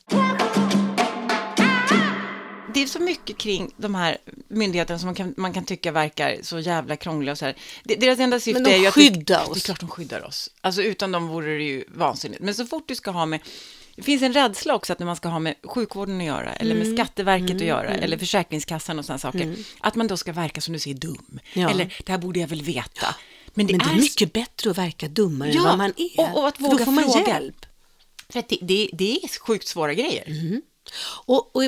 Det 2.73 2.83
är 2.83 2.87
så 2.87 2.99
mycket 2.99 3.37
kring 3.37 3.71
de 3.77 3.95
här 3.95 4.17
myndigheterna 4.47 4.99
som 4.99 5.07
man 5.07 5.15
kan, 5.15 5.33
man 5.37 5.53
kan 5.53 5.65
tycka 5.65 5.91
verkar 5.91 6.37
så 6.41 6.59
jävla 6.59 6.95
krångliga 6.95 7.31
och 7.31 7.37
så 7.37 7.45
här. 7.45 7.55
Deras 7.83 8.19
enda 8.19 8.39
syfte 8.39 8.61
Men 8.61 8.71
de 8.71 8.75
är 8.75 8.79
ju 8.79 8.87
att... 8.87 8.93
skyddar 8.93 9.39
det, 9.45 9.51
oss. 9.51 9.53
Det 9.53 9.59
är 9.59 9.65
klart 9.65 9.79
de 9.79 9.89
skyddar 9.89 10.25
oss. 10.25 10.49
Alltså 10.61 10.81
utan 10.83 11.11
dem 11.11 11.27
vore 11.27 11.57
det 11.57 11.63
ju 11.63 11.83
vansinnigt. 11.87 12.41
Men 12.41 12.53
så 12.55 12.65
fort 12.65 12.87
du 12.87 12.95
ska 12.95 13.11
ha 13.11 13.25
med... 13.25 13.39
Det 13.95 14.01
finns 14.03 14.21
en 14.23 14.33
rädsla 14.33 14.75
också 14.75 14.93
att 14.93 14.99
när 14.99 15.05
man 15.05 15.15
ska 15.15 15.29
ha 15.29 15.39
med 15.39 15.55
sjukvården 15.63 16.19
att 16.19 16.25
göra, 16.27 16.53
eller 16.53 16.75
Mm. 16.75 16.87
med 16.89 16.97
Skatteverket 16.97 17.55
att 17.55 17.61
göra, 17.61 17.89
eller 17.89 18.17
Försäkringskassan 18.17 18.99
och 18.99 19.05
sådana 19.05 19.19
saker, 19.19 19.55
att 19.79 19.95
man 19.95 20.07
då 20.07 20.17
ska 20.17 20.31
verka 20.33 20.61
som 20.61 20.73
du 20.73 20.79
säger 20.79 20.97
dum. 20.97 21.39
Ja. 21.53 21.69
Eller, 21.69 21.93
det 22.05 22.11
här 22.11 22.19
borde 22.19 22.39
jag 22.39 22.47
väl 22.47 22.61
veta. 22.61 23.15
Men 23.53 23.67
det, 23.67 23.73
Men 23.73 23.79
det 23.87 23.93
är 23.93 23.97
är 23.97 24.01
mycket 24.01 24.33
bättre 24.33 24.69
att 24.71 24.77
verka 24.77 25.07
dummare 25.07 25.49
Ja, 25.51 25.59
än 25.59 25.63
vad 25.65 25.77
man 25.77 25.93
är. 25.97 26.19
och- 26.19 26.37
och 26.41 26.47
att 26.47 26.55
För 26.55 26.63
då 26.63 26.69
våga 26.69 26.85
får 26.85 26.91
man 26.91 27.03
fråga. 27.03 27.27
hjälp. 27.27 27.65
För 28.29 28.43
det, 28.49 28.57
det, 28.61 28.89
det 28.93 29.19
är 29.23 29.39
sjukt 29.39 29.67
svåra 29.67 29.93
grejer. 29.93 30.23
Mm. 30.27 30.61
Och, 31.25 31.55
och 31.55 31.63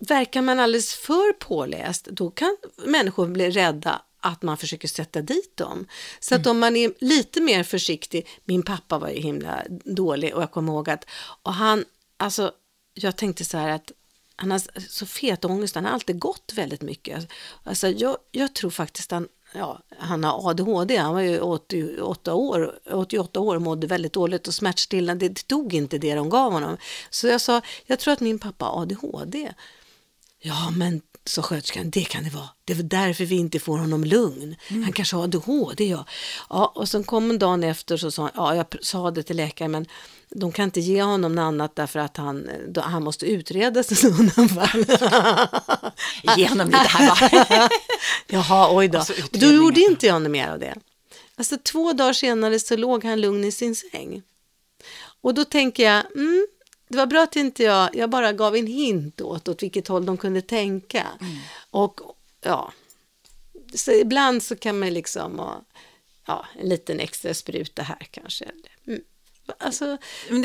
verkar 0.00 0.42
man 0.42 0.60
alldeles 0.60 0.94
för 0.94 1.32
påläst, 1.32 2.04
då 2.04 2.30
kan 2.30 2.56
människor 2.84 3.26
bli 3.26 3.50
rädda 3.50 4.02
att 4.20 4.42
man 4.42 4.56
försöker 4.56 4.88
sätta 4.88 5.22
dit 5.22 5.56
dem. 5.56 5.86
Så 6.20 6.34
att 6.34 6.46
om 6.46 6.58
man 6.58 6.76
är 6.76 6.92
lite 6.98 7.40
mer 7.40 7.62
försiktig, 7.62 8.26
min 8.44 8.62
pappa 8.62 8.98
var 8.98 9.08
ju 9.08 9.20
himla 9.20 9.64
dålig 9.84 10.34
och 10.34 10.42
jag 10.42 10.50
kommer 10.50 10.72
ihåg 10.72 10.90
att, 10.90 11.04
och 11.42 11.54
han, 11.54 11.84
alltså, 12.16 12.52
jag 12.94 13.16
tänkte 13.16 13.44
så 13.44 13.58
här 13.58 13.68
att 13.68 13.92
han 14.36 14.50
har 14.50 14.62
så 14.88 15.06
fet 15.06 15.44
ångest, 15.44 15.74
han 15.74 15.84
har 15.84 15.92
alltid 15.92 16.18
gått 16.18 16.52
väldigt 16.54 16.82
mycket. 16.82 17.28
Alltså, 17.64 17.88
jag, 17.88 18.16
jag 18.30 18.54
tror 18.54 18.70
faktiskt 18.70 19.10
han, 19.10 19.28
ja, 19.54 19.82
han 19.98 20.24
har 20.24 20.50
ADHD, 20.50 20.96
han 20.96 21.14
var 21.14 21.20
ju 21.20 21.40
88 21.40 22.34
år, 22.34 22.78
88 22.92 23.40
år 23.40 23.56
och 23.56 23.62
mådde 23.62 23.86
väldigt 23.86 24.12
dåligt 24.12 24.48
och 24.48 24.54
smärtstillande, 24.54 25.28
det 25.28 25.46
tog 25.48 25.74
inte 25.74 25.98
det 25.98 26.14
de 26.14 26.30
gav 26.30 26.52
honom. 26.52 26.76
Så 27.10 27.26
jag 27.26 27.40
sa, 27.40 27.60
jag 27.86 27.98
tror 27.98 28.12
att 28.12 28.20
min 28.20 28.38
pappa 28.38 28.64
har 28.64 28.82
ADHD. 28.82 29.52
Ja, 30.40 30.70
men 30.70 31.02
sa 31.24 31.42
sköterskan, 31.42 31.90
det 31.90 32.04
kan 32.04 32.24
det 32.24 32.30
vara. 32.30 32.48
Det 32.64 32.72
är 32.72 32.82
därför 32.82 33.24
vi 33.24 33.36
inte 33.36 33.58
får 33.58 33.78
honom 33.78 34.04
lugn. 34.04 34.56
Mm. 34.68 34.82
Han 34.82 34.92
kanske 34.92 35.16
har 35.16 35.24
ADHD, 35.24 35.84
ja. 35.84 36.04
ja. 36.48 36.72
Och 36.74 36.88
sen 36.88 37.04
kom 37.04 37.30
en 37.30 37.38
dag 37.38 37.64
efter 37.64 37.96
så 37.96 38.10
sa 38.10 38.22
han, 38.22 38.30
ja, 38.34 38.54
jag 38.54 38.84
sa 38.84 39.10
det 39.10 39.22
till 39.22 39.36
läkaren, 39.36 39.70
men 39.70 39.86
de 40.30 40.52
kan 40.52 40.64
inte 40.64 40.80
ge 40.80 41.02
honom 41.02 41.34
något 41.34 41.42
annat 41.42 41.76
därför 41.76 41.98
att 41.98 42.16
han, 42.16 42.50
då, 42.68 42.80
han 42.80 43.04
måste 43.04 43.26
utredas 43.26 43.92
i 43.92 43.94
sådana 43.94 44.48
fall. 44.48 44.84
ge 46.38 46.48
honom 46.48 46.66
lite 46.66 46.78
här 46.78 47.08
va? 47.08 47.68
Jaha, 48.26 48.76
oj 48.76 48.88
då. 48.88 49.04
Då 49.30 49.46
gjorde 49.46 49.80
inte 49.80 50.06
jag 50.06 50.22
något 50.22 50.30
mer 50.30 50.48
av 50.48 50.58
det. 50.58 50.74
Alltså 51.36 51.58
två 51.58 51.92
dagar 51.92 52.12
senare 52.12 52.58
så 52.58 52.76
låg 52.76 53.04
han 53.04 53.20
lugn 53.20 53.44
i 53.44 53.52
sin 53.52 53.74
säng. 53.74 54.22
Och 55.20 55.34
då 55.34 55.44
tänker 55.44 55.82
jag, 55.82 56.04
mm, 56.16 56.46
det 56.88 56.96
var 56.96 57.06
bra 57.06 57.22
att 57.22 57.36
inte 57.36 57.62
jag, 57.62 57.96
jag 57.96 58.10
bara 58.10 58.32
gav 58.32 58.56
en 58.56 58.66
hint 58.66 59.20
åt, 59.20 59.48
åt 59.48 59.62
vilket 59.62 59.88
håll 59.88 60.06
de 60.06 60.16
kunde 60.16 60.42
tänka. 60.42 61.06
Mm. 61.20 61.36
Och 61.70 62.00
ja, 62.40 62.72
så 63.74 63.92
ibland 63.92 64.42
så 64.42 64.56
kan 64.56 64.78
man 64.78 64.94
liksom, 64.94 65.40
och, 65.40 65.64
ja, 66.26 66.46
en 66.60 66.68
liten 66.68 67.00
extra 67.00 67.34
spruta 67.34 67.82
här 67.82 68.06
kanske. 68.10 68.44
Alltså, 69.58 69.98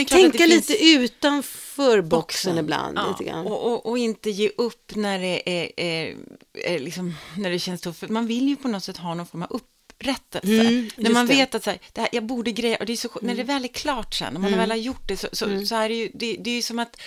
tänka 0.09 0.45
lite 0.45 0.85
utanför 0.87 2.01
boxen, 2.01 2.09
boxen 2.09 2.57
ibland. 2.57 2.97
Ja, 2.97 3.09
lite 3.09 3.31
grann. 3.31 3.45
Och, 3.45 3.71
och, 3.71 3.85
och, 3.85 3.97
inte 3.97 4.29
ge 4.29 4.49
upp 4.57 4.95
när 4.95 5.19
det, 5.19 5.49
är, 5.49 5.71
är, 5.77 6.15
är 6.53 6.79
liksom, 6.79 7.13
när 7.37 7.49
det 7.49 7.59
känns 7.59 7.81
tufft. 7.81 8.09
Man 8.09 8.27
vill 8.27 8.47
ju 8.47 8.55
på 8.55 8.67
något 8.67 8.83
sätt 8.83 8.97
ha 8.97 9.13
någon 9.13 9.25
form 9.25 9.43
av 9.43 9.51
upp 9.51 9.67
upprättelse. 10.03 10.67
Mm, 10.67 10.89
när 10.97 11.11
man 11.11 11.27
det. 11.27 11.33
vet 11.33 11.55
att 11.55 11.63
så 11.63 11.69
här, 11.69 11.79
det 11.93 12.01
här, 12.01 12.09
jag 12.11 12.25
borde 12.25 12.51
greja, 12.51 12.77
och 12.77 12.85
det 12.85 12.93
är 12.93 12.97
så, 12.97 13.09
mm. 13.09 13.27
när 13.27 13.35
det 13.35 13.43
väl 13.43 13.63
är 13.63 13.67
klart 13.67 14.13
sen, 14.13 14.33
när 14.33 14.39
man 14.39 14.47
mm. 14.47 14.59
väl 14.59 14.71
har 14.71 14.77
gjort 14.77 15.07
det, 15.07 15.17
så, 15.17 15.27
så, 15.31 15.45
mm. 15.45 15.65
så 15.65 15.75
är 15.75 15.89
det 15.89 15.95
ju, 15.95 16.11
det, 16.13 16.37
det 16.39 16.49
är 16.49 16.55
ju 16.55 16.61
som 16.61 16.79
att 16.79 17.01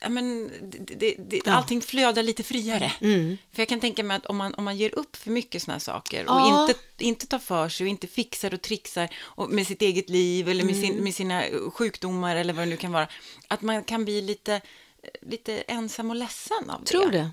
ja, 0.00 0.08
men, 0.08 0.50
det, 0.98 1.14
det, 1.18 1.40
ja. 1.44 1.52
allting 1.52 1.80
flödar 1.80 2.22
lite 2.22 2.42
friare. 2.42 2.92
Mm. 3.00 3.38
För 3.52 3.62
jag 3.62 3.68
kan 3.68 3.80
tänka 3.80 4.02
mig 4.04 4.16
att 4.16 4.26
om 4.26 4.36
man, 4.36 4.54
om 4.54 4.64
man 4.64 4.76
ger 4.76 4.98
upp 4.98 5.16
för 5.16 5.30
mycket 5.30 5.62
sådana 5.62 5.74
här 5.74 5.80
saker 5.80 6.24
och 6.24 6.40
ja. 6.40 6.68
inte, 6.68 6.80
inte 6.98 7.26
tar 7.26 7.38
för 7.38 7.68
sig 7.68 7.84
och 7.84 7.88
inte 7.88 8.06
fixar 8.06 8.54
och 8.54 8.62
trixar 8.62 9.08
och 9.20 9.50
med 9.50 9.66
sitt 9.66 9.82
eget 9.82 10.10
liv 10.10 10.48
eller 10.48 10.64
med, 10.64 10.76
sin, 10.76 10.92
mm. 10.92 11.04
med 11.04 11.14
sina 11.14 11.44
sjukdomar 11.72 12.36
eller 12.36 12.52
vad 12.52 12.62
det 12.62 12.70
nu 12.70 12.76
kan 12.76 12.92
vara, 12.92 13.08
att 13.48 13.62
man 13.62 13.84
kan 13.84 14.04
bli 14.04 14.22
lite, 14.22 14.60
lite 15.22 15.58
ensam 15.60 16.10
och 16.10 16.16
ledsen 16.16 16.70
av 16.70 16.80
det. 16.80 16.86
Tror 16.86 17.10
det. 17.10 17.30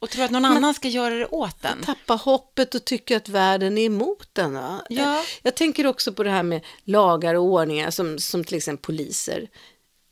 Och 0.00 0.10
tror 0.10 0.24
att 0.24 0.30
någon 0.30 0.44
annan 0.44 0.74
ska 0.74 0.88
göra 0.88 1.14
det 1.14 1.26
åt 1.26 1.64
en. 1.64 1.82
Tappa 1.82 2.14
hoppet 2.14 2.74
och 2.74 2.84
tycka 2.84 3.16
att 3.16 3.28
världen 3.28 3.78
är 3.78 3.84
emot 3.84 4.38
en. 4.38 4.54
Ja. 4.54 4.84
Jag, 4.88 5.24
jag, 5.42 5.54
tänker 5.54 5.86
också 5.86 6.12
på 6.12 6.22
det 6.22 6.30
här 6.30 6.42
med 6.42 6.64
lagar 6.84 7.34
och 7.34 7.44
ordningar 7.44 7.90
som, 7.90 8.18
som 8.18 8.44
till 8.44 8.56
exempel 8.56 8.82
poliser. 8.82 9.48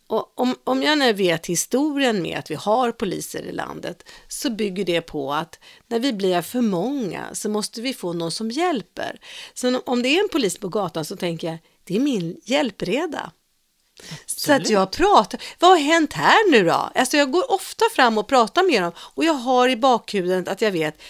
Och 0.06 0.40
om, 0.40 0.54
om 0.64 0.82
jag 0.82 0.98
nu 0.98 1.12
vet 1.12 1.46
historien 1.46 2.22
med 2.22 2.38
att 2.38 2.50
vi 2.50 2.54
har 2.54 2.92
poliser 2.92 3.42
i 3.42 3.52
landet 3.52 4.08
så 4.28 4.50
bygger 4.50 4.84
det 4.84 5.00
på 5.00 5.32
att 5.32 5.58
när 5.86 5.98
vi 5.98 6.12
blir 6.12 6.42
för 6.42 6.60
många 6.60 7.34
så 7.34 7.48
måste 7.48 7.80
vi 7.80 7.94
få 7.94 8.12
någon 8.12 8.30
som 8.30 8.50
hjälper. 8.50 9.20
Så 9.54 9.80
om 9.80 10.02
det 10.02 10.08
är 10.08 10.22
en 10.22 10.28
polis 10.28 10.58
på 10.58 10.68
gatan 10.68 11.04
så 11.04 11.16
tänker 11.16 11.48
jag, 11.48 11.58
det 11.84 11.96
är 11.96 12.00
min 12.00 12.40
hjälpreda. 12.44 13.32
Så 14.26 14.52
att 14.52 14.70
jag 14.70 14.92
pratar, 14.92 15.40
vad 15.58 15.70
har 15.70 15.78
hänt 15.78 16.12
här 16.12 16.50
nu 16.50 16.64
då? 16.64 16.90
Alltså 16.94 17.16
jag 17.16 17.30
går 17.30 17.52
ofta 17.52 17.84
fram 17.94 18.18
och 18.18 18.28
pratar 18.28 18.62
med 18.62 18.82
dem 18.82 18.92
och 18.98 19.24
jag 19.24 19.32
har 19.34 19.68
i 19.68 19.76
bakhuvudet 19.76 20.48
att 20.48 20.62
jag 20.62 20.72
vet, 20.72 21.02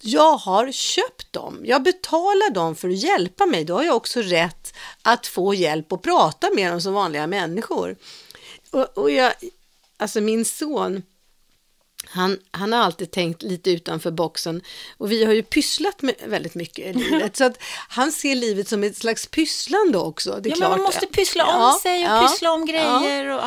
jag 0.00 0.36
har 0.36 0.72
köpt 0.72 1.32
dem, 1.32 1.60
jag 1.64 1.82
betalar 1.82 2.50
dem 2.50 2.76
för 2.76 2.88
att 2.88 2.96
hjälpa 2.96 3.46
mig, 3.46 3.64
då 3.64 3.74
har 3.74 3.84
jag 3.84 3.96
också 3.96 4.20
rätt 4.20 4.74
att 5.02 5.26
få 5.26 5.54
hjälp 5.54 5.92
och 5.92 6.02
prata 6.02 6.50
med 6.54 6.72
dem 6.72 6.80
som 6.80 6.92
vanliga 6.94 7.26
människor. 7.26 7.96
Och, 8.74 8.98
och 8.98 9.10
jag, 9.10 9.32
alltså 9.96 10.20
min 10.20 10.44
son, 10.44 11.02
han, 12.06 12.38
han 12.50 12.72
har 12.72 12.80
alltid 12.80 13.10
tänkt 13.10 13.42
lite 13.42 13.70
utanför 13.70 14.10
boxen 14.10 14.62
och 14.98 15.12
vi 15.12 15.24
har 15.24 15.32
ju 15.32 15.42
pysslat 15.42 16.02
med 16.02 16.14
väldigt 16.26 16.54
mycket 16.54 16.86
i 16.86 16.92
livet. 16.98 17.36
så 17.36 17.44
att 17.44 17.58
han 17.88 18.12
ser 18.12 18.34
livet 18.34 18.68
som 18.68 18.84
ett 18.84 18.96
slags 18.96 19.26
pysslande 19.26 19.98
också. 19.98 20.38
Det 20.40 20.48
är 20.48 20.50
ja, 20.50 20.56
klart. 20.56 20.70
men 20.70 20.78
man 20.78 20.84
måste 20.86 21.06
pyssla 21.06 21.44
om 21.44 21.60
ja, 21.60 21.78
sig 21.82 22.04
och 22.04 22.10
ja, 22.10 22.28
pyssla 22.28 22.52
om 22.52 22.66
grejer. 22.66 23.28
Och, 23.28 23.42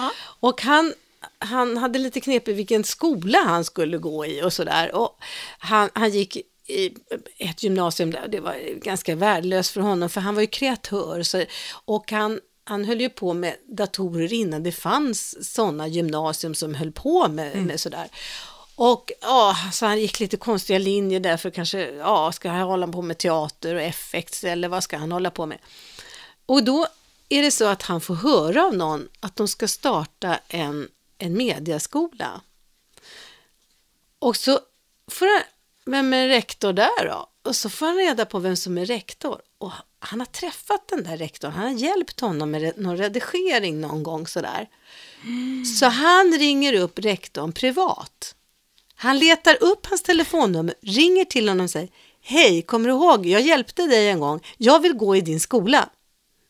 och 0.50 0.62
han, 0.62 0.94
han 1.40 1.78
hade 1.78 2.00
lite 2.00 2.22
knep 2.22 2.48
i 2.48 2.54
vilken 2.54 2.84
skola 2.84 3.40
han 3.40 3.64
skulle 3.64 3.98
gå 3.98 4.26
i 4.26 4.42
och 4.44 4.54
sådär. 4.54 4.96
Och 4.96 5.20
han, 5.60 5.90
han 5.94 6.10
gick 6.10 6.38
i 6.68 6.94
ett 7.38 7.64
gymnasium 7.64 8.12
där 8.12 8.28
det 8.28 8.40
var 8.40 8.56
ganska 8.80 9.16
värdelöst 9.16 9.72
för 9.72 9.82
honom 9.82 10.10
för 10.10 10.22
han 10.22 10.36
var 10.36 10.42
ju 10.42 10.48
kreatör 10.48 11.24
så, 11.24 11.44
och 11.86 12.12
han 12.12 12.40
han 12.70 12.86
höll 12.86 13.02
ju 13.02 13.10
på 13.10 13.34
med 13.34 13.56
datorer 13.66 14.34
innan 14.34 14.64
det 14.64 14.72
fanns 14.72 15.54
sådana 15.54 15.88
gymnasium 15.88 16.56
som 16.56 16.76
höll 16.76 16.92
på 16.92 17.28
med, 17.28 17.54
mm. 17.54 17.66
med 17.66 17.80
sådär. 17.80 18.08
Och 18.76 19.12
ja, 19.22 19.58
så 19.74 19.86
han 19.86 20.00
gick 20.00 20.20
lite 20.20 20.38
konstiga 20.38 20.80
linjer 20.80 21.20
där 21.20 21.38
för 21.38 21.50
kanske, 21.50 21.92
ja, 21.92 22.32
ska 22.32 22.50
han 22.50 22.62
hålla 22.62 22.88
på 22.88 23.02
med 23.02 23.18
teater 23.18 23.76
och 23.76 23.82
effekts 23.82 24.44
eller 24.44 24.68
vad 24.68 24.84
ska 24.84 24.98
han 24.98 25.12
hålla 25.12 25.32
på 25.32 25.46
med? 25.46 25.58
Och 26.46 26.64
då 26.64 26.88
är 27.30 27.42
det 27.42 27.52
så 27.52 27.66
att 27.66 27.82
han 27.82 28.02
får 28.02 28.16
höra 28.16 28.66
av 28.66 28.74
någon 28.74 29.10
att 29.20 29.36
de 29.36 29.48
ska 29.48 29.68
starta 29.68 30.40
en, 30.48 30.90
en 31.18 31.38
mediaskola. 31.38 32.42
Och 34.20 34.36
så 34.36 34.60
får 35.12 35.26
han, 35.26 35.44
vem 35.88 36.14
är 36.14 36.28
rektor 36.28 36.74
där 36.74 37.06
då? 37.08 37.30
Och 37.44 37.56
så 37.56 37.70
får 37.70 37.86
han 37.86 37.96
reda 37.96 38.26
på 38.26 38.40
vem 38.40 38.56
som 38.56 38.78
är 38.78 38.86
rektor. 38.86 39.42
Och 39.58 39.72
han 40.00 40.20
har 40.20 40.26
träffat 40.26 40.88
den 40.88 41.04
där 41.04 41.18
rektorn, 41.18 41.52
han 41.52 41.64
har 41.64 41.80
hjälpt 41.80 42.20
honom 42.20 42.52
med 42.52 42.74
någon 42.78 42.98
redigering 42.98 43.82
någon 43.82 44.04
gång 44.04 44.28
sådär. 44.28 44.70
Mm. 45.24 45.66
Så 45.66 45.86
han 45.86 46.34
ringer 46.40 46.74
upp 46.74 47.00
rektorn 47.00 47.52
privat. 47.52 48.36
Han 48.96 49.20
letar 49.20 49.64
upp 49.64 49.86
hans 49.86 50.04
telefonnummer, 50.04 50.76
ringer 50.82 51.26
till 51.26 51.50
honom 51.50 51.64
och 51.64 51.70
säger 51.70 51.90
Hej, 52.22 52.62
kommer 52.62 52.90
du 52.90 52.96
ihåg, 52.96 53.26
jag 53.26 53.42
hjälpte 53.42 53.86
dig 53.86 54.10
en 54.10 54.20
gång, 54.20 54.40
jag 54.58 54.80
vill 54.80 54.94
gå 54.94 55.16
i 55.16 55.22
din 55.22 55.40
skola. 55.40 55.90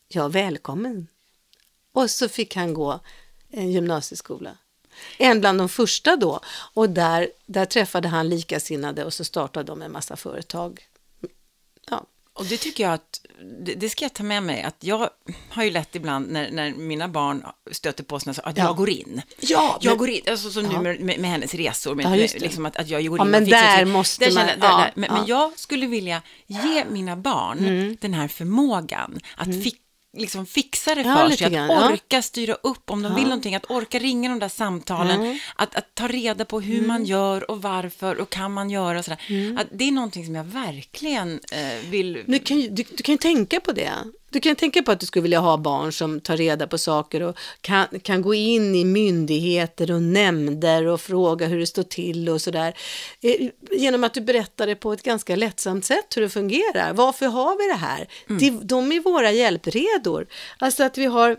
Ja, 0.07 0.27
välkommen. 0.27 1.07
Och 1.93 2.11
så 2.11 2.29
fick 2.29 2.55
han 2.55 2.73
gå 2.73 2.99
en 3.51 3.71
gymnasieskola. 3.71 4.57
En 5.17 5.39
bland 5.39 5.59
de 5.59 5.69
första 5.69 6.15
då. 6.15 6.39
Och 6.73 6.89
där, 6.89 7.29
där 7.45 7.65
träffade 7.65 8.07
han 8.07 8.29
likasinnade 8.29 9.05
och 9.05 9.13
så 9.13 9.23
startade 9.23 9.65
de 9.65 9.81
en 9.81 9.91
massa 9.91 10.15
företag. 10.15 10.87
Ja. 11.89 12.05
Och 12.33 12.45
det 12.45 12.57
tycker 12.57 12.83
jag 12.83 12.93
att 12.93 13.21
det, 13.77 13.89
ska 13.89 14.05
jag 14.05 14.13
ta 14.13 14.23
med 14.23 14.43
mig, 14.43 14.61
att 14.61 14.75
jag 14.79 15.09
har 15.49 15.63
ju 15.63 15.71
lätt 15.71 15.95
ibland 15.95 16.31
när, 16.31 16.51
när 16.51 16.73
mina 16.73 17.07
barn 17.07 17.45
stöter 17.71 18.03
på 18.03 18.19
sådana 18.19 18.41
att 18.43 18.57
ja. 18.57 18.63
jag 18.63 18.75
går 18.75 18.89
in. 18.89 19.21
Ja, 19.39 19.77
jag 19.81 19.91
men, 19.91 19.97
går 19.97 20.09
in, 20.09 20.21
alltså 20.29 20.51
som 20.51 20.65
ja. 20.65 20.71
nu 20.71 20.83
med, 20.83 20.99
med, 20.99 21.19
med, 21.19 21.29
hennes 21.29 21.53
resor, 21.53 21.95
med, 21.95 22.05
ja, 22.05 22.27
liksom 22.35 22.65
att, 22.65 22.77
att 22.77 22.87
jag 22.87 23.05
går 23.05 23.19
in 23.19 23.25
ja, 23.25 23.31
men 23.31 23.49
där 23.49 23.85
måste 23.85 24.25
där 24.25 24.33
man, 24.33 24.47
känner, 24.47 24.61
där, 24.61 24.77
där. 24.77 24.91
Men, 24.95 25.13
men, 25.13 25.25
jag 25.25 25.59
skulle 25.59 25.87
vilja 25.87 26.21
ge 26.47 26.85
mina 26.89 27.15
barn 27.15 27.59
mm. 27.59 27.97
den 28.01 28.13
här 28.13 28.27
förmågan 28.27 29.19
att 29.35 29.47
mm. 29.47 29.61
fixa 29.61 29.86
liksom 30.13 30.45
fixa 30.45 30.95
det 30.95 31.03
för 31.03 31.29
sig, 31.29 31.45
att 31.45 31.53
grann, 31.53 31.69
orka 31.69 32.15
ja. 32.15 32.21
styra 32.21 32.53
upp 32.53 32.89
om 32.89 33.03
de 33.03 33.09
ja. 33.11 33.15
vill 33.15 33.23
någonting, 33.23 33.55
att 33.55 33.71
orka 33.71 33.99
ringa 33.99 34.29
de 34.29 34.39
där 34.39 34.49
samtalen, 34.49 35.21
mm. 35.21 35.37
att, 35.55 35.75
att, 35.75 35.95
ta 35.95 36.07
reda 36.07 36.45
på 36.45 36.61
hur 36.61 36.77
mm. 36.77 36.87
man 36.87 37.05
gör 37.05 37.51
och 37.51 37.61
varför 37.61 38.15
och 38.21 38.29
kan 38.29 38.53
man 38.53 38.69
göra 38.69 38.99
och 38.99 39.05
sådär. 39.05 39.21
Mm. 39.27 39.57
Att 39.57 39.67
det 39.71 39.87
är 39.87 39.91
någonting 39.91 40.25
som 40.25 40.35
jag 40.35 40.43
verkligen 40.43 41.39
eh, 41.51 41.89
vill... 41.89 42.23
Du 42.27 42.39
kan, 42.39 42.61
du, 42.61 42.83
du 42.97 43.03
kan 43.03 43.13
ju 43.13 43.17
tänka 43.17 43.59
på 43.59 43.71
det. 43.71 43.93
Du 44.29 44.39
kan 44.39 44.55
tänka 44.55 44.83
på 44.83 44.91
att 44.91 44.99
du 44.99 45.05
skulle 45.05 45.23
vilja 45.23 45.39
ha 45.39 45.57
barn 45.57 45.93
som 45.93 46.19
tar 46.19 46.37
reda 46.37 46.67
på 46.67 46.77
saker 46.77 47.21
och 47.21 47.37
kan, 47.61 47.87
kan 48.01 48.21
gå 48.21 48.33
in 48.33 48.75
i 48.75 48.85
myndigheter 48.85 49.91
och 49.91 50.01
nämnder 50.01 50.85
och 50.85 51.01
fråga 51.01 51.47
hur 51.47 51.59
det 51.59 51.67
står 51.67 51.83
till 51.83 52.29
och 52.29 52.41
sådär. 52.41 52.73
Eh, 53.21 53.49
genom 53.71 54.03
att 54.03 54.13
du 54.13 54.21
berättar 54.21 54.67
det 54.67 54.75
på 54.75 54.93
ett 54.93 55.03
ganska 55.03 55.35
lättsamt 55.35 55.85
sätt 55.85 56.17
hur 56.17 56.21
det 56.21 56.29
fungerar. 56.29 56.93
Varför 56.93 57.25
har 57.25 57.57
vi 57.57 57.67
det 57.67 57.79
här? 57.79 58.07
Mm. 58.29 58.67
De 58.67 58.91
är 58.91 58.99
våra 58.99 59.31
hjälpredor. 59.31 60.27
Alltså 60.57 60.83
att 60.83 60.97
vi 60.97 61.05
har 61.05 61.37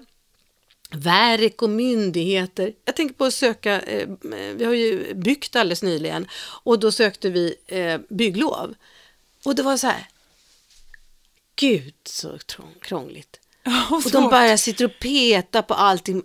verk 0.91 1.63
och 1.63 1.71
myndigheter. 1.71 2.73
Jag 2.85 2.97
tänker 2.97 3.15
på 3.15 3.25
att 3.25 3.35
söka, 3.35 3.81
eh, 3.81 4.09
vi 4.55 4.65
har 4.65 4.75
ju 4.75 5.15
byggt 5.15 5.57
alldeles 5.57 5.83
nyligen 5.83 6.27
och 6.63 6.79
då 6.79 6.93
sökte 6.93 7.31
vi 7.31 7.55
eh, 7.67 8.01
bygglov. 8.09 8.75
Och 9.45 9.55
det 9.55 9.63
var 9.63 9.77
så 9.77 9.87
här, 9.87 10.09
gud 11.61 11.95
så 12.05 12.39
krångligt. 12.81 13.41
Oh, 13.67 13.93
och 13.93 14.11
de 14.11 14.31
bara 14.31 14.59
sitter 14.59 14.85
och 14.85 14.99
petar 15.01 15.63
på 15.63 15.75
allting. 15.75 16.23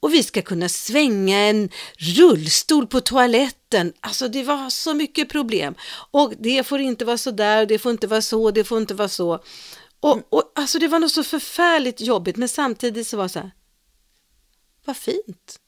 Och 0.00 0.14
vi 0.14 0.22
ska 0.22 0.42
kunna 0.42 0.68
svänga 0.68 1.38
en 1.38 1.70
rullstol 1.98 2.86
på 2.86 3.00
toaletten. 3.00 3.92
Alltså 4.00 4.28
det 4.28 4.42
var 4.42 4.70
så 4.70 4.94
mycket 4.94 5.28
problem. 5.28 5.74
Och 6.10 6.32
det 6.38 6.66
får 6.66 6.80
inte 6.80 7.04
vara 7.04 7.18
så 7.18 7.30
där, 7.30 7.66
det 7.66 7.78
får 7.78 7.92
inte 7.92 8.06
vara 8.06 8.22
så, 8.22 8.50
det 8.50 8.64
får 8.64 8.78
inte 8.78 8.94
vara 8.94 9.08
så. 9.08 9.42
Och, 10.00 10.22
och 10.28 10.52
alltså 10.54 10.78
det 10.78 10.88
var 10.88 10.98
nog 10.98 11.10
så 11.10 11.24
förfärligt 11.24 12.00
jobbigt, 12.00 12.36
men 12.36 12.48
samtidigt 12.48 13.06
så 13.06 13.16
var 13.16 13.24
det 13.24 13.28
så 13.28 13.38
här, 13.38 13.50
vad 14.84 14.96
fint. 14.96 15.60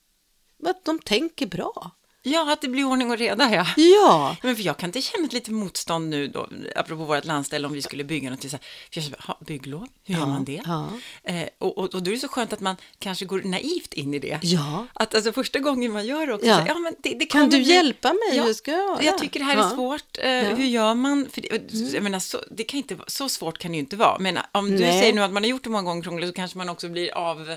Vad 0.56 0.74
de 0.84 0.98
tänker 0.98 1.46
bra. 1.46 1.90
Ja, 2.32 2.52
att 2.52 2.60
det 2.60 2.68
blir 2.68 2.84
ordning 2.84 3.10
och 3.10 3.18
reda, 3.18 3.54
ja. 3.54 3.66
Ja, 3.76 4.36
Men 4.42 4.56
för 4.56 4.62
jag 4.62 4.76
kan 4.76 4.88
inte 4.88 5.02
känna 5.02 5.24
ett 5.26 5.32
lite 5.32 5.50
motstånd 5.52 6.08
nu 6.08 6.26
då, 6.28 6.48
apropå 6.76 7.04
vårt 7.04 7.24
landställe, 7.24 7.66
om 7.66 7.72
vi 7.72 7.82
skulle 7.82 8.04
bygga 8.04 8.30
något. 8.30 8.42
Så 8.42 8.48
här, 8.48 8.58
för 8.58 8.98
jag 9.00 9.04
känner, 9.04 9.18
ha, 9.26 9.38
bygglov, 9.46 9.86
hur 10.04 10.14
gör 10.14 10.26
man 10.26 10.44
det? 10.44 10.62
ja. 10.66 10.88
Eh, 11.24 11.48
och, 11.58 11.78
och, 11.78 11.94
och 11.94 12.02
då 12.02 12.10
är 12.10 12.14
det 12.14 12.20
så 12.20 12.28
skönt 12.28 12.52
att 12.52 12.60
man 12.60 12.76
kanske 12.98 13.24
går 13.24 13.42
naivt 13.42 13.94
in 13.94 14.14
i 14.14 14.18
det. 14.18 14.38
Ja. 14.42 14.86
Att 14.92 15.14
alltså 15.14 15.32
första 15.32 15.58
gången 15.58 15.92
man 15.92 16.06
gör 16.06 16.26
det 16.26 16.34
också, 16.34 16.46
Ja. 16.46 16.56
så 16.58 16.64
ja, 16.68 16.74
men 16.78 16.94
det, 17.02 17.14
det 17.18 17.26
Kan 17.26 17.40
kommer 17.40 17.52
du 17.58 17.64
bli- 17.64 17.74
hjälpa 17.74 18.08
mig? 18.08 18.36
Ja, 18.36 18.42
Hur 18.42 18.52
ska 18.54 18.70
jag 18.70 18.80
göra? 18.80 19.02
jag 19.02 19.18
tycker 19.18 19.40
det 19.40 19.46
här 19.46 19.56
är 19.56 19.60
Ja. 19.60 19.70
svårt. 19.70 20.18
Eh, 20.18 20.30
Hur 20.56 20.64
gör 20.66 20.94
man? 20.94 21.26
För 21.32 21.40
det, 21.40 21.72
jag 21.94 22.02
menar, 22.02 22.18
så, 22.18 22.38
det 22.50 22.64
kan 22.64 22.78
inte, 22.78 22.96
så 23.06 23.28
svårt 23.28 23.58
kan 23.58 23.70
det 23.70 23.74
ju 23.76 23.80
inte 23.80 23.96
vara. 23.96 24.18
Men 24.18 24.38
om 24.52 24.70
du 24.70 24.78
Nej. 24.78 25.00
säger 25.00 25.12
nu 25.12 25.22
att 25.22 25.32
man 25.32 25.42
har 25.42 25.50
gjort 25.50 25.64
det 25.64 25.70
många 25.70 25.84
gånger 25.84 26.02
krångligt 26.02 26.28
så 26.28 26.34
kanske 26.34 26.58
man 26.58 26.68
också 26.68 26.88
blir 26.88 27.14
av, 27.14 27.56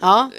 Ja. 0.00 0.30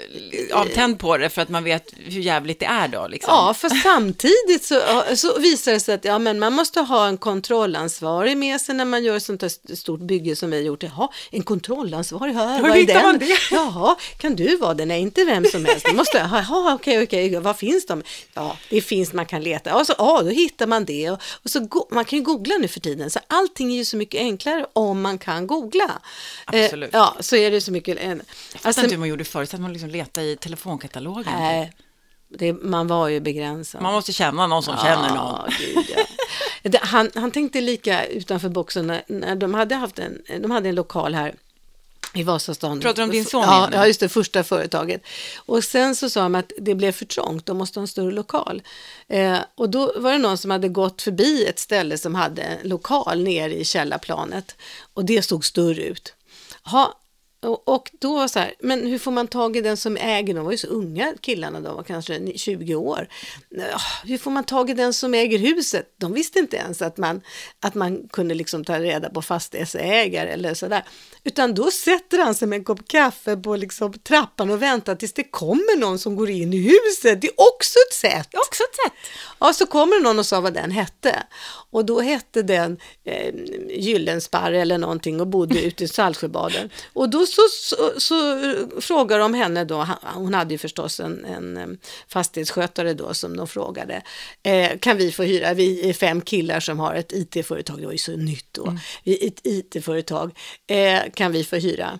avtänd 0.52 0.98
på 0.98 1.16
det 1.16 1.28
för 1.28 1.42
att 1.42 1.48
man 1.48 1.64
vet 1.64 1.92
hur 1.96 2.20
jävligt 2.20 2.60
det 2.60 2.66
är 2.66 2.88
då. 2.88 3.06
Liksom. 3.08 3.34
Ja, 3.34 3.54
för 3.54 3.68
samtidigt 3.68 4.64
så, 4.64 4.80
så 5.14 5.38
visar 5.38 5.72
det 5.72 5.80
sig 5.80 5.94
att 5.94 6.04
ja, 6.04 6.18
men 6.18 6.38
man 6.38 6.52
måste 6.52 6.80
ha 6.80 7.06
en 7.06 7.16
kontrollansvarig 7.18 8.36
med 8.36 8.60
sig 8.60 8.74
när 8.74 8.84
man 8.84 9.04
gör 9.04 9.16
ett 9.16 9.22
sånt 9.22 9.42
här 9.42 9.74
stort 9.76 10.00
bygge 10.00 10.36
som 10.36 10.50
vi 10.50 10.56
har 10.56 10.62
gjort. 10.64 10.82
Jaha, 10.82 11.08
en 11.30 11.42
kontrollansvarig 11.42 12.32
här, 12.34 12.62
vad 12.62 12.76
är 12.76 12.86
den? 12.86 13.02
man 13.02 13.18
det? 13.18 13.38
Jaha, 13.50 13.96
kan 14.18 14.36
du 14.36 14.56
vara 14.56 14.74
det? 14.74 14.84
Nej, 14.84 15.00
inte 15.00 15.24
vem 15.24 15.44
som 15.44 15.64
helst. 15.64 15.92
Måste, 15.94 16.18
jaha, 16.18 16.74
okej, 16.74 17.02
okej, 17.02 17.40
vad 17.40 17.56
finns 17.56 17.86
de? 17.86 18.02
Ja, 18.34 18.56
det 18.70 18.80
finns, 18.80 19.12
man 19.12 19.26
kan 19.26 19.42
leta. 19.42 19.70
Ja, 19.70 19.84
så, 19.84 19.94
ja 19.98 20.22
då 20.22 20.30
hittar 20.30 20.66
man 20.66 20.84
det. 20.84 21.10
Och, 21.10 21.18
och 21.44 21.50
så, 21.50 21.60
go- 21.60 21.88
man 21.90 22.04
kan 22.04 22.18
ju 22.18 22.24
googla 22.24 22.54
nu 22.60 22.68
för 22.68 22.80
tiden, 22.80 23.10
så 23.10 23.20
allting 23.26 23.72
är 23.72 23.76
ju 23.76 23.84
så 23.84 23.96
mycket 23.96 24.20
enklare 24.20 24.66
om 24.72 25.00
man 25.02 25.18
kan 25.18 25.46
googla. 25.46 25.90
Absolut. 26.44 26.94
Eh, 26.94 27.00
ja, 27.00 27.16
så 27.20 27.36
är 27.36 27.50
det 27.50 27.60
så 27.60 27.72
mycket. 27.72 28.02
Eh, 28.04 28.14
alltså, 28.62 28.80
man 29.06 29.10
gjorde 29.10 29.24
förut, 29.24 29.54
att 29.54 29.60
man 29.60 29.72
liksom 29.72 29.90
letade 29.90 30.26
i 30.26 30.36
telefonkatalogen. 30.36 31.32
nej, 31.38 31.72
det, 32.28 32.52
man 32.52 32.86
var 32.86 33.08
ju 33.08 33.20
begränsad. 33.20 33.82
Man 33.82 33.92
måste 33.92 34.12
känna 34.12 34.46
någon 34.46 34.62
som 34.62 34.76
känner 34.76 35.08
någon. 35.08 35.18
Ja, 35.18 35.48
gud, 35.58 35.86
ja. 35.96 36.02
Det- 36.70 36.80
han, 36.82 37.10
han 37.14 37.30
tänkte 37.30 37.60
lika 37.60 38.06
utanför 38.06 38.48
boxen 38.48 38.86
när, 38.86 39.02
när 39.06 39.36
de 39.36 39.54
hade 39.54 39.74
haft 39.74 39.98
en, 39.98 40.22
de 40.42 40.50
hade 40.50 40.68
en 40.68 40.74
lokal 40.74 41.14
här 41.14 41.34
i 42.14 42.22
Vasastan. 42.22 42.80
Pratar 42.80 42.96
du 42.96 43.02
om 43.04 43.10
din 43.10 43.24
son 43.24 43.42
ja, 43.42 43.68
ja, 43.72 43.86
just 43.86 44.00
det, 44.00 44.08
första 44.08 44.44
företaget. 44.44 45.02
Och 45.36 45.64
sen 45.64 45.96
så 45.96 46.10
sa 46.10 46.22
de 46.22 46.34
att 46.34 46.52
det 46.58 46.74
blev 46.74 46.92
för 46.92 47.04
trångt, 47.04 47.46
de 47.46 47.56
måste 47.58 47.78
ha 47.78 47.82
en 47.82 47.88
större 47.88 48.10
lokal. 48.12 48.62
Eh, 49.08 49.38
och 49.54 49.70
då 49.70 49.92
var 49.96 50.12
det 50.12 50.18
någon 50.18 50.38
som 50.38 50.50
hade 50.50 50.68
gått 50.68 51.02
förbi 51.02 51.46
ett 51.46 51.58
ställe 51.58 51.98
som 51.98 52.14
hade 52.14 52.42
en 52.42 52.68
lokal 52.68 53.22
nere 53.22 53.54
i 53.54 53.64
källarplanet. 53.64 54.56
Och 54.94 55.04
det 55.04 55.22
såg 55.22 55.44
större 55.44 55.82
ut. 55.82 56.14
Ha, 56.62 56.94
och, 57.46 57.68
och 57.68 57.90
då 58.00 58.14
var 58.14 58.28
så 58.28 58.38
här, 58.38 58.54
men 58.60 58.86
hur 58.86 58.98
får 58.98 59.10
man 59.10 59.28
tag 59.28 59.56
i 59.56 59.60
den 59.60 59.76
som 59.76 59.96
äger, 59.96 60.34
de 60.34 60.44
var 60.44 60.52
ju 60.52 60.58
så 60.58 60.66
unga 60.66 61.14
killarna, 61.20 61.60
de 61.60 61.76
var 61.76 61.82
kanske 61.82 62.38
20 62.38 62.74
år. 62.74 63.08
Ah, 63.72 63.80
Hur 64.04 64.18
får 64.18 64.30
man 64.30 64.44
tag 64.44 64.70
i 64.70 64.74
den 64.74 64.92
som 64.92 65.14
äger 65.14 65.38
huset? 65.38 65.94
De 66.00 66.12
visste 66.12 66.38
inte 66.38 66.56
ens 66.56 66.82
att 66.82 66.96
man, 66.96 67.20
att 67.60 67.74
man 67.74 68.08
kunde 68.08 68.34
liksom 68.34 68.64
ta 68.64 68.78
reda 68.78 69.10
på 69.10 69.22
fastighetsägare 69.22 70.30
eller 70.30 70.54
sådär. 70.54 70.84
Utan 71.24 71.54
då 71.54 71.70
sätter 71.70 72.18
han 72.18 72.34
sig 72.34 72.48
med 72.48 72.56
en 72.56 72.64
kopp 72.64 72.88
kaffe 72.88 73.36
på 73.36 73.56
liksom 73.56 73.92
trappan 73.92 74.50
och 74.50 74.62
väntar 74.62 74.94
tills 74.94 75.12
det 75.12 75.24
kommer 75.24 75.78
någon 75.78 75.98
som 75.98 76.16
går 76.16 76.30
in 76.30 76.52
i 76.52 76.56
huset. 76.56 77.20
Det 77.20 77.26
är 77.26 77.34
också 77.36 77.78
ett 77.88 77.94
sätt. 77.94 78.28
Också 78.34 78.62
ett 78.62 78.76
sätt. 78.76 79.10
Ja, 79.38 79.52
så 79.52 79.66
kommer 79.66 80.00
någon 80.02 80.18
och 80.18 80.26
sa 80.26 80.40
vad 80.40 80.54
den 80.54 80.70
hette. 80.70 81.22
Och 81.70 81.84
då 81.84 82.00
hette 82.00 82.42
den 82.42 82.78
eh, 83.04 83.34
Gyllensparre 83.68 84.60
eller 84.60 84.78
någonting 84.78 85.20
och 85.20 85.26
bodde 85.26 85.62
ute 85.62 85.84
i 85.84 85.88
Saltsjöbaden. 85.88 86.70
Och 86.92 87.10
då 87.10 87.26
så, 87.36 87.48
så, 87.48 88.00
så 88.00 88.38
eh, 88.38 88.80
frågar 88.80 89.18
de 89.18 89.34
henne 89.34 89.64
då, 89.64 89.86
hon 90.02 90.34
hade 90.34 90.54
ju 90.54 90.58
förstås 90.58 91.00
en, 91.00 91.24
en 91.24 91.56
eh, 91.56 91.66
fastighetsskötare 92.08 92.94
då 92.94 93.14
som 93.14 93.36
de 93.36 93.48
frågade, 93.48 94.02
eh, 94.42 94.78
kan 94.78 94.96
vi 94.96 95.12
få 95.12 95.22
hyra, 95.22 95.54
vi 95.54 95.88
är 95.88 95.92
fem 95.92 96.20
killar 96.20 96.60
som 96.60 96.78
har 96.78 96.94
ett 96.94 97.12
IT-företag, 97.12 97.80
det 97.80 97.86
var 97.86 97.92
ju 97.92 97.98
så 97.98 98.16
nytt 98.16 98.48
då, 98.52 98.78
vi 99.04 99.24
är 99.24 99.26
ett 99.26 99.40
IT-företag, 99.44 100.38
eh, 100.66 101.02
kan 101.14 101.32
vi 101.32 101.44
få 101.44 101.56
hyra? 101.56 101.98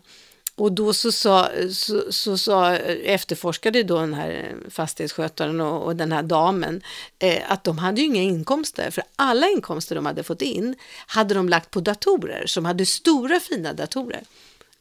Och 0.58 0.72
då 0.72 0.92
så, 0.92 1.12
sa, 1.12 1.48
så, 1.72 2.12
så 2.12 2.38
sa, 2.38 2.74
efterforskade 2.76 3.82
då 3.82 3.98
den 3.98 4.14
här 4.14 4.56
fastighetsskötaren 4.70 5.60
och, 5.60 5.82
och 5.82 5.96
den 5.96 6.12
här 6.12 6.22
damen 6.22 6.82
eh, 7.18 7.52
att 7.52 7.64
de 7.64 7.78
hade 7.78 8.00
ju 8.00 8.06
inga 8.06 8.22
inkomster, 8.22 8.90
för 8.90 9.04
alla 9.16 9.48
inkomster 9.48 9.94
de 9.94 10.06
hade 10.06 10.22
fått 10.22 10.42
in 10.42 10.74
hade 11.06 11.34
de 11.34 11.48
lagt 11.48 11.70
på 11.70 11.80
datorer 11.80 12.46
som 12.46 12.64
hade 12.64 12.86
stora 12.86 13.40
fina 13.40 13.72
datorer. 13.72 14.22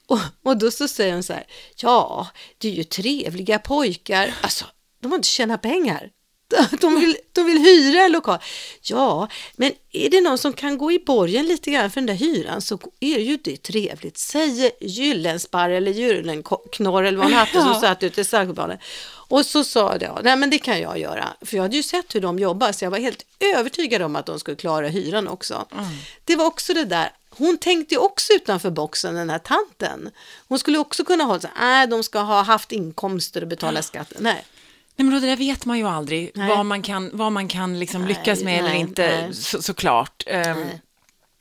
Och, 0.08 0.20
och 0.44 0.58
då 0.58 0.72
så 0.72 0.88
säger 0.88 1.14
hon 1.14 1.24
så 1.24 1.34
här, 1.34 1.46
ja, 1.76 2.28
det 2.58 2.68
är 2.68 2.72
ju 2.72 2.84
trevliga 2.84 3.60
pojkar, 3.60 4.34
alltså 4.42 4.66
de 5.00 5.12
har 5.12 5.16
inte 5.16 5.28
tjänat 5.28 5.62
pengar. 5.62 6.10
De 6.82 7.00
vill, 7.00 7.18
de 7.32 7.46
vill 7.46 7.58
hyra 7.58 8.02
en 8.02 8.12
lokal. 8.12 8.40
Ja, 8.82 9.28
men 9.56 9.72
är 9.92 10.10
det 10.10 10.22
någon 10.22 10.38
som 10.38 10.54
kan 10.54 10.78
gå 10.78 10.92
i 10.92 11.00
borgen 11.00 11.46
lite 11.46 11.72
grann 11.72 11.92
för 11.92 12.02
den 12.02 12.06
där 12.06 12.14
hyran 12.14 12.62
så 12.62 12.80
är 13.00 13.20
ju 13.20 13.38
det 13.44 13.64
trevligt, 13.64 14.18
säger 14.18 14.72
Gyllensparr 14.82 15.70
eller 15.70 15.92
Gyllenknorr 15.92 17.04
eller 17.04 17.18
vad 17.18 17.28
hon 17.28 17.34
hette 17.34 17.62
som 17.62 17.82
satt 17.82 18.04
ute 18.04 18.22
i 18.22 18.24
Saltsjöbaden. 18.24 18.78
Och 19.28 19.46
så 19.46 19.64
sa 19.64 19.98
jag, 20.02 20.20
nej 20.24 20.36
men 20.36 20.50
det 20.50 20.58
kan 20.58 20.82
jag 20.82 21.00
göra, 21.00 21.28
för 21.42 21.56
jag 21.56 21.64
hade 21.64 21.76
ju 21.76 21.84
sett 21.84 22.16
hur 22.16 22.22
de 22.22 22.40
jobbar 22.40 22.72
så 22.72 22.86
jag 22.86 22.92
var 22.92 23.00
helt 23.00 23.26
övertygad 23.56 24.02
om 24.02 24.16
att 24.16 24.26
de 24.26 24.40
skulle 24.40 24.58
klara 24.58 24.88
hyran 24.88 25.28
också. 25.28 25.66
Det 26.26 26.36
var 26.36 26.46
också 26.46 26.74
det 26.74 26.86
där, 26.86 27.12
hon 27.38 27.58
tänkte 27.58 27.96
ju 27.96 28.02
också 28.02 28.34
utanför 28.34 28.70
boxen, 28.70 29.16
den 29.16 29.30
här 29.30 29.40
tanten. 29.40 30.12
Hon 30.48 30.60
skulle 30.60 30.78
också 30.78 31.06
kunna 31.06 31.24
ha 31.24 31.40
så 31.40 31.48
nej 31.60 31.88
de 31.88 32.04
ska 32.04 32.20
ha 32.20 32.42
haft 32.42 32.72
inkomster 32.72 33.42
och 33.42 33.48
betala 33.48 33.82
skatt. 33.82 34.14
Nej. 34.20 34.46
Nej, 34.98 35.06
men 35.06 35.14
då, 35.14 35.20
det 35.20 35.28
där 35.28 35.38
vet 35.38 35.66
man 35.66 35.78
ju 35.78 35.88
aldrig, 35.88 36.32
Nej. 36.36 36.50
vad 36.50 36.66
man 36.66 36.82
kan, 36.82 37.10
vad 37.14 37.32
man 37.32 37.48
kan 37.48 37.80
liksom 37.80 38.02
Nej, 38.02 38.10
lyckas 38.10 38.44
med 38.44 38.60
eller 38.60 38.70
nej, 38.70 38.80
inte, 38.80 39.22
nej. 39.22 39.34
så, 39.34 39.62
såklart. 39.62 40.24
Nej. 40.28 40.82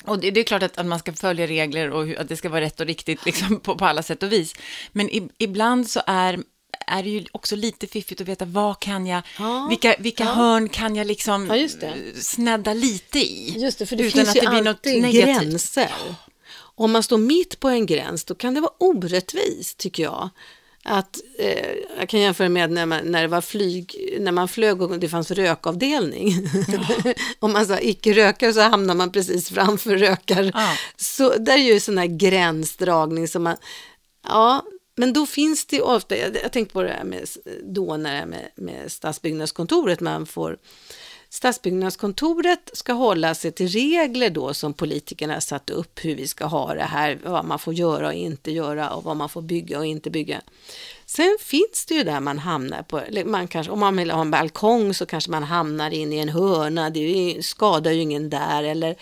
och 0.04 0.18
det, 0.18 0.30
det 0.30 0.40
är 0.40 0.44
klart 0.44 0.62
att, 0.62 0.78
att 0.78 0.86
man 0.86 0.98
ska 0.98 1.12
följa 1.12 1.46
regler 1.46 1.90
och 1.90 2.06
hur, 2.06 2.20
att 2.20 2.28
det 2.28 2.36
ska 2.36 2.48
vara 2.48 2.60
rätt 2.60 2.80
och 2.80 2.86
riktigt 2.86 3.24
liksom, 3.24 3.60
på, 3.60 3.76
på 3.76 3.84
alla 3.84 4.02
sätt 4.02 4.22
och 4.22 4.32
vis. 4.32 4.54
Men 4.92 5.10
i, 5.10 5.28
ibland 5.38 5.90
så 5.90 6.00
är, 6.06 6.40
är 6.86 7.02
det 7.02 7.08
ju 7.08 7.24
också 7.32 7.56
lite 7.56 7.86
fiffigt 7.86 8.20
att 8.20 8.28
veta 8.28 8.44
vad 8.44 8.80
kan 8.80 9.06
jag, 9.06 9.22
Ja, 9.38 9.66
vilka, 9.68 9.96
vilka 9.98 10.24
ja. 10.24 10.30
hörn 10.30 10.68
kan 10.68 10.96
jag 10.96 11.06
liksom 11.06 11.46
Ja, 11.46 11.56
eh, 11.56 11.92
snädda 12.20 12.74
lite 12.74 13.18
i. 13.18 13.54
Just 13.58 13.78
det, 13.78 13.86
för 13.86 13.96
det 13.96 14.02
utan 14.02 14.24
finns 14.24 14.36
att 14.36 14.42
det 14.42 14.50
blir 14.50 14.62
något 14.62 14.84
negativt. 14.84 15.24
gränser. 15.24 15.90
Om 16.76 16.92
man 16.92 17.02
står 17.02 17.18
mitt 17.18 17.60
på 17.60 17.68
en 17.68 17.86
gräns, 17.86 18.24
då 18.24 18.34
kan 18.34 18.54
det 18.54 18.60
vara 18.60 18.72
orättvist, 18.78 19.78
tycker 19.78 20.02
jag. 20.02 20.30
Att, 20.86 21.20
eh, 21.38 21.72
jag 21.98 22.08
kan 22.08 22.20
jämföra 22.20 22.48
med 22.48 22.70
när, 22.70 22.86
man, 22.86 23.00
när 23.04 23.22
det 23.22 23.28
var 23.28 23.40
flyg, 23.40 24.16
när 24.20 24.32
man 24.32 24.48
flög 24.48 24.82
och 24.82 24.98
det 24.98 25.08
fanns 25.08 25.30
rökavdelning. 25.30 26.48
Om 27.38 27.52
man 27.52 27.66
sa 27.66 27.78
icke-rökare 27.78 28.52
så 28.52 28.60
hamnar 28.60 28.94
man 28.94 29.12
precis 29.12 29.48
framför 29.48 29.96
rökare. 29.96 30.50
Ja. 30.54 30.76
Så 30.96 31.36
där 31.38 31.52
är 31.54 31.72
ju 31.72 31.80
sån 31.80 31.98
här 31.98 32.06
gränsdragning 32.06 33.28
som 33.28 33.42
man, 33.42 33.56
ja, 34.28 34.62
men 34.94 35.12
då 35.12 35.26
finns 35.26 35.66
det 35.66 35.76
ju 35.76 35.82
ofta, 35.82 36.16
jag, 36.16 36.36
jag 36.42 36.52
tänkte 36.52 36.72
på 36.72 36.82
det 36.82 36.88
här 36.88 37.04
med, 37.04 37.28
då 37.62 37.96
när 37.96 38.20
det 38.20 38.26
med, 38.26 38.48
med 38.54 38.92
stadsbyggnadskontoret, 38.92 40.00
man 40.00 40.26
får 40.26 40.58
Stadsbyggnadskontoret 41.34 42.70
ska 42.72 42.92
hålla 42.92 43.34
sig 43.34 43.52
till 43.52 43.68
regler 43.68 44.30
då 44.30 44.54
som 44.54 44.72
politikerna 44.72 45.32
har 45.32 45.40
satt 45.40 45.70
upp 45.70 46.04
hur 46.04 46.14
vi 46.14 46.26
ska 46.26 46.44
ha 46.44 46.74
det 46.74 46.82
här, 46.82 47.18
vad 47.24 47.44
man 47.44 47.58
får 47.58 47.74
göra 47.74 48.06
och 48.06 48.14
inte 48.14 48.50
göra 48.50 48.90
och 48.90 49.04
vad 49.04 49.16
man 49.16 49.28
får 49.28 49.42
bygga 49.42 49.78
och 49.78 49.86
inte 49.86 50.10
bygga. 50.10 50.40
Sen 51.06 51.36
finns 51.40 51.86
det 51.88 51.94
ju 51.94 52.04
där 52.04 52.20
man 52.20 52.38
hamnar 52.38 52.82
på, 52.82 53.02
man 53.24 53.48
kanske, 53.48 53.72
om 53.72 53.80
man 53.80 53.96
vill 53.96 54.10
ha 54.10 54.20
en 54.20 54.30
balkong 54.30 54.94
så 54.94 55.06
kanske 55.06 55.30
man 55.30 55.42
hamnar 55.42 55.90
in 55.90 56.12
i 56.12 56.18
en 56.18 56.28
hörna, 56.28 56.90
det 56.90 57.38
skadar 57.44 57.90
ju 57.90 58.00
ingen 58.00 58.30
där 58.30 58.62
eller, 58.62 58.96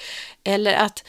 eller 0.44 0.74
att 0.74 1.04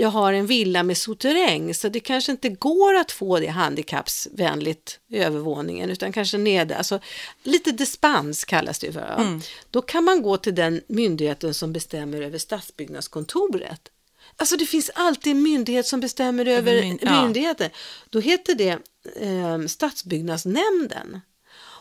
jag 0.00 0.08
har 0.08 0.32
en 0.32 0.46
villa 0.46 0.82
med 0.82 0.96
souterräng 0.96 1.74
så 1.74 1.88
det 1.88 2.00
kanske 2.00 2.32
inte 2.32 2.48
går 2.48 2.94
att 2.94 3.12
få 3.12 3.38
det 3.38 3.46
handikappsvänligt 3.46 5.00
i 5.08 5.18
övervåningen 5.18 5.90
utan 5.90 6.12
kanske 6.12 6.38
nere, 6.38 6.76
alltså 6.76 7.00
lite 7.42 7.72
dispens 7.72 8.44
kallas 8.44 8.78
det 8.78 8.92
för. 8.92 9.00
va? 9.00 9.40
Då 9.70 9.82
kan 9.82 10.04
man 10.04 10.22
gå 10.22 10.36
till 10.36 10.54
den 10.54 10.80
myndigheten 10.88 11.54
som 11.54 11.72
bestämmer 11.72 12.22
över 12.22 12.38
stadsbyggnadskontoret. 12.38 13.88
Alltså 14.36 14.56
det 14.56 14.66
finns 14.66 14.90
alltid 14.94 15.30
en 15.32 15.42
myndighet 15.42 15.86
som 15.86 16.00
bestämmer 16.00 16.46
över 16.46 16.82
myn- 16.82 16.98
ja. 17.02 17.22
myndigheter. 17.22 17.70
Då 18.10 18.20
heter 18.20 18.54
det 18.54 18.78
eh, 19.20 19.66
stadsbyggnadsnämnden. 19.66 21.20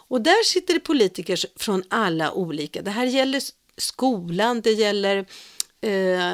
Och 0.09 0.21
där 0.21 0.43
sitter 0.45 0.73
det 0.73 0.79
politiker 0.79 1.39
från 1.55 1.83
alla 1.89 2.31
olika. 2.31 2.81
Det 2.81 2.91
här 2.91 3.05
gäller 3.05 3.41
skolan, 3.77 4.61
det 4.61 4.71
gäller 4.71 5.25
eh, 5.81 6.31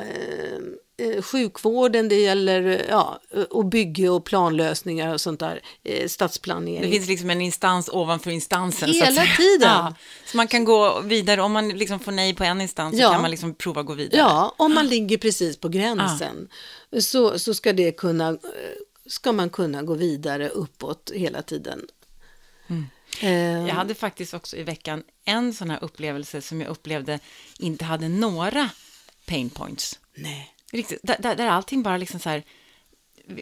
sjukvården, 1.21 2.09
det 2.09 2.15
gäller 2.19 2.65
eh, 2.67 2.79
ja, 2.89 3.19
och 3.49 3.65
bygge 3.65 4.09
och 4.09 4.25
planlösningar 4.25 5.13
och 5.13 5.21
sånt 5.21 5.39
där, 5.39 5.61
eh, 5.83 6.07
stadsplanering. 6.07 6.81
Det 6.81 6.97
finns 6.97 7.07
liksom 7.07 7.29
en 7.29 7.41
instans 7.41 7.89
ovanför 7.89 8.31
instansen. 8.31 8.93
så 8.93 9.05
Hela 9.05 9.21
säga. 9.21 9.35
tiden. 9.37 9.69
Ja, 9.69 9.93
så 10.25 10.37
man 10.37 10.47
kan 10.47 10.63
gå 10.65 11.01
vidare, 11.01 11.41
om 11.41 11.51
man 11.51 11.69
liksom 11.69 11.99
får 11.99 12.11
nej 12.11 12.33
på 12.35 12.43
en 12.43 12.61
instans 12.61 12.95
Ja. 12.95 13.07
så 13.07 13.13
kan 13.13 13.21
man 13.21 13.31
liksom 13.31 13.55
prova 13.55 13.81
att 13.81 13.87
gå 13.87 13.93
vidare. 13.93 14.21
Ja, 14.21 14.55
om 14.57 14.73
man 14.73 14.87
ligger 14.87 15.17
precis 15.17 15.57
på 15.57 15.69
gränsen 15.69 16.47
så, 16.99 17.39
så 17.39 17.53
ska, 17.53 17.73
det 17.73 17.91
kunna, 17.91 18.29
eh, 18.29 18.35
ska 19.05 19.31
man 19.31 19.49
kunna 19.49 19.83
gå 19.83 19.93
vidare 19.93 20.49
uppåt 20.49 21.11
hela 21.15 21.41
tiden. 21.41 21.81
Eh, 23.21 23.31
Jag 23.67 23.75
hade 23.75 23.95
faktiskt 23.95 24.33
också 24.33 24.57
i 24.57 24.63
veckan 24.63 25.03
en 25.25 25.53
sån 25.53 25.69
här 25.69 25.83
upplevelse 25.83 26.41
som 26.41 26.61
jag 26.61 26.69
upplevde 26.69 27.19
inte 27.59 27.85
hade 27.85 28.09
några 28.09 28.69
pain 29.25 29.49
points. 29.49 29.99
nej. 30.15 30.49
Riktigt, 30.73 30.99
där, 31.03 31.35
där, 31.35 31.47
allting 31.47 31.83
bara 31.83 31.97
liksom 31.97 32.19
så 32.19 32.29
här, 32.29 32.43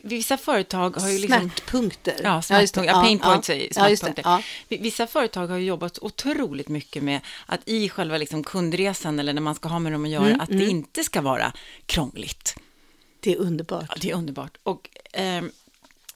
vissa 0.04 0.38
företag 0.38 0.90
har 0.98 1.10
ju 1.10 1.18
liksom... 1.20 1.40
Smärtpunkter. 1.40 2.16
Ja, 2.24 2.36
det. 2.36 2.42
smärtpunkter. 2.42 2.84
Ja, 2.94 3.02
pain 3.02 3.20
points 3.20 3.50
ja. 3.50 3.56
är 3.56 3.60
Ja, 3.76 3.90
det. 3.90 3.98
smärtpunkter. 3.98 4.24
Ja. 4.32 4.42
Vi- 4.68 4.78
Vissa 4.78 5.08
företag 5.08 5.48
har 5.48 5.58
ju 5.58 5.66
jobbat 5.66 6.00
otroligt 6.02 6.68
mycket 6.70 7.04
med 7.04 7.22
att 7.46 7.62
i 7.66 7.90
själva 7.90 8.18
liksom 8.18 8.44
kundresan 8.44 9.20
eller 9.20 9.34
när 9.34 9.42
man 9.42 9.56
ska 9.56 9.70
ha 9.70 9.80
med 9.80 9.92
dem 9.92 10.04
att 10.06 10.10
göra, 10.12 10.26
Mm, 10.28 10.42
att 10.42 10.50
det 10.50 10.66
inte 10.66 11.04
ska 11.04 11.22
vara 11.22 11.54
krångligt. 11.86 12.56
Det 13.20 13.32
är 13.34 13.38
underbart. 13.38 13.86
Ja, 13.90 13.96
det 14.02 14.10
är 14.12 14.16
underbart. 14.16 14.58
Och, 14.64 14.90
ehm, 15.14 15.52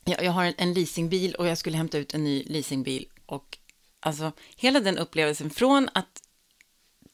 jag, 0.05 0.24
jag 0.24 0.32
har 0.32 0.45
en, 0.45 0.53
en 0.57 0.74
leasingbil 0.74 1.36
och 1.36 1.47
jag 1.47 1.57
skulle 1.57 1.78
hämta 1.78 1.97
ut 1.97 2.13
en 2.13 2.24
ny 2.24 2.43
leasingbil. 2.43 3.05
Och 3.26 3.57
alltså, 3.99 4.32
hela 4.55 4.80
den 4.80 4.97
upplevelsen 4.97 5.49
från 5.49 5.89
att 5.93 6.22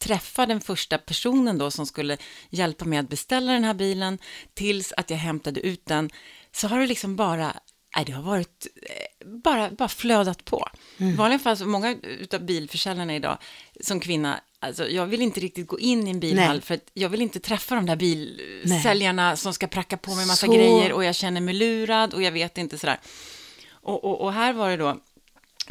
träffa 0.02 0.46
den 0.46 0.62
första 0.62 0.98
personen 0.98 1.58
då 1.58 1.72
som 1.72 1.86
skulle 1.86 2.18
hjälpa 2.50 2.86
mig 2.86 3.00
att 3.00 3.10
beställa 3.10 3.54
den 3.54 3.64
här 3.64 3.74
bilen 3.74 4.18
tills 4.54 4.94
att 4.98 5.10
jag 5.10 5.18
hämtade 5.18 5.60
ut 5.60 5.86
den 5.86 6.10
så 6.52 6.68
har 6.68 6.80
det 6.80 6.88
liksom 6.88 7.16
bara 7.16 7.54
Nej, 7.96 8.06
det 8.06 8.12
har 8.12 8.24
varit 8.24 8.68
eh, 9.22 9.28
bara, 9.28 9.72
bara 9.72 9.90
flödat 9.90 10.46
på. 10.46 10.68
I 10.98 11.12
vanliga 11.14 11.40
fall, 11.40 11.58
så 11.58 11.66
många 11.66 11.96
av 12.34 12.40
bilförsäljarna 12.46 13.16
idag, 13.16 13.38
som 13.82 14.00
kvinna, 14.00 14.40
alltså 14.60 14.90
jag 14.90 15.06
vill 15.06 15.22
inte 15.22 15.40
riktigt 15.40 15.68
gå 15.68 15.80
in 15.80 16.08
i 16.08 16.12
en 16.12 16.20
bilhall 16.20 16.56
Nej. 16.56 16.62
för 16.62 16.74
att 16.76 16.90
jag 16.94 17.10
vill 17.10 17.22
inte 17.22 17.40
träffa 17.40 17.76
de 17.76 17.86
där 17.86 17.96
bilsäljarna 17.96 19.36
som 19.38 19.54
ska 19.54 19.68
pracka 19.68 19.98
på 19.98 20.16
mig 20.16 20.28
massa 20.28 20.46
Så- 20.46 20.54
grejer 20.54 20.94
och 20.94 21.04
jag 21.04 21.16
känner 21.16 21.42
mig 21.42 21.54
lurad 21.54 22.14
och 22.14 22.24
jag 22.24 22.32
vet 22.32 22.58
inte 22.58 22.78
sådär. 22.78 23.00
Och, 23.72 24.04
och, 24.04 24.22
och 24.22 24.34
här 24.34 24.54
var 24.54 24.70
det 24.70 24.78
då, 24.78 25.00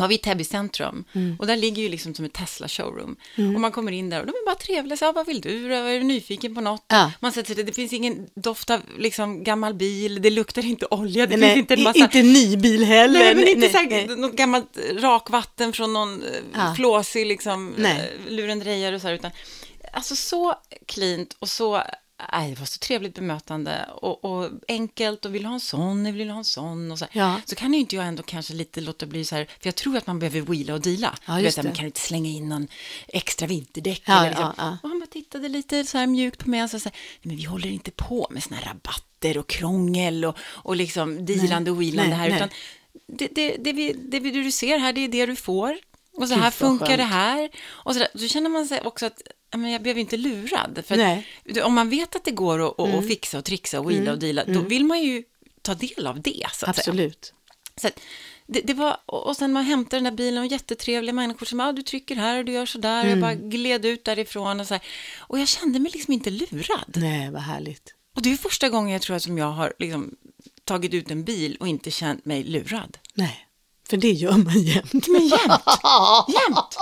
var 0.00 0.08
vi 0.08 0.14
i 0.14 0.18
Täby 0.18 0.44
centrum 0.44 1.04
Mm. 1.12 1.36
och 1.38 1.46
där 1.46 1.56
ligger 1.56 1.82
ju 1.82 1.88
liksom 1.88 2.14
som 2.14 2.24
ett 2.24 2.32
Tesla 2.32 2.68
showroom. 2.68 3.16
Och 3.36 3.60
man 3.60 3.72
kommer 3.72 3.92
in 3.92 4.10
där 4.10 4.20
och 4.20 4.26
de 4.26 4.30
är 4.30 4.46
bara 4.46 4.54
trevliga, 4.56 4.96
så, 4.96 5.12
vad 5.12 5.26
vill 5.26 5.40
du? 5.40 5.74
Är 5.74 5.98
du 5.98 6.04
nyfiken 6.04 6.54
på 6.54 6.60
något? 6.60 6.84
Ja. 6.88 7.12
Man 7.20 7.32
sätter 7.32 7.54
sig, 7.54 7.64
det 7.64 7.72
finns 7.72 7.92
ingen 7.92 8.26
doft 8.34 8.70
av 8.70 8.80
liksom 8.98 9.44
gammal 9.44 9.74
bil, 9.74 10.22
det 10.22 10.30
luktar 10.30 10.64
inte 10.64 10.86
olja, 10.90 11.26
det 11.26 11.36
Nej, 11.36 11.48
finns 11.54 11.58
inte 11.62 11.74
en 11.74 11.82
massa... 11.82 11.98
inte 11.98 12.22
ny 12.22 12.56
bil 12.56 12.84
heller. 12.84 13.20
Nej, 13.20 13.34
men 13.34 13.48
inte 13.48 13.60
nej, 13.60 13.70
så 13.70 13.78
här, 13.78 13.86
nej. 13.90 14.06
något 14.16 14.36
gammalt 14.36 14.78
rakvatten 14.92 15.72
från 15.72 15.92
någon 15.92 16.22
Ja. 16.52 16.58
ja. 16.68 16.74
flåsig 16.76 17.26
liksom, 17.26 17.74
Nej. 17.76 18.10
eh, 18.26 18.32
lurendrejare 18.32 18.94
och 18.94 19.00
så 19.00 19.06
här, 19.06 19.14
utan 19.14 19.30
alltså 19.92 20.16
så 20.16 20.54
cleant 20.86 21.36
och 21.38 21.48
så, 21.48 21.82
nej, 22.32 22.50
det 22.50 22.58
var 22.58 22.66
så 22.66 22.78
trevligt 22.78 23.14
bemötande 23.14 23.88
och, 23.94 24.24
och 24.24 24.50
enkelt 24.68 25.24
och 25.24 25.34
vill 25.34 25.46
ha 25.46 25.54
en 25.54 25.60
sån, 25.60 26.14
vill 26.14 26.30
ha 26.30 26.38
en 26.38 26.44
sån 26.44 26.92
och 26.92 26.98
så 26.98 27.04
här. 27.10 27.20
Ja. 27.20 27.40
Så 27.44 27.54
kan 27.54 27.72
ju 27.72 27.80
inte 27.80 27.96
jag 27.96 28.06
ändå 28.06 28.22
kanske 28.22 28.54
lite 28.54 28.80
låta 28.80 29.06
bli 29.06 29.24
så 29.24 29.36
här, 29.36 29.44
för 29.44 29.66
jag 29.66 29.74
tror 29.74 29.96
att 29.96 30.06
man 30.06 30.18
behöver 30.18 30.40
wheela 30.40 30.74
och 30.74 30.80
deala. 30.80 31.18
Ja, 31.26 31.36
Du 31.36 31.42
vet, 31.42 31.56
man 31.56 31.66
det. 31.66 31.72
kan 31.72 31.86
inte 31.86 32.00
slänga 32.00 32.30
in 32.30 32.48
någon 32.48 32.68
extra 33.08 33.46
vinterdäck. 33.46 34.02
Ja, 34.06 34.18
eller 34.18 34.28
liksom. 34.28 34.52
ja. 34.56 34.78
Och 34.82 34.88
han 34.88 35.00
bara 35.00 35.06
tittade 35.06 35.48
lite 35.48 35.84
så 35.84 35.98
här 35.98 36.06
mjukt 36.06 36.38
på 36.44 36.50
mig 36.50 36.62
och 36.62 36.70
så 36.70 36.80
sa, 36.80 36.90
men 37.22 37.36
vi 37.36 37.44
håller 37.44 37.68
inte 37.68 37.90
på 37.90 38.28
med 38.30 38.42
såna 38.42 38.56
här 38.56 38.66
rabatter 38.66 39.38
och 39.38 39.48
krångel 39.48 40.24
och, 40.24 40.38
och 40.40 40.76
liksom 40.76 41.26
dealande 41.26 41.70
och 41.70 41.82
wheelande 41.82 42.16
nej, 42.16 42.18
här, 42.18 42.28
nej. 42.28 42.36
utan 42.36 42.48
det, 43.06 43.28
det, 43.34 43.56
det, 43.58 43.72
vi, 43.72 43.92
det 43.92 44.20
du 44.20 44.52
ser 44.52 44.78
här, 44.78 44.92
det 44.92 45.00
är 45.00 45.08
det 45.08 45.26
du 45.26 45.36
får. 45.36 45.78
Och 46.16 46.28
så 46.28 46.34
här 46.34 46.50
funkar 46.50 46.96
det 46.96 47.02
här. 47.02 47.50
Och 47.68 47.92
så, 47.94 47.98
där. 47.98 48.08
så 48.14 48.28
känner 48.28 48.50
man 48.50 48.66
sig 48.66 48.80
också 48.80 49.06
att 49.06 49.22
men 49.56 49.70
jag 49.70 49.82
blev 49.82 49.98
inte 49.98 50.16
lurad. 50.16 50.82
För 50.86 50.96
om 51.62 51.74
man 51.74 51.90
vet 51.90 52.16
att 52.16 52.24
det 52.24 52.30
går 52.30 52.68
att, 52.68 52.80
att, 52.80 52.94
att 52.94 53.06
fixa 53.06 53.38
och 53.38 53.44
trixa 53.44 53.80
och 53.80 53.90
wheela 53.90 54.12
och 54.12 54.18
deala, 54.18 54.44
då 54.44 54.60
vill 54.60 54.84
man 54.84 55.02
ju 55.02 55.24
ta 55.62 55.74
del 55.74 56.06
av 56.06 56.20
det. 56.20 56.46
Så 56.52 56.66
att 56.66 56.76
säga. 56.76 56.92
Absolut. 56.92 57.34
Så 57.76 57.86
att 57.86 58.00
det, 58.46 58.60
det 58.60 58.74
var, 58.74 58.96
och 59.06 59.36
sen 59.36 59.52
man 59.52 59.64
hämtar 59.64 59.96
den 59.96 60.04
där 60.04 60.10
bilen 60.10 60.44
och 60.44 60.46
jättetrevliga 60.46 61.12
människor 61.12 61.46
som, 61.46 61.60
ah, 61.60 61.72
du 61.72 61.82
trycker 61.82 62.16
här 62.16 62.38
och 62.38 62.44
du 62.44 62.52
gör 62.52 62.66
så 62.66 62.78
där. 62.78 63.06
Jag 63.06 63.20
bara 63.20 63.34
gled 63.34 63.84
ut 63.84 64.04
därifrån 64.04 64.60
och 64.60 64.66
så 64.66 64.74
här. 64.74 64.82
Och 65.18 65.38
jag 65.38 65.48
kände 65.48 65.78
mig 65.78 65.92
liksom 65.92 66.12
inte 66.12 66.30
lurad. 66.30 66.96
Nej, 66.96 67.30
vad 67.30 67.42
härligt. 67.42 67.94
Och 68.14 68.22
det 68.22 68.32
är 68.32 68.36
första 68.36 68.68
gången 68.68 68.92
jag 68.92 69.02
tror 69.02 69.16
att 69.16 69.22
som 69.22 69.38
jag 69.38 69.50
har 69.50 69.72
liksom 69.78 70.16
tagit 70.64 70.94
ut 70.94 71.10
en 71.10 71.24
bil 71.24 71.56
och 71.60 71.68
inte 71.68 71.90
känt 71.90 72.24
mig 72.24 72.44
lurad. 72.44 72.98
Nej, 73.14 73.46
för 73.90 73.96
det 73.96 74.10
gör 74.10 74.32
man 74.32 74.58
jämt. 74.62 75.08
Men 75.08 75.26
jämt, 75.26 75.62
jämt. 76.28 76.76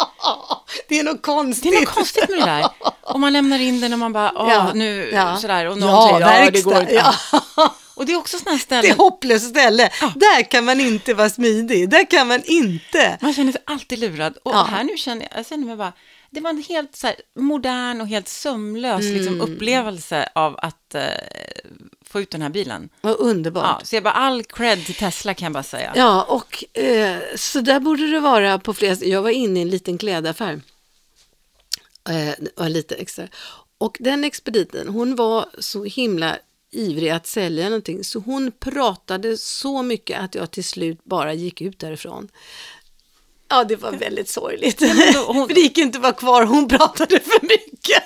Det 0.88 0.98
är 0.98 1.04
något 1.04 1.22
konstigt. 1.22 1.72
Det 1.72 1.76
är 1.76 1.80
något 1.80 1.94
konstigt 1.94 2.28
med 2.28 2.38
det 2.38 2.44
där. 2.44 2.66
Och 3.02 3.20
man 3.20 3.32
lämnar 3.32 3.58
in 3.58 3.80
den 3.80 3.92
och 3.92 3.98
man 3.98 4.12
bara, 4.12 4.32
åh, 4.36 4.50
Ja, 4.50 4.72
nu, 4.74 5.10
ja. 5.12 5.36
sådär. 5.36 5.66
Och 5.66 5.78
någon 5.78 5.88
Ja, 5.90 6.08
säger, 6.20 6.44
ja, 6.44 6.50
det 6.50 6.62
går 6.62 6.80
inte. 6.80 6.94
ja. 6.94 7.14
Och 7.94 8.06
det 8.06 8.12
är 8.12 8.16
också 8.16 8.38
sådana 8.38 8.50
här 8.50 8.58
Det 8.58 8.62
ställen. 8.64 8.90
är 8.90 8.96
hopplöst 8.96 9.48
ställe. 9.48 9.90
Där 10.14 10.42
kan 10.50 10.64
man 10.64 10.80
inte 10.80 11.14
vara 11.14 11.30
smidig. 11.30 11.90
Där 11.90 12.10
kan 12.10 12.28
man 12.28 12.42
inte. 12.44 13.18
Man 13.20 13.34
känner 13.34 13.52
sig 13.52 13.60
alltid 13.66 13.98
lurad. 13.98 14.36
Och 14.42 14.52
Ja. 14.54 14.62
här 14.70 14.84
nu 14.84 14.96
känner 14.96 15.22
jag, 15.30 15.38
jag 15.38 15.46
känner 15.46 15.66
mig 15.66 15.76
bara, 15.76 15.92
det 16.30 16.40
var 16.40 16.50
en 16.50 16.62
helt 16.68 16.96
så 16.96 17.06
här, 17.06 17.16
modern 17.38 18.00
och 18.00 18.06
helt 18.06 18.28
sömlös 18.28 19.00
Mm. 19.00 19.14
liksom, 19.16 19.40
upplevelse 19.40 20.28
av 20.34 20.56
att 20.62 20.94
eh, 20.94 21.02
få 22.08 22.20
ut 22.20 22.30
den 22.30 22.42
här 22.42 22.48
bilen. 22.48 22.88
Vad 23.00 23.16
underbart. 23.18 23.76
Ja, 23.80 23.86
så 23.86 23.96
jag 23.96 24.02
bara, 24.02 24.12
all 24.14 24.42
cred 24.44 24.86
till 24.86 24.94
Tesla 24.94 25.34
kan 25.34 25.46
jag 25.46 25.52
bara 25.52 25.62
säga. 25.62 25.92
Ja, 25.96 26.22
och 26.22 26.78
eh, 26.78 27.18
så 27.36 27.60
där 27.60 27.80
borde 27.80 28.10
det 28.10 28.20
vara 28.20 28.58
på 28.58 28.74
flera 28.74 28.94
Jag 28.94 29.22
var 29.22 29.30
inne 29.30 29.58
i 29.58 29.62
en 29.62 29.70
liten 29.70 29.98
klädaffär. 29.98 30.60
Eh, 32.08 32.34
var 32.56 32.68
lite 32.68 32.94
extra. 32.94 33.28
Och 33.78 33.96
den 34.00 34.24
expediten, 34.24 34.88
hon 34.88 35.16
var 35.16 35.48
så 35.58 35.84
himla 35.84 36.36
ivrig 36.70 37.10
att 37.10 37.26
sälja 37.26 37.64
någonting 37.64 38.04
så 38.04 38.18
hon 38.18 38.52
pratade 38.52 39.36
så 39.36 39.82
mycket 39.82 40.20
att 40.20 40.34
jag 40.34 40.50
till 40.50 40.64
slut 40.64 41.04
bara 41.04 41.34
gick 41.34 41.60
ut 41.60 41.78
därifrån. 41.78 42.28
Ja, 43.48 43.64
det 43.64 43.76
var 43.76 43.92
väldigt 43.92 44.28
sorgligt. 44.28 44.80
men 44.80 44.96
då- 45.12 45.32
hon- 45.32 45.46
För 45.48 45.54
det 45.54 45.60
gick 45.60 45.78
inte 45.78 45.98
att 45.98 46.02
vara 46.02 46.12
kvar, 46.12 46.44
hon 46.44 46.68
pratade 46.68 47.20
för 47.20 47.42
mycket. 47.42 48.02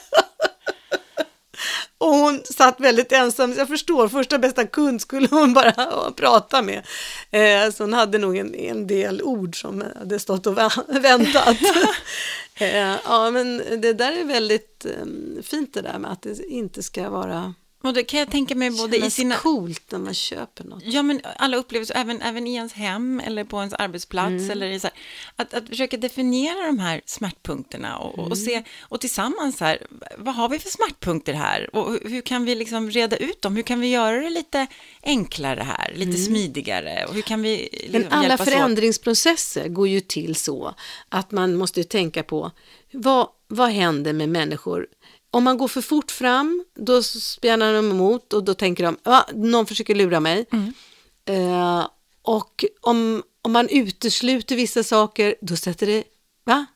Och 1.99 2.09
hon 2.09 2.41
satt 2.45 2.81
väldigt 2.81 3.13
ensam, 3.13 3.53
jag 3.53 3.69
förstår, 3.69 4.09
första 4.09 4.39
bästa 4.39 4.67
kund 4.67 5.01
skulle 5.01 5.29
hon 5.31 5.55
bara 5.55 5.73
prata 6.17 6.63
med. 6.63 6.87
Eh, 7.31 7.73
så 7.73 7.83
hon 7.83 7.93
hade 7.93 8.19
nog 8.19 8.37
en, 8.37 8.55
en 8.55 8.87
del 8.87 9.23
ord 9.23 9.61
som 9.61 9.85
hade 9.99 10.19
stått 10.19 10.47
och 10.47 10.59
vä- 10.59 11.01
väntat. 11.01 11.57
eh, 12.55 12.97
ja, 13.05 13.31
men 13.31 13.63
det 13.81 13.93
där 13.93 14.13
är 14.13 14.25
väldigt 14.25 14.85
eh, 14.85 15.43
fint 15.43 15.75
det 15.75 15.83
där 15.83 15.99
med 15.99 16.13
att 16.13 16.23
det 16.23 16.45
inte 16.49 16.83
ska 16.83 17.11
vara 17.11 17.55
Och 17.83 17.95
det 17.95 18.05
kan 18.05 18.21
jag 18.21 18.31
tänka 18.31 18.55
mig 18.55 18.71
både 18.71 18.97
i 18.97 19.11
sina... 19.11 19.37
coolt 19.37 19.91
när 19.91 19.99
man 19.99 20.15
köper 20.15 20.65
något. 20.65 20.83
Ja, 20.85 21.03
men 21.03 21.21
alla 21.37 21.57
upplevelser, 21.57 21.95
även, 21.97 22.23
även 22.23 22.47
i 22.47 22.55
ens 22.55 22.73
hem 22.73 23.21
eller 23.21 23.45
på 23.45 23.59
ens 23.59 23.75
arbetsplats. 23.75 24.29
Mm. 24.29 24.51
Eller 24.51 24.67
i 24.67 24.81
så 24.81 24.87
här, 24.87 24.97
att, 25.37 25.55
att 25.55 25.69
försöka 25.69 25.97
definiera 25.97 26.67
de 26.67 26.79
här 26.79 27.01
smärtpunkterna 27.07 27.99
och, 27.99 28.19
och, 28.19 28.27
och 28.27 28.37
Mm. 28.37 28.37
se, 28.37 28.63
och 28.81 29.01
tillsammans 29.01 29.59
så 29.59 29.65
här, 29.65 29.87
vad 30.19 30.35
har 30.35 30.49
vi 30.49 30.59
för 30.59 30.71
smärtpunkter 30.71 31.33
här? 31.33 31.77
Och 31.77 31.99
hur, 32.05 32.21
kan 32.21 32.45
vi 32.45 32.55
liksom 32.55 32.91
reda 32.91 33.17
ut 33.17 33.43
dem? 33.43 33.57
Hur 33.57 33.63
kan 33.63 33.81
vi 33.81 33.91
göra 33.91 34.21
det 34.21 34.31
lite 34.31 34.67
enklare 35.03 35.63
här, 35.63 35.93
lite 35.95 36.19
smidigare? 36.19 37.05
Och 37.09 37.15
hur 37.15 37.23
kan 37.23 37.43
vi 37.43 37.69
liksom 37.73 37.95
Mm. 37.95 38.03
Men 38.03 38.13
alla 38.19 38.29
hjälpas 38.29 38.49
åt? 38.49 38.55
förändringsprocesser 38.55 39.69
går 39.69 39.89
ju 39.89 40.01
till 40.01 40.35
så 40.35 40.75
att 41.09 41.31
man 41.31 41.55
måste 41.55 41.85
tänka 41.85 42.23
på 42.23 42.51
vad, 42.93 43.29
vad 43.49 43.71
händer 43.71 44.13
med 44.13 44.29
människor? 44.29 44.87
Om 45.35 45.45
man 45.45 45.59
går 45.59 45.69
för 45.69 45.81
fort 45.81 46.11
fram, 46.11 46.65
då 46.75 47.03
spjärnar 47.03 47.73
de 47.73 47.91
emot 47.91 48.33
och 48.33 48.45
då 48.45 48.55
tänker 48.55 48.85
de, 48.85 48.97
ah, 49.03 49.23
någon 49.35 49.67
försöker 49.67 49.95
lura 49.95 50.21
mig. 50.21 50.47
Mm. 50.53 50.75
Eh, 51.25 51.87
och 52.23 52.65
om, 52.81 53.23
om 53.43 53.53
man 53.53 53.69
utesluter 53.69 54.57
vissa 54.57 54.83
saker, 54.83 55.35
då 55.41 55.57
sätter 55.57 55.87
det, 55.87 56.05
va? 56.45 56.67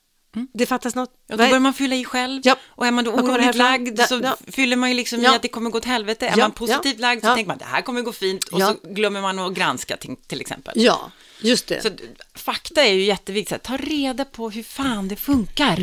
Det 0.52 0.66
fattas 0.66 0.94
något. 0.94 1.10
Ja, 1.26 1.36
då 1.36 1.44
börjar 1.44 1.60
man 1.60 1.74
fylla 1.74 1.96
i 1.96 2.04
själv. 2.04 2.42
Ja. 2.44 2.56
Och 2.66 2.86
är 2.86 2.90
man 2.90 3.04
då 3.04 3.10
oroligt 3.10 3.54
lagd 3.54 4.00
så 4.00 4.20
ja. 4.22 4.36
fyller 4.46 4.76
man 4.76 4.88
ju 4.90 4.96
liksom 4.96 5.22
Ja. 5.22 5.32
i 5.32 5.36
att 5.36 5.42
det 5.42 5.48
kommer 5.48 5.70
gå 5.70 5.78
åt 5.78 5.84
helvete. 5.84 6.28
Är 6.28 6.36
man 6.36 6.52
positivt 6.52 7.00
lagd 7.00 7.24
så 7.24 7.34
tänker 7.34 7.48
man 7.48 7.58
det 7.58 7.64
här 7.64 7.82
kommer 7.82 8.02
gå 8.02 8.12
fint 8.12 8.44
och 8.44 8.60
så 8.60 8.74
glömmer 8.82 9.20
man 9.20 9.38
att 9.38 9.54
granska 9.54 9.96
till, 9.96 10.16
till 10.26 10.40
exempel. 10.40 10.72
Ja, 10.76 11.10
just 11.40 11.66
det. 11.66 11.82
Så 11.82 11.90
fakta 12.34 12.84
är 12.84 12.92
ju 12.92 13.02
jätteviktigt. 13.02 13.62
Ta 13.62 13.76
reda 13.76 14.24
på 14.24 14.50
hur 14.50 14.62
fan 14.62 15.08
det 15.08 15.16
funkar. 15.16 15.76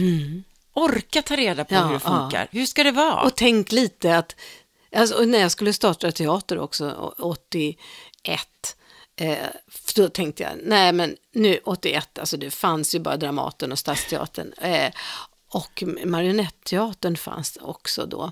Orka 0.74 1.22
ta 1.22 1.36
reda 1.36 1.66
på. 1.66 1.74
Ja, 1.74 1.82
hur 1.84 1.94
det 1.94 2.02
ja. 2.04 2.20
funkar. 2.20 2.48
Hur 2.52 2.66
ska 2.66 2.84
det 2.84 2.92
vara? 2.92 3.22
Och 3.22 3.36
tänk 3.36 3.72
lite 3.72 4.18
att, 4.18 4.36
alltså, 4.96 5.22
när 5.22 5.40
jag 5.40 5.52
skulle 5.52 5.74
starta 5.74 6.12
teater 6.12 6.60
också, 6.60 6.90
å- 6.92 7.14
81, 7.18 7.78
eh, 9.16 9.38
då 9.96 10.10
tänkte 10.10 10.44
jag, 10.44 10.52
nej 10.64 10.94
men 10.94 11.16
nu 11.34 11.60
81, 11.66 12.20
alltså 12.20 12.38
det 12.38 12.52
fanns 12.52 12.96
ju 12.96 13.00
bara 13.00 13.18
Dramaten 13.18 13.72
och 13.72 13.80
Stadsteatern. 13.80 14.54
Eh, 14.54 14.92
och 15.50 15.84
Marionetteatern 16.06 17.18
fanns 17.18 17.58
också 17.62 18.06
då, 18.06 18.32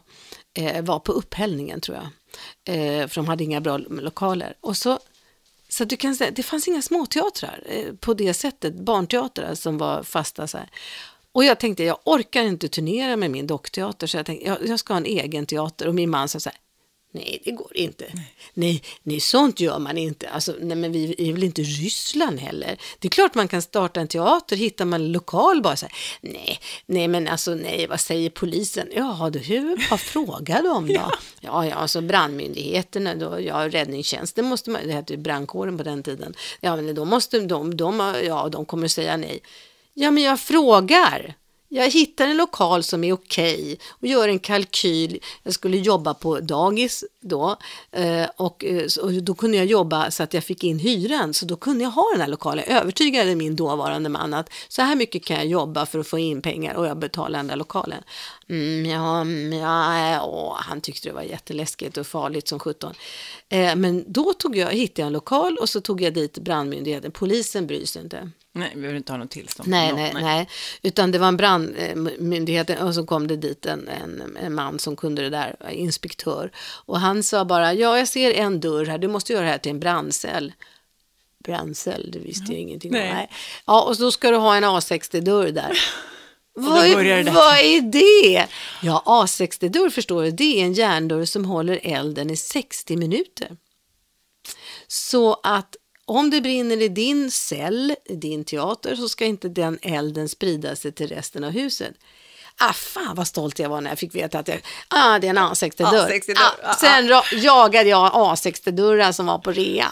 eh, 0.54 0.84
var 0.84 1.00
på 1.00 1.12
upphällningen 1.12 1.82
tror 1.82 1.98
jag. 1.98 2.06
Eh, 2.76 3.08
för 3.08 3.16
de 3.16 3.28
hade 3.28 3.44
inga 3.44 3.62
bra 3.62 3.78
lokaler. 3.78 4.54
Och 4.62 4.78
så 4.78 5.00
så 5.70 5.84
du 5.86 5.98
kan 5.98 6.16
säga, 6.16 6.32
det 6.32 6.44
fanns 6.44 6.68
inga 6.68 6.82
småteatrar 6.82 7.64
eh, 7.66 7.94
på 7.94 8.14
det 8.14 8.34
sättet, 8.34 8.74
barnteatrar 8.74 9.56
som 9.56 9.78
var 9.78 10.04
fasta 10.04 10.48
så 10.48 10.58
här. 10.58 10.70
Och 11.32 11.44
jag 11.44 11.60
tänkte, 11.60 11.84
jag 11.84 11.98
orkar 12.04 12.44
inte 12.44 12.68
turnera 12.68 13.16
med 13.16 13.32
min 13.32 13.48
dockteater, 13.48 14.08
så 14.08 14.18
jag 14.18 14.26
tänkte, 14.26 14.48
jag, 14.48 14.58
jag 14.68 14.80
ska 14.80 14.94
ha 14.94 14.98
en 14.98 15.06
egen 15.06 15.46
teater. 15.46 15.88
Och 15.88 15.96
min 15.96 16.10
man 16.10 16.30
sa 16.30 16.40
så 16.40 16.50
här, 16.50 16.58
Nej, 17.14 17.42
det 17.46 17.52
går 17.52 17.78
inte. 17.78 18.06
Nej. 18.54 18.84
nej, 19.04 19.20
sånt 19.20 19.60
gör 19.60 19.80
man 19.80 19.98
inte. 19.98 20.30
Alltså, 20.30 20.56
nej, 20.62 20.78
men 20.78 20.92
vi 20.92 21.30
är 21.30 21.34
väl 21.34 21.44
inte 21.44 21.62
Ryssland 21.62 22.40
heller. 22.40 22.78
Det 23.00 23.08
är 23.08 23.10
klart 23.10 23.36
man 23.36 23.48
kan 23.48 23.62
starta 23.62 24.00
en 24.00 24.08
teater, 24.08 24.56
hittar 24.56 24.86
man 24.86 25.12
lokal 25.12 25.62
bara 25.62 25.76
så 25.76 25.86
här. 25.86 25.96
Nej, 26.22 26.60
nej, 26.86 27.08
men 27.08 27.28
alltså 27.28 27.56
nej, 27.56 27.88
vad 27.88 28.00
säger 28.00 28.30
polisen? 28.30 28.88
Ja, 28.96 29.30
det 29.34 29.40
är 29.40 29.90
bara 29.90 29.98
fråga 29.98 30.62
dem 30.62 30.88
då. 30.88 30.94
ja. 30.94 31.12
ja, 31.42 31.66
ja, 31.66 31.76
alltså 31.76 32.02
brandmyndigheterna, 32.02 33.16
då, 33.16 33.42
ja, 33.42 33.70
räddningstjänsten 33.70 34.46
måste 34.46 34.70
man, 34.70 34.82
det 34.88 34.94
hette 34.94 35.14
ju 35.14 35.20
brandkåren 35.20 35.78
på 35.78 35.84
den 35.84 36.04
tiden. 36.04 36.34
Ja, 36.60 36.76
men 36.76 36.96
då 36.96 37.06
måste 37.06 37.40
de, 37.40 37.78
de, 37.78 38.16
ja, 38.24 38.50
de 38.50 38.66
kommer 38.66 38.88
säga 38.88 39.18
nej. 39.18 39.40
Ja, 39.94 40.12
men 40.12 40.24
jag 40.24 40.40
frågar. 40.40 41.36
Jag 41.74 41.90
hittar 41.90 42.28
en 42.28 42.38
lokal 42.38 42.84
som 42.84 43.04
är 43.04 43.14
okej 43.14 43.54
okay 43.56 43.78
och 43.90 44.08
gör 44.08 44.28
en 44.28 44.40
kalkyl. 44.40 45.20
Jag 45.44 45.54
skulle 45.54 45.78
jobba 45.78 46.14
på 46.14 46.40
dagis 46.40 47.04
då 47.22 47.58
eh, 47.92 48.22
eh, 48.22 48.30
och, 48.36 48.64
då 49.22 49.34
kunde 49.34 49.58
jag 49.58 49.66
jobba 49.66 50.12
så 50.12 50.24
att 50.24 50.34
jag 50.34 50.44
fick 50.44 50.64
in 50.64 50.80
hyran. 50.80 51.34
Så 51.34 51.46
då 51.46 51.56
kunde 51.56 51.84
jag 51.84 51.92
ha 51.92 52.12
den 52.12 52.22
här 52.22 52.28
lokalen. 52.28 52.66
Jag 52.68 52.82
övertygade 52.82 53.36
min 53.36 53.56
dåvarande 53.56 54.10
man 54.10 54.34
att 54.34 54.50
så 54.68 54.82
här 54.82 54.96
mycket 54.96 55.26
kan 55.26 55.38
jag 55.38 55.46
jobba 55.46 55.86
för 55.86 56.00
att 56.00 56.08
få 56.08 56.20
in 56.20 56.42
pengar 56.42 56.76
och 56.76 56.88
jag 56.88 56.98
betalar 56.98 57.40
den 57.40 57.48
där 57.48 57.56
lokalen. 57.56 58.04
Mm, 58.50 58.86
ja, 58.86 59.22
mm, 59.22 59.54
ja 59.54 60.24
åh, 60.26 60.56
han 60.60 60.82
tyckte 60.82 61.10
det 61.10 61.14
var 61.14 61.22
jätteläskigt 61.22 61.98
och 61.98 62.08
farligt 62.08 62.48
som 62.48 62.60
sjutton. 62.60 62.94
Eh, 63.50 63.76
men 63.76 64.04
då 64.08 64.34
tog 64.34 64.58
jag, 64.58 64.72
hittade 64.72 65.02
jag 65.02 65.08
en 65.08 65.14
lokal 65.14 65.58
och 65.58 65.70
så 65.70 65.82
tog 65.82 66.02
jag 66.02 66.14
dit 66.14 66.38
brandmyndigheten. 66.38 67.12
Polisen 67.12 67.68
bryr 67.68 67.86
sig 67.86 68.02
inte. 68.02 68.32
Nej, 68.54 68.72
vi 68.76 68.82
behöver 68.82 68.98
inte 68.98 69.14
ha 69.14 69.18
något 69.18 69.32
tillstånd. 69.32 69.70
Nej, 69.70 69.94
nej, 69.94 70.12
nej, 70.14 70.24
nej, 70.24 70.50
Utan 70.82 71.12
det 71.12 71.20
var 71.20 71.28
en 71.28 71.38
brandmyndighet 71.38 72.82
och 72.82 72.96
så 72.96 73.06
kom 73.06 73.28
det 73.28 73.36
dit 73.36 73.66
en, 73.66 73.88
en, 73.88 74.38
en, 74.38 74.54
man 74.54 74.80
som 74.80 74.96
kunde 74.96 75.22
det 75.22 75.30
där, 75.30 75.56
inspektör. 75.72 76.52
Och 76.86 77.00
han 77.00 77.24
sa 77.24 77.46
bara, 77.46 77.74
ja, 77.74 77.98
jag 77.98 78.08
ser 78.08 78.34
en 78.34 78.60
dörr 78.60 78.86
här, 78.86 78.98
du 78.98 79.08
måste 79.08 79.34
göra 79.34 79.46
det 79.46 79.52
här 79.52 79.58
till 79.58 79.72
en 79.72 79.80
brandcell. 79.80 80.54
Brandcell, 81.44 82.12
det 82.12 82.20
visste 82.20 82.52
jag 82.52 82.62
ingenting 82.62 82.92
om. 82.92 83.00
Nej. 83.00 83.30
Ja, 83.66 83.82
och 83.82 83.98
så 83.98 84.12
ska 84.12 84.32
du 84.32 84.38
ha 84.38 84.56
en 84.56 84.64
A60-dörr 84.64 85.52
där. 85.52 85.78
vad, 86.54 86.86
är, 86.86 87.24
vad 87.32 87.58
är 87.60 87.82
det? 87.82 88.48
Ja, 88.82 89.04
A60-dörr 89.06 89.90
förstår 89.90 90.24
du, 90.24 90.32
det 90.32 90.62
är 90.62 90.66
en 90.66 90.74
järndörr 90.74 91.26
som 91.26 91.46
håller 91.46 91.80
elden 91.84 92.30
i 92.30 92.38
60 92.38 92.98
minuter. 92.98 93.58
Så 94.88 95.40
att 95.44 95.76
om 96.18 96.30
det 96.30 96.42
brinner 96.42 96.82
i 96.82 96.88
din 96.88 97.32
cell, 97.32 97.96
i 98.06 98.16
din 98.16 98.44
teater, 98.44 98.96
så 98.96 99.10
ska 99.10 99.26
inte 99.26 99.50
den 99.50 99.80
elden 99.82 100.30
sprida 100.30 100.76
sig 100.76 100.92
till 100.92 101.08
resten 101.08 101.44
av 101.44 101.52
huset. 101.52 101.94
Ah, 102.58 102.74
fan 102.74 103.16
vad 103.16 103.28
stolt 103.28 103.60
jag 103.60 103.70
var 103.70 103.82
när 103.82 103.92
jag 103.92 104.00
fick 104.00 104.16
veta 104.16 104.40
att 104.40 104.48
jag, 104.48 104.62
ah, 104.88 105.20
det 105.20 105.28
är 105.28 105.30
en 105.30 105.38
A60-dörr. 105.38 106.10
A60 106.10 106.36
ah, 106.64 106.74
sen 106.74 107.14
ah. 107.14 107.24
jagade 107.32 107.90
jag 107.90 108.12
A60-dörrar 108.12 109.12
som 109.12 109.26
var 109.26 109.38
på 109.38 109.52
rea. 109.52 109.88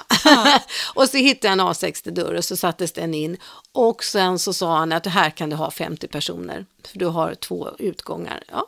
Och 0.93 1.09
så 1.09 1.17
hittade 1.17 1.47
jag 1.47 1.53
en 1.53 1.67
A60-dörr 1.67 2.33
och 2.33 2.45
så 2.45 2.57
sattes 2.57 2.91
den 2.91 3.13
in. 3.13 3.37
Och 3.71 4.03
sen 4.03 4.39
så 4.39 4.53
sa 4.53 4.77
han 4.77 4.91
att 4.91 5.05
här 5.05 5.29
kan 5.29 5.49
du 5.49 5.55
ha 5.55 5.71
50 5.71 6.07
personer, 6.07 6.65
för 6.87 6.99
du 6.99 7.05
har 7.05 7.35
två 7.35 7.69
utgångar. 7.79 8.43
Ja, 8.51 8.67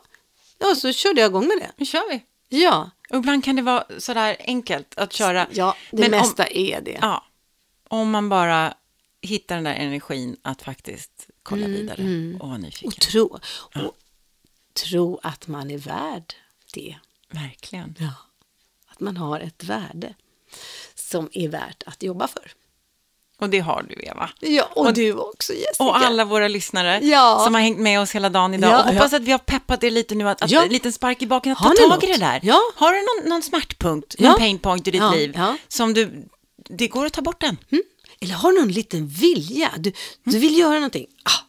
ja 0.58 0.74
så 0.74 0.92
körde 0.92 1.20
jag 1.20 1.28
igång 1.28 1.46
med 1.46 1.58
det. 1.58 1.70
Nu 1.76 1.86
kör 1.86 2.10
vi. 2.10 2.22
Ja. 2.58 2.90
Och 3.10 3.16
ibland 3.16 3.44
kan 3.44 3.56
det 3.56 3.62
vara 3.62 3.84
sådär 3.98 4.36
enkelt 4.38 4.94
att 4.96 5.12
köra. 5.12 5.46
Ja, 5.50 5.76
det 5.90 5.98
Men 5.98 6.10
mesta 6.10 6.42
om, 6.42 6.48
är 6.52 6.80
det. 6.80 6.98
Ja, 7.00 7.24
om 7.92 8.10
man 8.10 8.28
bara 8.28 8.74
hittar 9.22 9.54
den 9.54 9.64
där 9.64 9.74
energin 9.74 10.36
att 10.42 10.62
faktiskt 10.62 11.28
kolla 11.42 11.64
mm, 11.64 11.76
vidare 11.76 12.02
mm. 12.02 12.40
och 12.40 12.48
vara 12.48 12.58
nyfiken. 12.58 12.88
Och 12.88 12.94
tro, 12.94 13.38
ja. 13.74 13.80
och 13.80 13.96
tro 14.72 15.20
att 15.22 15.48
man 15.48 15.70
är 15.70 15.78
värd 15.78 16.34
det. 16.74 16.96
Verkligen. 17.30 17.94
Ja. 17.98 18.14
Att 18.86 19.00
man 19.00 19.16
har 19.16 19.40
ett 19.40 19.64
värde 19.64 20.14
som 20.94 21.28
är 21.32 21.48
värt 21.48 21.82
att 21.86 22.02
jobba 22.02 22.28
för. 22.28 22.52
Och 23.38 23.48
det 23.48 23.58
har 23.58 23.82
du, 23.88 24.02
Eva. 24.06 24.30
Ja, 24.40 24.68
och, 24.74 24.86
och 24.86 24.94
du 24.94 25.12
också, 25.12 25.52
Jessica. 25.52 25.84
Och 25.84 25.96
alla 25.96 26.24
våra 26.24 26.48
lyssnare 26.48 27.00
ja. 27.02 27.42
som 27.44 27.54
har 27.54 27.60
hängt 27.60 27.78
med 27.78 28.00
oss 28.00 28.14
hela 28.14 28.28
dagen 28.28 28.54
idag. 28.54 28.70
Ja, 28.70 28.78
och 28.78 28.92
hoppas 28.92 29.12
ja. 29.12 29.18
att 29.18 29.24
vi 29.24 29.30
har 29.30 29.38
peppat 29.38 29.84
er 29.84 29.90
lite 29.90 30.14
nu, 30.14 30.28
att, 30.28 30.42
att 30.42 30.50
ja. 30.50 30.62
en 30.62 30.72
liten 30.72 30.92
spark 30.92 31.22
i 31.22 31.26
baken, 31.26 31.52
att 31.52 31.58
har 31.58 31.70
ta 31.70 31.82
tag 31.82 31.90
något? 31.90 32.04
i 32.04 32.06
det 32.06 32.18
där. 32.18 32.40
Har 32.74 32.92
du 32.92 32.98
någon, 32.98 33.30
någon 33.30 33.42
smärtpunkt, 33.42 34.18
någon 34.18 34.38
pain 34.38 34.58
point 34.58 34.88
i 34.88 34.90
ditt 34.90 35.12
liv, 35.12 35.38
som 35.68 35.94
du 35.94 36.28
det 36.78 36.88
går 36.88 37.06
att 37.06 37.12
ta 37.12 37.22
bort 37.22 37.40
den. 37.40 37.58
Mm. 37.70 37.82
Eller 38.20 38.34
har 38.34 38.52
någon 38.52 38.68
liten 38.68 39.06
vilja, 39.06 39.72
du, 39.78 39.92
du 40.24 40.38
vill 40.38 40.58
göra 40.58 40.74
någonting. 40.74 41.06
Ah, 41.22 41.42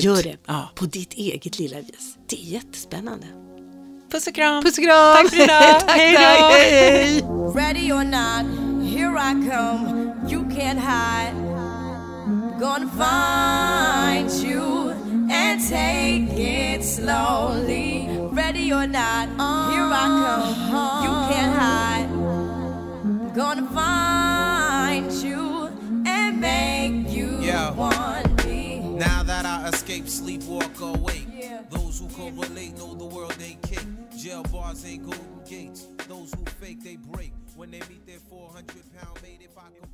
Gör 0.00 0.22
det 0.22 0.36
ah. 0.46 0.62
på 0.74 0.84
ditt 0.84 1.14
eget 1.14 1.58
lilla 1.58 1.80
vis. 1.80 2.16
Det 2.26 2.36
är 2.36 2.44
jättespännande. 2.44 3.26
Puss 4.10 4.26
och 4.26 4.34
kram. 4.34 4.62
Puss 4.62 4.78
och 4.78 4.84
kram. 4.84 5.16
Tack 5.16 5.30
för 5.30 5.44
idag. 5.44 5.82
hej 5.86 6.12
då. 6.12 6.18
Hej, 6.18 6.70
hej. 6.70 7.22
Ready 7.54 7.92
or 7.92 8.04
not, 8.04 8.46
here 8.90 9.16
I 9.18 9.32
come. 9.50 10.12
You 10.30 10.42
can't 10.42 10.80
hide. 10.80 11.34
Gonna 12.60 12.88
find 12.88 14.30
you 14.44 14.90
and 15.30 15.68
take 15.68 16.38
it 16.38 16.84
slowly. 16.84 18.08
Ready 18.32 18.72
or 18.72 18.86
not, 18.86 19.28
here 19.70 19.90
I 19.92 20.06
come. 20.70 21.04
You 21.04 21.12
can't 21.30 21.54
hide. 21.54 22.15
Gonna 23.36 23.68
find 23.68 25.12
you 25.12 25.66
and 26.06 26.40
make 26.40 27.14
you 27.14 27.38
yeah. 27.38 27.70
want 27.70 28.46
me. 28.46 28.78
Now 28.78 29.22
that 29.24 29.44
I 29.44 29.68
escape, 29.68 30.08
sleep, 30.08 30.42
walk 30.44 30.80
awake. 30.80 31.26
Yeah. 31.30 31.60
Those 31.68 31.98
who 31.98 32.08
correlate 32.08 32.78
know 32.78 32.94
the 32.94 33.04
world 33.04 33.36
ain't 33.42 33.60
kick. 33.60 33.84
Jail 34.16 34.42
bars 34.44 34.86
ain't 34.86 35.04
golden 35.04 35.44
gates. 35.46 35.86
Those 36.08 36.32
who 36.32 36.46
fake, 36.62 36.82
they 36.82 36.96
break. 36.96 37.34
When 37.56 37.70
they 37.70 37.80
meet 37.80 38.06
their 38.06 38.20
400 38.20 38.66
pound 38.98 39.22
mate, 39.22 39.40
if 39.42 39.58
I 39.58 39.68
could 39.78 39.92